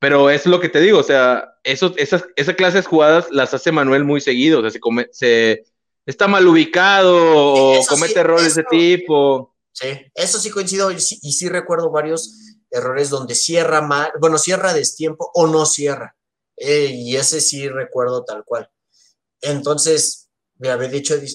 Pero 0.00 0.30
es 0.30 0.46
lo 0.46 0.60
que 0.60 0.68
te 0.68 0.80
digo, 0.80 0.98
o 0.98 1.04
sea, 1.04 1.54
eso, 1.64 1.92
esas, 1.96 2.24
esa 2.36 2.54
clase 2.54 2.78
de 2.78 2.84
jugadas 2.84 3.28
las 3.30 3.54
hace 3.54 3.72
Manuel 3.72 4.04
muy 4.04 4.20
seguido, 4.20 4.58
o 4.58 4.62
sea, 4.62 4.70
se, 4.70 4.80
come, 4.80 5.08
se 5.12 5.64
está 6.06 6.28
mal 6.28 6.46
ubicado 6.46 7.16
o 7.16 7.86
comete 7.86 8.20
errores 8.20 8.54
de 8.54 8.64
tipo. 8.64 9.54
Sí, 9.72 9.86
eso 10.14 10.38
sí 10.38 10.50
coincido 10.50 10.90
y 10.90 10.98
sí, 11.00 11.48
recuerdo 11.48 11.90
varios 11.90 12.57
errores 12.70 13.10
donde 13.10 13.34
cierra 13.34 13.80
mal, 13.80 14.12
bueno, 14.20 14.38
cierra 14.38 14.74
destiempo 14.74 15.30
o 15.34 15.46
no 15.46 15.66
cierra. 15.66 16.16
Eh, 16.56 16.90
y 16.92 17.16
ese 17.16 17.40
sí 17.40 17.68
recuerdo 17.68 18.24
tal 18.24 18.44
cual. 18.44 18.70
Entonces, 19.40 20.28
me 20.58 20.70
había 20.70 20.88
dicho, 20.88 21.14
eh, 21.14 21.28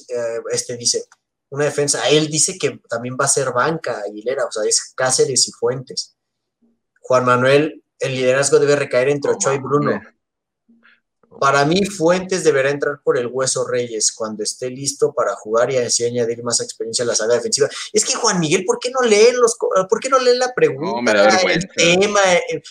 este 0.52 0.76
dice, 0.76 1.06
una 1.50 1.66
defensa, 1.66 2.10
él 2.10 2.28
dice 2.28 2.58
que 2.58 2.82
también 2.90 3.16
va 3.20 3.26
a 3.26 3.30
ser 3.30 3.52
banca 3.52 4.02
Aguilera, 4.02 4.46
o 4.46 4.52
sea, 4.52 4.64
es 4.68 4.94
Cáceres 4.96 5.48
y 5.48 5.52
Fuentes. 5.52 6.16
Juan 7.00 7.26
Manuel 7.26 7.84
el 8.04 8.16
liderazgo 8.16 8.60
debe 8.60 8.76
recaer 8.76 9.10
entre 9.10 9.32
Ochoa 9.32 9.56
y 9.56 9.60
Bruno. 9.60 10.02
Para 11.40 11.66
mí, 11.66 11.86
Fuentes 11.86 12.44
deberá 12.44 12.70
entrar 12.70 13.00
por 13.04 13.18
el 13.18 13.28
Hueso 13.28 13.68
Reyes 13.68 14.12
cuando 14.12 14.44
esté 14.44 14.70
listo 14.70 15.14
para 15.14 15.36
jugar 15.36 15.72
y 15.72 15.78
así 15.78 16.06
añadir 16.06 16.44
más 16.44 16.62
experiencia 16.62 17.04
a 17.04 17.08
la 17.08 17.16
saga 17.16 17.36
defensiva. 17.36 17.70
Es 17.92 18.06
que 18.06 18.16
Juan 18.16 18.40
Miguel, 18.40 18.66
¿por 18.66 18.80
qué 18.80 18.92
no 18.92 19.02
leen 19.08 19.40
los, 19.40 19.56
por 19.58 20.00
qué 20.00 20.10
no 20.10 20.20
leen 20.20 20.40
la 20.40 20.54
pregunta, 20.54 21.40
el 21.52 21.68
tema? 21.76 22.20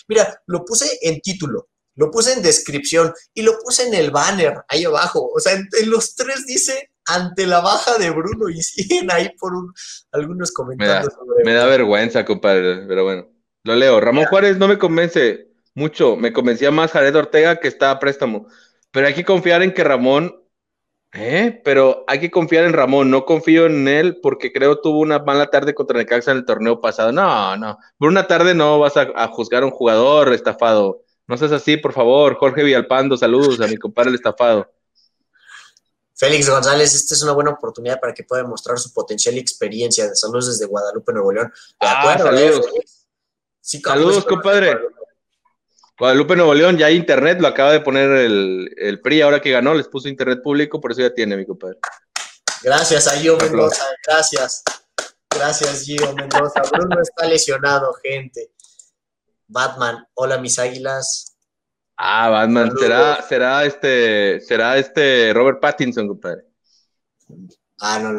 Mira, 0.07 0.41
lo 0.47 0.65
puse 0.65 0.97
en 1.01 1.21
título, 1.21 1.69
lo 1.95 2.11
puse 2.11 2.33
en 2.33 2.41
descripción 2.41 3.13
y 3.33 3.41
lo 3.41 3.57
puse 3.59 3.87
en 3.87 3.93
el 3.93 4.11
banner 4.11 4.63
ahí 4.67 4.85
abajo. 4.85 5.29
O 5.33 5.39
sea, 5.39 5.53
en, 5.53 5.67
los 5.89 6.15
tres 6.15 6.45
dice 6.45 6.91
ante 7.05 7.45
la 7.45 7.59
baja 7.59 7.97
de 7.97 8.09
Bruno 8.11 8.49
y 8.49 8.61
siguen 8.61 9.11
ahí 9.11 9.29
por 9.39 9.53
algunos 10.11 10.51
comentarios. 10.51 11.13
Me 11.45 11.51
da, 11.51 11.51
me 11.51 11.53
da 11.53 11.65
vergüenza, 11.65 12.25
compadre, 12.25 12.85
pero 12.87 13.03
bueno. 13.03 13.27
Lo 13.65 13.75
leo. 13.75 14.01
Ramón 14.01 14.25
Juárez 14.25 14.57
no 14.57 14.67
me 14.67 14.77
convence 14.77 15.52
mucho. 15.75 16.15
Me 16.15 16.33
convencía 16.33 16.71
más 16.71 16.91
Jared 16.91 17.15
Ortega 17.15 17.59
que 17.59 17.67
está 17.67 17.91
a 17.91 17.99
préstamo. 17.99 18.47
Pero 18.91 19.07
hay 19.07 19.13
que 19.13 19.25
confiar 19.25 19.63
en 19.63 19.73
que 19.73 19.83
Ramón. 19.83 20.39
¿Eh? 21.13 21.61
Pero 21.63 22.03
hay 22.07 22.19
que 22.19 22.31
confiar 22.31 22.63
en 22.63 22.73
Ramón. 22.73 23.11
No 23.11 23.25
confío 23.25 23.65
en 23.65 23.87
él 23.87 24.19
porque 24.21 24.51
creo 24.51 24.81
tuvo 24.81 24.99
una 24.99 25.19
mala 25.19 25.47
tarde 25.47 25.75
contra 25.75 25.97
Necaxa 25.97 26.31
en 26.31 26.37
el 26.37 26.45
torneo 26.45 26.81
pasado. 26.81 27.11
No, 27.11 27.55
no. 27.57 27.77
Por 27.97 28.09
una 28.09 28.27
tarde 28.27 28.55
no 28.55 28.79
vas 28.79 28.97
a, 28.97 29.27
juzgar 29.27 29.63
a 29.63 29.67
un 29.67 29.71
jugador 29.71 30.33
estafado. 30.33 31.03
No 31.27 31.37
seas 31.37 31.51
así, 31.51 31.77
por 31.77 31.93
favor. 31.93 32.35
Jorge 32.35 32.63
Villalpando, 32.63 33.15
saludos 33.17 33.59
a 33.61 33.67
mi 33.67 33.77
compadre 33.77 34.09
el 34.09 34.15
estafado. 34.15 34.71
Félix 36.15 36.49
González, 36.49 36.93
esta 36.93 37.15
es 37.15 37.23
una 37.23 37.33
buena 37.33 37.51
oportunidad 37.51 37.99
para 37.99 38.13
que 38.13 38.23
pueda 38.23 38.43
mostrar 38.43 38.77
su 38.77 38.93
potencial 38.93 39.35
y 39.35 39.39
experiencia. 39.39 40.13
Saludos 40.13 40.47
desde 40.47 40.65
Guadalupe, 40.65 41.11
Nuevo 41.11 41.31
León. 41.31 41.51
De 41.81 41.87
ah, 41.87 41.99
acuerdo, 41.99 42.25
saludos. 42.25 42.65
Saludos, 43.61 44.25
compadre. 44.25 44.77
Guadalupe 45.97 46.35
Nuevo 46.35 46.53
León, 46.53 46.77
ya 46.77 46.87
hay 46.87 46.95
internet, 46.95 47.39
lo 47.39 47.47
acaba 47.47 47.71
de 47.71 47.81
poner 47.81 48.09
el, 48.11 48.99
PRI 49.03 49.21
ahora 49.21 49.41
que 49.41 49.51
ganó, 49.51 49.73
les 49.75 49.87
puso 49.87 50.07
internet 50.07 50.41
público, 50.41 50.81
por 50.81 50.91
eso 50.91 51.01
ya 51.01 51.13
tiene, 51.13 51.37
mi 51.37 51.45
compadre. 51.45 51.77
Gracias 52.63 53.07
a 53.07 53.11
Gio 53.11 53.37
Mendoza, 53.37 53.83
gracias. 54.07 54.63
Gracias, 55.29 55.83
Gio 55.83 56.13
Mendoza. 56.13 56.61
Bruno 56.71 57.01
está 57.01 57.27
lesionado, 57.27 57.93
gente. 58.01 58.51
Batman, 59.47 60.07
hola 60.15 60.37
mis 60.39 60.57
águilas. 60.57 61.35
Ah, 61.95 62.29
Batman, 62.29 62.75
será, 62.77 63.21
será 63.21 63.65
este, 63.65 64.41
será 64.41 64.77
este 64.77 65.31
Robert 65.33 65.59
Pattinson, 65.59 66.07
compadre. 66.07 66.43
Ah, 67.79 67.99
no, 67.99 68.09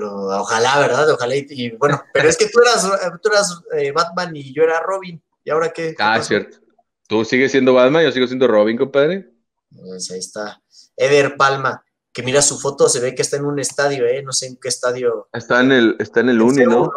ojalá, 0.40 0.78
¿verdad? 0.78 1.10
Ojalá. 1.10 1.34
Y, 1.34 1.70
bueno, 1.76 2.02
pero 2.12 2.28
es 2.28 2.36
que 2.36 2.48
tú 2.48 2.60
eras, 2.60 2.88
tú 3.20 3.30
eras 3.30 3.62
eh, 3.76 3.90
Batman 3.90 4.36
y 4.36 4.52
yo 4.52 4.62
era 4.62 4.80
Robin. 4.80 5.20
¿Y 5.42 5.50
ahora 5.50 5.70
qué? 5.70 5.94
ah, 5.98 6.20
cierto. 6.22 6.63
¿Tú 7.06 7.24
sigues 7.24 7.52
siendo 7.52 7.74
Batman? 7.74 8.04
Yo 8.04 8.12
sigo 8.12 8.26
siendo 8.26 8.46
Robin, 8.46 8.76
compadre. 8.76 9.30
Pues 9.70 10.10
ahí 10.10 10.18
está. 10.18 10.60
Eder 10.96 11.36
Palma, 11.36 11.84
que 12.12 12.22
mira 12.22 12.40
su 12.40 12.58
foto, 12.58 12.88
se 12.88 13.00
ve 13.00 13.14
que 13.14 13.22
está 13.22 13.36
en 13.36 13.44
un 13.44 13.58
estadio, 13.58 14.06
¿eh? 14.06 14.22
No 14.22 14.32
sé 14.32 14.46
en 14.46 14.56
qué 14.56 14.68
estadio. 14.68 15.28
Está 15.32 15.60
en 15.60 15.72
el, 15.72 15.96
está 15.98 16.20
en 16.20 16.30
el 16.30 16.40
Uni, 16.40 16.64
¿no? 16.64 16.90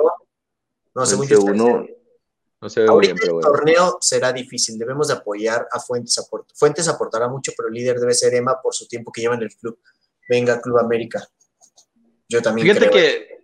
No, 0.96 1.06
según 1.06 1.28
yo. 1.28 1.40
No 2.60 2.70
se 2.70 2.82
ve 2.82 2.88
bien, 3.00 3.16
pero 3.20 3.40
el 3.40 3.46
torneo 3.46 3.98
será 4.02 4.34
difícil. 4.34 4.80
Debemos 4.80 5.10
de 5.10 5.14
apoyar 5.14 5.68
a 5.72 5.80
Fuentes. 5.80 6.20
Fuentes 6.56 6.88
aportará 6.88 7.28
mucho, 7.28 7.52
pero 7.56 7.70
el 7.70 7.76
líder 7.76 8.00
debe 8.00 8.14
ser 8.14 8.34
Emma 8.34 8.60
por 8.62 8.74
su 8.74 8.88
tiempo 8.88 9.12
que 9.12 9.22
lleva 9.22 9.36
en 9.36 9.44
el 9.44 9.56
club. 9.56 9.80
Venga, 10.28 10.60
Club 10.60 10.80
América. 10.80 11.28
Yo 12.28 12.42
también 12.42 12.68
Fíjate 12.68 12.90
que 12.90 13.38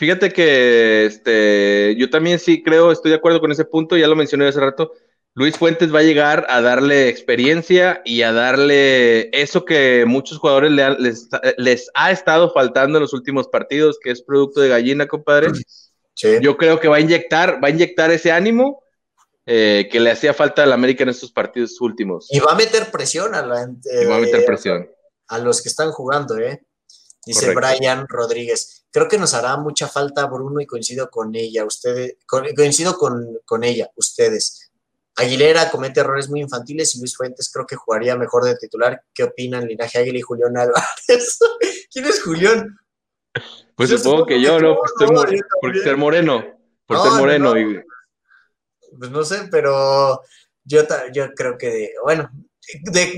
Fíjate 0.00 0.32
que 0.32 1.04
este, 1.04 1.94
yo 1.98 2.08
también 2.08 2.38
sí 2.38 2.62
creo, 2.62 2.90
estoy 2.90 3.10
de 3.10 3.18
acuerdo 3.18 3.38
con 3.38 3.52
ese 3.52 3.66
punto, 3.66 3.98
ya 3.98 4.08
lo 4.08 4.16
mencioné 4.16 4.48
hace 4.48 4.58
rato. 4.58 4.94
Luis 5.34 5.56
Fuentes 5.56 5.94
va 5.94 6.00
a 6.00 6.04
llegar 6.04 6.46
a 6.48 6.60
darle 6.60 7.08
experiencia 7.08 8.02
y 8.04 8.22
a 8.22 8.32
darle 8.32 9.30
eso 9.32 9.64
que 9.64 10.04
muchos 10.06 10.38
jugadores 10.38 10.72
les, 11.56 11.90
ha 11.94 12.10
estado 12.10 12.52
faltando 12.52 12.98
en 12.98 13.02
los 13.02 13.12
últimos 13.12 13.48
partidos, 13.48 13.98
que 14.02 14.10
es 14.10 14.22
producto 14.22 14.60
de 14.60 14.68
gallina, 14.68 15.06
compadre. 15.06 15.52
Yo 16.42 16.56
creo 16.56 16.80
que 16.80 16.88
va 16.88 16.96
a 16.96 17.00
inyectar, 17.00 17.62
va 17.62 17.68
a 17.68 17.70
inyectar 17.70 18.10
ese 18.10 18.32
ánimo 18.32 18.82
eh, 19.46 19.88
que 19.90 20.00
le 20.00 20.10
hacía 20.10 20.34
falta 20.34 20.62
al 20.62 20.72
América 20.72 21.04
en 21.04 21.08
estos 21.08 21.32
partidos 21.32 21.80
últimos. 21.80 22.26
Y 22.30 22.40
va 22.40 22.52
a 22.52 22.56
meter 22.56 22.90
presión 22.90 23.34
a 23.34 23.42
la, 23.42 23.66
va 24.08 24.16
a 24.16 24.20
meter 24.20 24.44
presión. 24.44 24.90
a 25.28 25.38
los 25.38 25.62
que 25.62 25.68
están 25.68 25.92
jugando, 25.92 26.38
¿eh? 26.38 26.64
Dice 27.24 27.54
Brian 27.54 28.06
Rodríguez. 28.08 28.84
Creo 28.90 29.08
que 29.08 29.18
nos 29.18 29.34
hará 29.34 29.56
mucha 29.56 29.88
falta 29.88 30.26
Bruno 30.26 30.60
y 30.60 30.66
coincido 30.66 31.10
con 31.10 31.34
ella, 31.36 31.64
ustedes, 31.64 32.16
coincido 32.26 32.96
con, 32.96 33.64
ella, 33.64 33.90
ustedes. 33.94 34.69
Aguilera 35.20 35.70
comete 35.70 36.00
errores 36.00 36.28
muy 36.28 36.40
infantiles 36.40 36.94
y 36.94 36.98
Luis 36.98 37.16
Fuentes 37.16 37.50
creo 37.52 37.66
que 37.66 37.76
jugaría 37.76 38.16
mejor 38.16 38.44
de 38.44 38.56
titular. 38.56 39.02
¿Qué 39.12 39.24
opinan 39.24 39.66
Linaje 39.66 39.98
Águila 39.98 40.18
y 40.18 40.22
Julián 40.22 40.56
Álvarez? 40.56 41.38
¿Quién 41.92 42.04
es 42.06 42.22
Julián? 42.22 42.78
Pues 43.74 43.90
supongo, 43.90 44.26
que 44.26 44.40
yo, 44.40 44.58
¿no? 44.58 44.76
Por, 44.76 44.88
ser 44.98 45.96
moreno. 45.96 46.42
Por 46.86 47.02
ser 47.02 47.12
moreno. 47.12 47.54
Pues 48.98 49.10
no 49.10 49.24
sé, 49.24 49.48
pero 49.50 50.20
yo, 50.64 50.82
yo 51.12 51.32
creo 51.34 51.56
que, 51.56 51.94
bueno, 52.02 52.30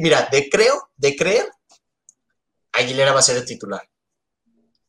mira, 0.00 0.28
de 0.30 0.48
creo, 0.50 0.90
de 0.96 1.16
creer, 1.16 1.46
Aguilera 2.72 3.12
va 3.12 3.20
a 3.20 3.22
ser 3.22 3.36
el 3.38 3.44
titular 3.46 3.82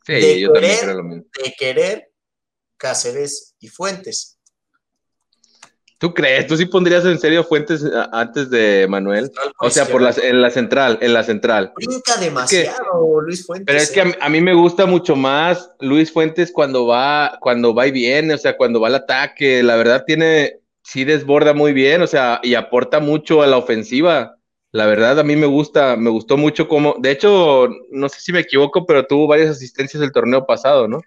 de 0.08 0.40
yo 0.40 0.54
querer, 0.54 0.78
también 0.78 0.98
lo 0.98 1.04
mismo. 1.04 1.26
De 1.44 1.54
querer 1.58 2.12
Cáceres 2.78 3.56
y 3.60 3.70
Fuentes. 3.70 4.33
¿Tú 6.04 6.14
crees? 6.14 6.48
¿Tú 6.48 6.58
sí 6.58 6.66
pondrías 6.66 7.06
en 7.06 7.18
serio 7.18 7.46
Fuentes 7.46 7.82
antes 8.12 8.50
de 8.50 8.88
Manuel? 8.90 9.32
O 9.62 9.70
sea, 9.70 9.86
por 9.86 10.02
la, 10.02 10.14
en 10.22 10.42
la 10.42 10.50
central, 10.50 10.98
en 11.00 11.14
la 11.14 11.24
central. 11.24 11.72
Brinca 11.78 12.18
demasiado 12.18 13.22
Luis 13.22 13.46
Fuentes. 13.46 13.66
Pero 13.66 13.80
es 13.80 13.90
que 13.90 14.02
¿eh? 14.02 14.18
a, 14.20 14.28
mí 14.28 14.42
me 14.42 14.54
gusta 14.54 14.86
mucho 14.86 15.16
más 15.16 15.72
Luis 15.80 16.12
Fuentes 16.12 16.52
cuando 16.52 16.86
va, 16.86 17.38
cuando 17.40 17.74
va 17.74 17.88
y 17.88 17.92
viene, 17.92 18.34
o 18.34 18.38
sea, 18.38 18.58
cuando 18.58 18.82
va 18.82 18.90
al 18.90 18.96
ataque. 18.96 19.64
La 19.64 19.78
verdad 19.78 20.04
tiene, 20.06 20.60
sí 20.84 21.06
desborda 21.06 21.54
muy 21.54 21.72
bien, 21.72 22.02
o 22.02 22.08
sea, 22.08 22.42
y 22.44 22.56
aporta 22.56 23.00
mucho 23.00 23.42
a 23.42 23.48
la 23.48 23.56
ofensiva. 23.56 24.36
La 24.74 24.88
verdad, 24.88 25.22
a 25.22 25.24
mí 25.24 25.38
me 25.38 25.48
gusta, 25.48 25.96
me 25.96 26.10
gustó 26.10 26.36
mucho 26.36 26.68
como, 26.68 26.98
de 27.00 27.12
hecho, 27.12 27.70
no 27.92 28.10
sé 28.10 28.20
si 28.20 28.34
me 28.34 28.42
equivoco, 28.42 28.86
pero 28.86 29.08
tuvo 29.08 29.28
varias 29.28 29.52
asistencias 29.52 30.04
el 30.04 30.12
torneo 30.12 30.46
pasado, 30.46 30.86
¿no? 30.86 31.00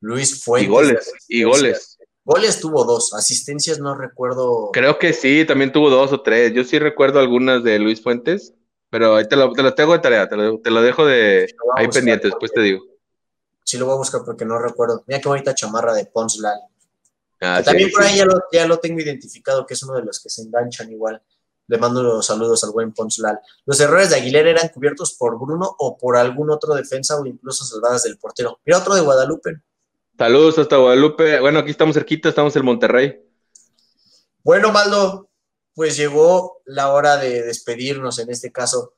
Luis 0.00 0.42
Fuentes. 0.42 0.66
Y 0.66 0.70
goles, 0.70 1.12
y 1.28 1.42
goles. 1.42 1.98
Goles 2.24 2.60
tuvo 2.60 2.84
dos, 2.84 3.14
asistencias 3.14 3.78
no 3.78 3.94
recuerdo. 3.94 4.70
Creo 4.72 4.98
que 4.98 5.12
sí, 5.12 5.44
también 5.46 5.72
tuvo 5.72 5.90
dos 5.90 6.12
o 6.12 6.20
tres. 6.20 6.52
Yo 6.52 6.64
sí 6.64 6.78
recuerdo 6.78 7.18
algunas 7.18 7.64
de 7.64 7.78
Luis 7.78 8.02
Fuentes, 8.02 8.54
pero 8.90 9.16
ahí 9.16 9.26
te 9.26 9.36
lo, 9.36 9.52
te 9.52 9.62
lo 9.62 9.74
tengo 9.74 9.92
de 9.92 9.98
tarea, 10.00 10.28
te 10.28 10.36
lo, 10.36 10.60
te 10.60 10.70
lo 10.70 10.82
dejo 10.82 11.06
de 11.06 11.54
ahí 11.76 11.88
pendiente, 11.88 12.28
después 12.28 12.52
te 12.52 12.60
digo. 12.60 12.84
Sí, 13.64 13.78
lo 13.78 13.86
voy 13.86 13.94
a 13.94 13.98
buscar 13.98 14.22
porque 14.24 14.44
no 14.44 14.58
recuerdo. 14.58 15.04
Mira 15.06 15.20
qué 15.20 15.28
bonita 15.28 15.54
chamarra 15.54 15.94
de 15.94 16.04
Pons 16.06 16.40
Ah, 17.42 17.62
también 17.64 17.90
por 17.90 18.02
ahí 18.02 18.18
ya, 18.18 18.26
lo, 18.26 18.34
ya 18.52 18.66
lo 18.66 18.78
tengo 18.78 19.00
identificado, 19.00 19.64
que 19.64 19.72
es 19.72 19.82
uno 19.82 19.94
de 19.94 20.02
los 20.02 20.20
que 20.20 20.28
se 20.28 20.42
enganchan 20.42 20.90
igual. 20.92 21.22
Le 21.70 21.78
mando 21.78 22.02
los 22.02 22.26
saludos 22.26 22.64
al 22.64 22.72
buen 22.72 22.92
Ponslal. 22.92 23.38
Los 23.64 23.80
errores 23.80 24.10
de 24.10 24.16
Aguilera 24.16 24.50
eran 24.50 24.68
cubiertos 24.70 25.14
por 25.14 25.38
Bruno 25.38 25.76
o 25.78 25.96
por 25.96 26.16
algún 26.16 26.50
otro 26.50 26.74
defensa 26.74 27.16
o 27.16 27.24
incluso 27.24 27.64
salvadas 27.64 28.02
del 28.02 28.18
portero. 28.18 28.58
Mira 28.66 28.78
otro 28.78 28.94
de 28.94 29.00
Guadalupe. 29.02 29.62
Saludos 30.20 30.58
hasta 30.58 30.76
Guadalupe. 30.76 31.40
Bueno, 31.40 31.60
aquí 31.60 31.70
estamos 31.70 31.94
cerquita, 31.94 32.28
estamos 32.28 32.54
en 32.54 32.62
Monterrey. 32.62 33.22
Bueno, 34.44 34.70
Maldo, 34.70 35.30
pues 35.72 35.96
llegó 35.96 36.60
la 36.66 36.92
hora 36.92 37.16
de 37.16 37.42
despedirnos 37.42 38.18
en 38.18 38.28
este 38.28 38.52
caso. 38.52 38.96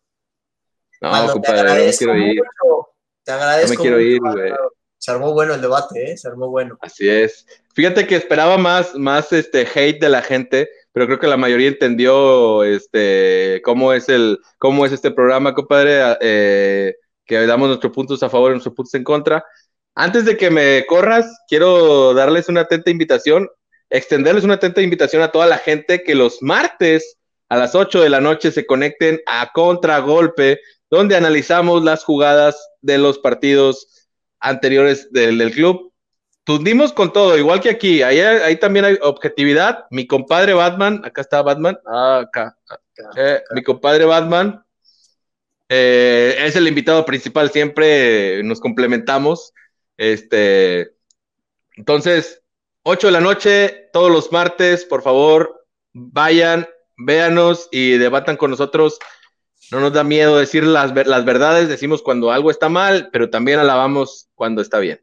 No, 1.00 1.10
Maldo, 1.10 1.26
te 1.28 1.32
compadre, 1.34 1.58
no 1.58 1.62
me 1.62 1.70
agradezco 1.70 2.04
quiero 2.04 2.18
ir. 2.18 2.42
mucho. 2.42 2.88
Te 3.22 3.30
agradezco. 3.30 3.68
No 3.68 3.78
me 3.78 3.82
quiero 3.82 3.96
mucho, 3.98 4.08
ir, 4.08 4.20
güey. 4.20 4.52
Se 4.98 5.10
armó 5.12 5.32
bueno 5.32 5.54
el 5.54 5.60
debate, 5.60 6.10
¿eh? 6.10 6.16
Se 6.16 6.26
armó 6.26 6.48
bueno. 6.48 6.76
Así 6.80 7.08
es. 7.08 7.46
Fíjate 7.72 8.04
que 8.08 8.16
esperaba 8.16 8.58
más, 8.58 8.96
más 8.96 9.32
este 9.32 9.60
hate 9.60 10.00
de 10.00 10.08
la 10.08 10.22
gente, 10.22 10.70
pero 10.90 11.06
creo 11.06 11.20
que 11.20 11.28
la 11.28 11.36
mayoría 11.36 11.68
entendió 11.68 12.64
este 12.64 13.62
cómo 13.64 13.92
es 13.92 14.08
el, 14.08 14.40
cómo 14.58 14.84
es 14.84 14.90
este 14.90 15.12
programa, 15.12 15.54
compadre, 15.54 16.16
eh, 16.20 16.96
que 17.24 17.46
damos 17.46 17.68
nuestros 17.68 17.92
puntos 17.92 18.20
a 18.24 18.28
favor 18.28 18.50
y 18.50 18.54
nuestros 18.54 18.74
puntos 18.74 18.94
en 18.94 19.04
contra. 19.04 19.44
Antes 19.94 20.24
de 20.24 20.36
que 20.36 20.50
me 20.50 20.84
corras, 20.86 21.26
quiero 21.48 22.14
darles 22.14 22.48
una 22.48 22.62
atenta 22.62 22.90
invitación, 22.90 23.48
extenderles 23.90 24.44
una 24.44 24.54
atenta 24.54 24.80
invitación 24.80 25.22
a 25.22 25.32
toda 25.32 25.46
la 25.46 25.58
gente 25.58 26.02
que 26.02 26.14
los 26.14 26.42
martes 26.42 27.18
a 27.48 27.56
las 27.56 27.74
8 27.74 28.00
de 28.00 28.08
la 28.08 28.20
noche 28.20 28.50
se 28.50 28.64
conecten 28.64 29.20
a 29.26 29.52
Contragolpe, 29.52 30.60
donde 30.90 31.16
analizamos 31.16 31.84
las 31.84 32.04
jugadas 32.04 32.56
de 32.80 32.96
los 32.96 33.18
partidos 33.18 34.08
anteriores 34.40 35.12
del, 35.12 35.36
del 35.36 35.52
club. 35.52 35.92
Tundimos 36.44 36.92
con 36.92 37.12
todo, 37.12 37.36
igual 37.38 37.60
que 37.60 37.70
aquí. 37.70 38.02
Ahí, 38.02 38.18
ahí 38.20 38.56
también 38.56 38.86
hay 38.86 38.98
objetividad. 39.02 39.84
Mi 39.90 40.06
compadre 40.06 40.54
Batman, 40.54 41.02
acá 41.04 41.20
está 41.20 41.42
Batman. 41.42 41.78
Ah, 41.86 42.24
acá. 42.26 42.56
Eh, 43.16 43.40
mi 43.54 43.62
compadre 43.62 44.06
Batman 44.06 44.64
eh, 45.68 46.36
es 46.38 46.56
el 46.56 46.68
invitado 46.68 47.04
principal, 47.04 47.50
siempre 47.50 48.42
nos 48.42 48.60
complementamos. 48.60 49.52
Este, 50.02 50.96
entonces, 51.76 52.42
8 52.82 53.06
de 53.06 53.12
la 53.12 53.20
noche, 53.20 53.88
todos 53.92 54.10
los 54.10 54.32
martes, 54.32 54.84
por 54.84 55.00
favor, 55.00 55.64
vayan, 55.92 56.68
véanos 56.96 57.68
y 57.70 57.98
debatan 57.98 58.36
con 58.36 58.50
nosotros. 58.50 58.98
No 59.70 59.78
nos 59.78 59.92
da 59.92 60.02
miedo 60.02 60.36
decir 60.36 60.64
las, 60.64 60.92
las 61.06 61.24
verdades, 61.24 61.68
decimos 61.68 62.02
cuando 62.02 62.32
algo 62.32 62.50
está 62.50 62.68
mal, 62.68 63.10
pero 63.12 63.30
también 63.30 63.60
alabamos 63.60 64.28
cuando 64.34 64.60
está 64.60 64.80
bien. 64.80 65.00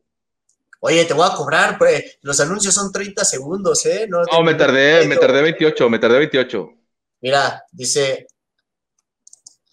Oye, 0.81 1.05
te 1.05 1.13
voy 1.13 1.29
a 1.31 1.33
cobrar, 1.33 1.77
pues. 1.77 2.17
Los 2.21 2.37
anuncios 2.41 2.73
son 2.73 2.91
30 2.91 3.23
segundos, 3.23 3.85
¿eh? 3.85 4.05
No, 4.09 4.21
No, 4.29 4.43
me 4.43 4.55
tardé, 4.55 5.07
me 5.07 5.15
tardé 5.15 5.41
28, 5.43 5.89
me 5.89 5.99
tardé 5.99 6.17
28. 6.17 6.73
Mira, 7.21 7.63
dice. 7.71 8.27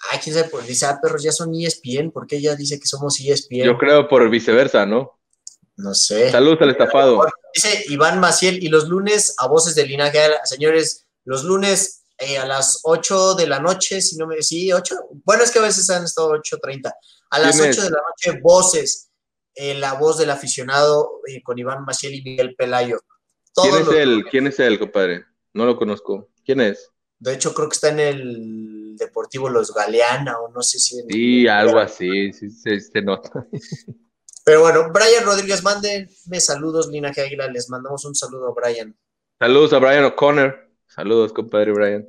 Ay, 0.08 0.20
quién 0.22 0.36
sabe, 0.36 0.50
dice, 0.68 0.86
ah, 0.86 1.00
perros, 1.02 1.20
ya 1.24 1.32
son 1.32 1.52
ESPN. 1.52 2.12
¿Por 2.12 2.28
qué 2.28 2.36
ella 2.36 2.54
dice 2.54 2.78
que 2.78 2.86
somos 2.86 3.18
ESPN? 3.18 3.64
Yo 3.64 3.76
creo 3.76 4.06
por 4.06 4.30
viceversa, 4.30 4.86
¿no? 4.86 5.15
No 5.76 5.94
sé. 5.94 6.30
Saludos 6.30 6.58
al 6.62 6.70
estafado. 6.70 7.20
Dice 7.54 7.84
Iván 7.88 8.18
Maciel, 8.20 8.62
y 8.62 8.68
los 8.68 8.88
lunes 8.88 9.34
a 9.38 9.46
voces 9.46 9.74
del 9.74 9.88
linaje, 9.88 10.18
señores, 10.44 11.06
los 11.24 11.44
lunes 11.44 12.04
eh, 12.18 12.38
a 12.38 12.46
las 12.46 12.80
8 12.84 13.34
de 13.34 13.46
la 13.46 13.60
noche, 13.60 14.00
si 14.00 14.16
no 14.16 14.26
me 14.26 14.42
sí, 14.42 14.72
8, 14.72 14.94
bueno, 15.24 15.42
es 15.42 15.50
que 15.50 15.58
a 15.58 15.62
veces 15.62 15.88
han 15.90 16.04
estado 16.04 16.30
8.30, 16.30 16.92
a 17.30 17.38
las 17.38 17.56
¿Quién 17.56 17.70
8 17.70 17.80
es? 17.80 17.84
de 17.84 17.90
la 17.90 17.98
noche, 18.08 18.40
voces, 18.42 19.10
eh, 19.54 19.74
la 19.74 19.94
voz 19.94 20.16
del 20.18 20.30
aficionado 20.30 21.20
eh, 21.28 21.42
con 21.42 21.58
Iván 21.58 21.84
Maciel 21.84 22.14
y 22.14 22.22
Miguel 22.22 22.54
Pelayo. 22.56 23.00
Todos 23.54 23.68
¿Quién 23.70 23.82
es 23.82 23.88
él? 23.94 24.24
¿Quién 24.30 24.46
es 24.46 24.58
él, 24.60 24.78
compadre? 24.78 25.24
No 25.52 25.64
lo 25.66 25.76
conozco. 25.78 26.30
¿Quién 26.44 26.60
es? 26.60 26.90
De 27.18 27.32
hecho, 27.34 27.54
creo 27.54 27.68
que 27.68 27.74
está 27.74 27.88
en 27.88 28.00
el 28.00 28.96
Deportivo 28.98 29.48
Los 29.48 29.72
Galeana, 29.72 30.38
o 30.40 30.50
no 30.50 30.62
sé 30.62 30.78
si. 30.78 30.98
en- 31.00 31.08
Sí, 31.08 31.48
algo 31.48 31.78
así, 31.78 32.32
sí, 32.32 32.50
sí, 32.50 32.80
se 32.80 33.02
nota. 33.02 33.46
Pero 34.47 34.61
bueno, 34.61 34.92
Brian 34.92 35.24
Rodríguez, 35.24 35.61
mándenme 35.64 36.38
saludos, 36.38 36.86
Linaje 36.86 37.20
Águila, 37.20 37.49
les 37.49 37.68
mandamos 37.68 38.05
un 38.05 38.14
saludo 38.14 38.47
a 38.47 38.55
Brian. 38.55 38.97
Saludos 39.40 39.72
a 39.72 39.80
Brian 39.80 40.05
O'Connor. 40.05 40.70
Saludos, 40.86 41.32
compadre 41.32 41.72
Brian. 41.72 42.09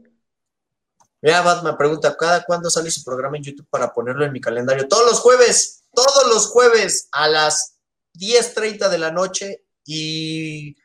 Mira, 1.20 1.42
Batman 1.42 1.76
pregunta, 1.76 2.16
¿cada 2.16 2.44
cuándo 2.44 2.70
sale 2.70 2.92
su 2.92 3.04
programa 3.04 3.38
en 3.38 3.44
YouTube 3.44 3.66
para 3.72 3.92
ponerlo 3.92 4.24
en 4.24 4.32
mi 4.32 4.40
calendario? 4.40 4.88
Todos 4.88 5.10
los 5.10 5.20
jueves, 5.20 5.86
todos 5.92 6.28
los 6.32 6.46
jueves 6.46 7.10
a 7.12 7.28
las 7.28 7.80
10.30 8.14 8.88
de 8.88 8.98
la 9.00 9.10
noche 9.10 9.64
y 9.84 10.76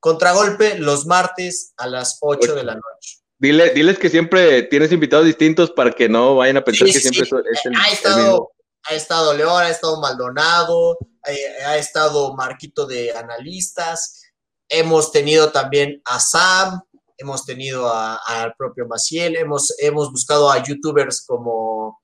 contragolpe 0.00 0.78
los 0.78 1.06
martes 1.06 1.72
a 1.78 1.86
las 1.86 2.18
8 2.20 2.54
de 2.56 2.64
la 2.64 2.74
noche. 2.74 3.20
Dile, 3.38 3.70
diles 3.70 3.98
que 3.98 4.10
siempre 4.10 4.64
tienes 4.64 4.92
invitados 4.92 5.24
distintos 5.24 5.70
para 5.70 5.92
que 5.92 6.10
no 6.10 6.36
vayan 6.36 6.58
a 6.58 6.64
pensar 6.64 6.88
Sí, 6.88 6.92
que 6.92 7.00
sí, 7.00 7.08
siempre 7.08 7.40
es 7.50 7.64
el, 7.64 7.74
ha 7.74 7.86
el 7.86 7.92
estado, 7.94 8.18
mismo. 8.18 8.50
Ha 8.88 8.94
estado 8.94 9.34
León, 9.34 9.62
ha 9.62 9.68
estado 9.68 10.00
Maldonado, 10.00 10.98
eh, 11.26 11.64
ha 11.64 11.76
estado 11.76 12.34
Marquito 12.34 12.86
de 12.86 13.12
analistas, 13.12 14.22
hemos 14.68 15.12
tenido 15.12 15.50
también 15.52 16.00
a 16.04 16.18
Sam, 16.18 16.80
hemos 17.18 17.44
tenido 17.44 17.92
al 17.92 18.54
propio 18.56 18.86
Maciel, 18.86 19.36
hemos, 19.36 19.74
hemos 19.78 20.10
buscado 20.10 20.50
a 20.50 20.62
youtubers 20.62 21.24
como, 21.26 22.00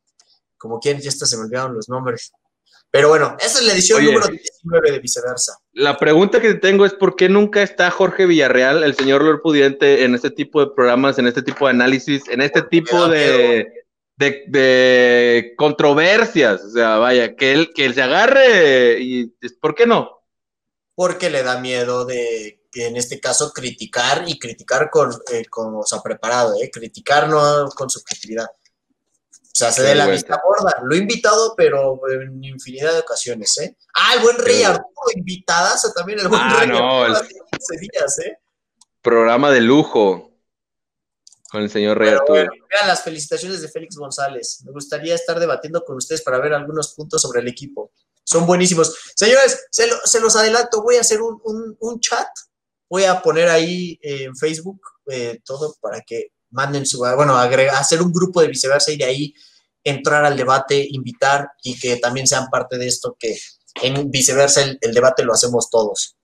como 0.58 0.78
quien, 0.78 1.00
ya 1.00 1.08
hasta 1.08 1.26
se 1.26 1.36
me 1.36 1.44
olvidaron 1.44 1.74
los 1.74 1.88
nombres. 1.88 2.32
Pero 2.90 3.08
bueno, 3.08 3.36
esa 3.40 3.58
es 3.58 3.64
la 3.64 3.72
edición 3.72 3.98
Oye. 3.98 4.12
número 4.12 4.28
19 4.28 4.92
de 4.92 4.98
viceversa. 5.00 5.58
La 5.72 5.98
pregunta 5.98 6.40
que 6.40 6.54
tengo 6.54 6.86
es 6.86 6.94
¿por 6.94 7.16
qué 7.16 7.28
nunca 7.28 7.62
está 7.62 7.90
Jorge 7.90 8.26
Villarreal, 8.26 8.84
el 8.84 8.94
señor 8.94 9.22
Lord 9.22 9.42
Pudiente, 9.42 10.04
en 10.04 10.14
este 10.14 10.30
tipo 10.30 10.60
de 10.60 10.70
programas, 10.74 11.18
en 11.18 11.26
este 11.26 11.42
tipo 11.42 11.66
de 11.66 11.72
análisis, 11.72 12.28
en 12.28 12.40
este 12.40 12.62
tipo 12.62 13.08
de, 13.08 13.66
de, 14.16 14.44
de 14.48 15.54
controversias? 15.56 16.62
O 16.62 16.70
sea, 16.70 16.96
vaya, 16.98 17.36
que 17.36 17.52
él, 17.52 17.72
que 17.74 17.84
él 17.86 17.94
se 17.94 18.02
agarre 18.02 18.98
y 19.00 19.26
¿por 19.60 19.74
qué 19.74 19.86
no? 19.86 20.10
Porque 20.94 21.28
le 21.30 21.42
da 21.42 21.58
miedo 21.60 22.04
de, 22.06 22.64
en 22.74 22.96
este 22.96 23.20
caso, 23.20 23.52
criticar 23.52 24.24
y 24.26 24.38
criticar 24.38 24.88
con, 24.90 25.10
eh, 25.32 25.44
con 25.46 25.74
o 25.76 25.82
sea, 25.82 26.00
preparado, 26.00 26.54
¿eh? 26.60 26.70
criticar 26.72 27.28
no 27.28 27.68
con 27.70 27.90
subjetividad. 27.90 28.46
O 28.46 29.58
sea, 29.58 29.72
se 29.72 29.82
dé 29.82 29.94
la 29.94 30.06
vista 30.06 30.38
gorda. 30.44 30.82
Lo 30.82 30.94
he 30.94 30.98
invitado, 30.98 31.54
pero 31.56 31.98
en 32.10 32.44
infinidad 32.44 32.92
de 32.92 32.98
ocasiones, 33.00 33.56
¿eh? 33.58 33.74
Ah, 33.94 34.12
el 34.14 34.20
buen 34.20 34.36
Rey 34.38 34.62
Arturo, 34.62 34.86
invitadazo 35.14 35.92
también 35.94 36.18
el 36.18 36.28
buen 36.28 36.40
Ah, 36.42 36.56
Rey 36.60 36.68
no, 36.68 37.02
Arturo 37.02 37.06
el- 37.06 37.12
hace 37.16 37.34
15 37.50 37.78
días, 37.80 38.18
¿eh? 38.18 38.38
Programa 39.00 39.50
de 39.50 39.60
lujo 39.62 40.32
con 41.56 41.62
el 41.62 41.70
señor 41.70 41.96
Rey 41.96 42.10
Arturo. 42.10 42.34
bueno, 42.34 42.50
vean 42.70 42.86
las 42.88 43.02
felicitaciones 43.02 43.62
de 43.62 43.68
Félix 43.68 43.96
González. 43.96 44.60
Me 44.66 44.72
gustaría 44.72 45.14
estar 45.14 45.40
debatiendo 45.40 45.82
con 45.86 45.96
ustedes 45.96 46.20
para 46.20 46.38
ver 46.38 46.52
algunos 46.52 46.92
puntos 46.94 47.22
sobre 47.22 47.40
el 47.40 47.48
equipo. 47.48 47.92
Son 48.24 48.44
buenísimos. 48.44 48.94
Señores, 49.14 49.64
se, 49.70 49.86
lo- 49.86 49.96
se 50.04 50.20
los 50.20 50.36
adelanto, 50.36 50.82
voy 50.82 50.96
a 50.96 51.00
hacer 51.00 51.22
un, 51.22 51.40
un- 51.44 51.74
un 51.80 51.98
chat. 52.00 52.26
Voy 52.90 53.04
a 53.04 53.22
poner 53.22 53.48
ahí 53.48 53.98
eh, 54.02 54.24
en 54.24 54.36
Facebook 54.36 54.80
eh, 55.06 55.40
todo 55.46 55.74
para 55.80 56.02
que 56.02 56.32
manden 56.50 56.84
su, 56.84 56.98
bueno, 56.98 57.38
agrega- 57.38 57.78
hacer 57.78 58.02
un 58.02 58.12
grupo 58.12 58.42
de 58.42 58.48
viceversa 58.48 58.92
y 58.92 58.98
de 58.98 59.04
ahí 59.04 59.34
entrar 59.82 60.26
al 60.26 60.36
debate, 60.36 60.86
invitar 60.90 61.48
y 61.62 61.78
que 61.78 61.96
también 61.96 62.26
sean 62.26 62.48
parte 62.50 62.76
de 62.76 62.86
esto 62.86 63.16
que 63.18 63.34
en 63.82 64.10
viceversa 64.10 64.62
el, 64.62 64.76
el 64.82 64.92
debate 64.92 65.24
lo 65.24 65.32
hacemos 65.32 65.70
todos. 65.70 66.16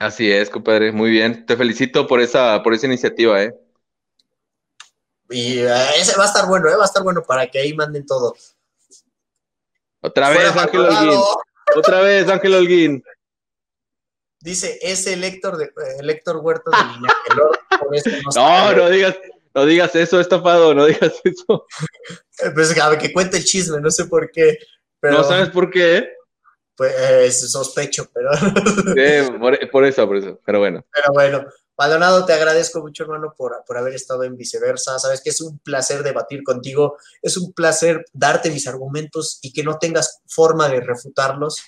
Así 0.00 0.32
es, 0.32 0.50
compadre, 0.50 0.90
muy 0.90 1.10
bien. 1.12 1.46
Te 1.46 1.56
felicito 1.56 2.08
por 2.08 2.20
esa, 2.20 2.60
por 2.64 2.74
esa 2.74 2.86
iniciativa, 2.86 3.40
¿eh? 3.40 3.54
Y 5.30 5.60
eh, 5.60 5.86
ese 5.96 6.16
va 6.16 6.24
a 6.24 6.26
estar 6.26 6.46
bueno, 6.46 6.68
eh, 6.68 6.76
va 6.76 6.82
a 6.82 6.86
estar 6.86 7.02
bueno 7.02 7.22
para 7.22 7.46
que 7.46 7.58
ahí 7.58 7.74
manden 7.74 8.04
todo. 8.06 8.34
Otra 10.00 10.26
Fuera 10.26 10.42
vez, 10.42 10.56
Ángel. 10.56 10.80
Holguín. 10.80 11.20
Otra 11.76 12.00
vez, 12.00 12.28
Ángel 12.28 12.54
Holguín. 12.54 13.04
Dice, 14.40 14.78
ese 14.82 15.14
Héctor, 15.14 15.56
de, 15.56 15.72
el 15.98 16.10
Héctor 16.10 16.36
Huerta 16.36 16.70
de 16.70 16.92
Linaje 16.92 17.34
Lord, 17.34 17.58
por 17.80 17.96
eso 17.96 18.10
no 18.36 18.74
No, 18.76 18.90
digas, 18.90 19.16
no 19.54 19.64
digas 19.64 19.94
eso, 19.96 20.20
estafado, 20.20 20.74
no 20.74 20.84
digas 20.84 21.14
eso. 21.24 21.66
Eh, 22.42 22.50
Pues 22.54 22.78
a 22.78 22.90
ver, 22.90 22.98
que 22.98 23.12
cuente 23.12 23.38
el 23.38 23.44
chisme, 23.44 23.80
no 23.80 23.90
sé 23.90 24.04
por 24.04 24.30
qué, 24.30 24.58
pero 25.00 25.18
No 25.18 25.24
sabes 25.24 25.48
por 25.48 25.70
qué. 25.70 26.10
Pues, 26.76 26.94
eh, 26.96 27.30
sospecho, 27.30 28.08
pero, 28.12 28.30
por, 29.38 29.70
por 29.70 29.84
eso, 29.84 30.06
por 30.06 30.16
eso. 30.16 30.40
Pero 30.44 30.58
bueno, 30.58 30.84
pero 30.92 31.12
bueno. 31.12 31.46
Maldonado, 31.76 32.24
te 32.24 32.32
agradezco 32.32 32.80
mucho, 32.80 33.02
hermano, 33.02 33.34
por, 33.36 33.64
por 33.66 33.76
haber 33.76 33.94
estado 33.94 34.22
en 34.22 34.36
viceversa. 34.36 34.98
Sabes 34.98 35.20
que 35.20 35.30
es 35.30 35.40
un 35.40 35.58
placer 35.58 36.04
debatir 36.04 36.44
contigo, 36.44 36.96
es 37.20 37.36
un 37.36 37.52
placer 37.52 38.04
darte 38.12 38.50
mis 38.50 38.68
argumentos 38.68 39.40
y 39.42 39.52
que 39.52 39.64
no 39.64 39.78
tengas 39.78 40.20
forma 40.26 40.68
de 40.68 40.80
refutarlos. 40.80 41.62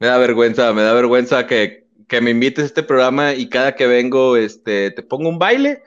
me 0.00 0.08
da 0.08 0.18
vergüenza, 0.18 0.72
me 0.72 0.82
da 0.82 0.92
vergüenza 0.92 1.46
que, 1.46 1.86
que 2.08 2.20
me 2.20 2.32
invites 2.32 2.64
a 2.64 2.66
este 2.66 2.82
programa 2.82 3.34
y 3.34 3.48
cada 3.48 3.76
que 3.76 3.86
vengo, 3.86 4.36
este, 4.36 4.90
te 4.90 5.02
pongo 5.04 5.28
un 5.28 5.38
baile, 5.38 5.84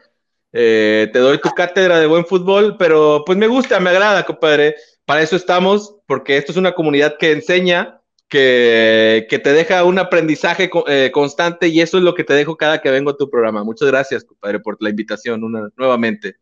eh, 0.54 1.10
te 1.12 1.20
doy 1.20 1.40
tu 1.42 1.50
cátedra 1.50 2.00
de 2.00 2.08
buen 2.08 2.26
fútbol, 2.26 2.78
pero 2.78 3.24
pues 3.26 3.38
me 3.38 3.48
gusta, 3.48 3.80
me 3.82 3.90
agrada, 3.90 4.24
compadre. 4.24 4.76
Para 5.06 5.22
eso 5.22 5.36
estamos, 5.36 5.96
porque 6.08 6.38
esto 6.38 6.52
es 6.52 6.58
una 6.58 6.74
comunidad 6.76 7.18
que 7.18 7.32
enseña, 7.32 8.02
que, 8.30 9.28
que 9.30 9.38
te 9.40 9.54
deja 9.54 9.84
un 9.84 10.00
aprendizaje 10.00 10.70
eh, 10.88 11.12
constante 11.14 11.68
y 11.68 11.82
eso 11.82 11.98
es 11.98 12.04
lo 12.04 12.14
que 12.16 12.24
te 12.24 12.34
dejo 12.34 12.56
cada 12.58 12.82
que 12.82 12.90
vengo 12.90 13.12
a 13.12 13.18
tu 13.18 13.30
programa. 13.30 13.64
Muchas 13.64 13.88
gracias, 13.90 14.24
compadre, 14.24 14.60
por 14.60 14.78
la 14.82 14.90
invitación 14.90 15.44
una, 15.44 15.70
nuevamente. 15.76 16.38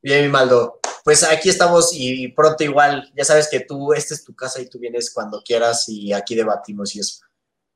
Bien, 0.00 0.22
mi 0.24 0.28
Maldo. 0.30 0.78
Pues 1.04 1.24
aquí 1.24 1.48
estamos 1.48 1.90
y 1.92 2.28
pronto 2.28 2.62
igual, 2.64 3.10
ya 3.16 3.24
sabes 3.24 3.48
que 3.50 3.60
tú, 3.60 3.92
esta 3.94 4.14
es 4.14 4.24
tu 4.24 4.34
casa 4.34 4.60
y 4.60 4.68
tú 4.68 4.78
vienes 4.78 5.10
cuando 5.12 5.42
quieras 5.44 5.84
y 5.88 6.12
aquí 6.12 6.34
debatimos 6.34 6.94
y 6.94 7.00
eso. 7.00 7.20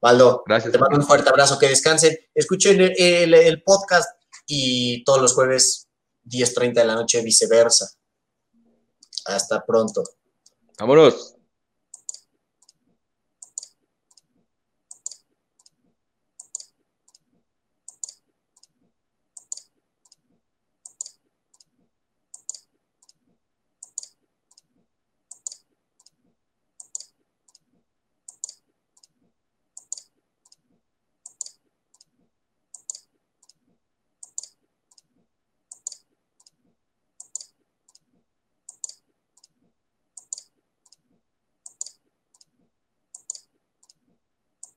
Maldo, 0.01 0.43
Gracias. 0.47 0.73
te 0.73 0.79
mando 0.79 0.99
un 0.99 1.07
fuerte 1.07 1.29
abrazo, 1.31 1.59
que 1.59 1.69
descansen. 1.69 2.17
Escuchen 2.35 2.81
el, 2.81 2.93
el- 2.99 3.35
el 3.35 3.63
podcast 3.63 4.09
y 4.47 5.03
todos 5.05 5.21
los 5.23 5.35
jueves 5.35 5.89
10.30 6.27 6.73
de 6.75 6.85
la 6.85 6.95
noche 6.95 7.23
viceversa. 7.23 7.91
Hasta 9.27 9.65
pronto. 9.65 10.03
Vámonos. 10.79 11.32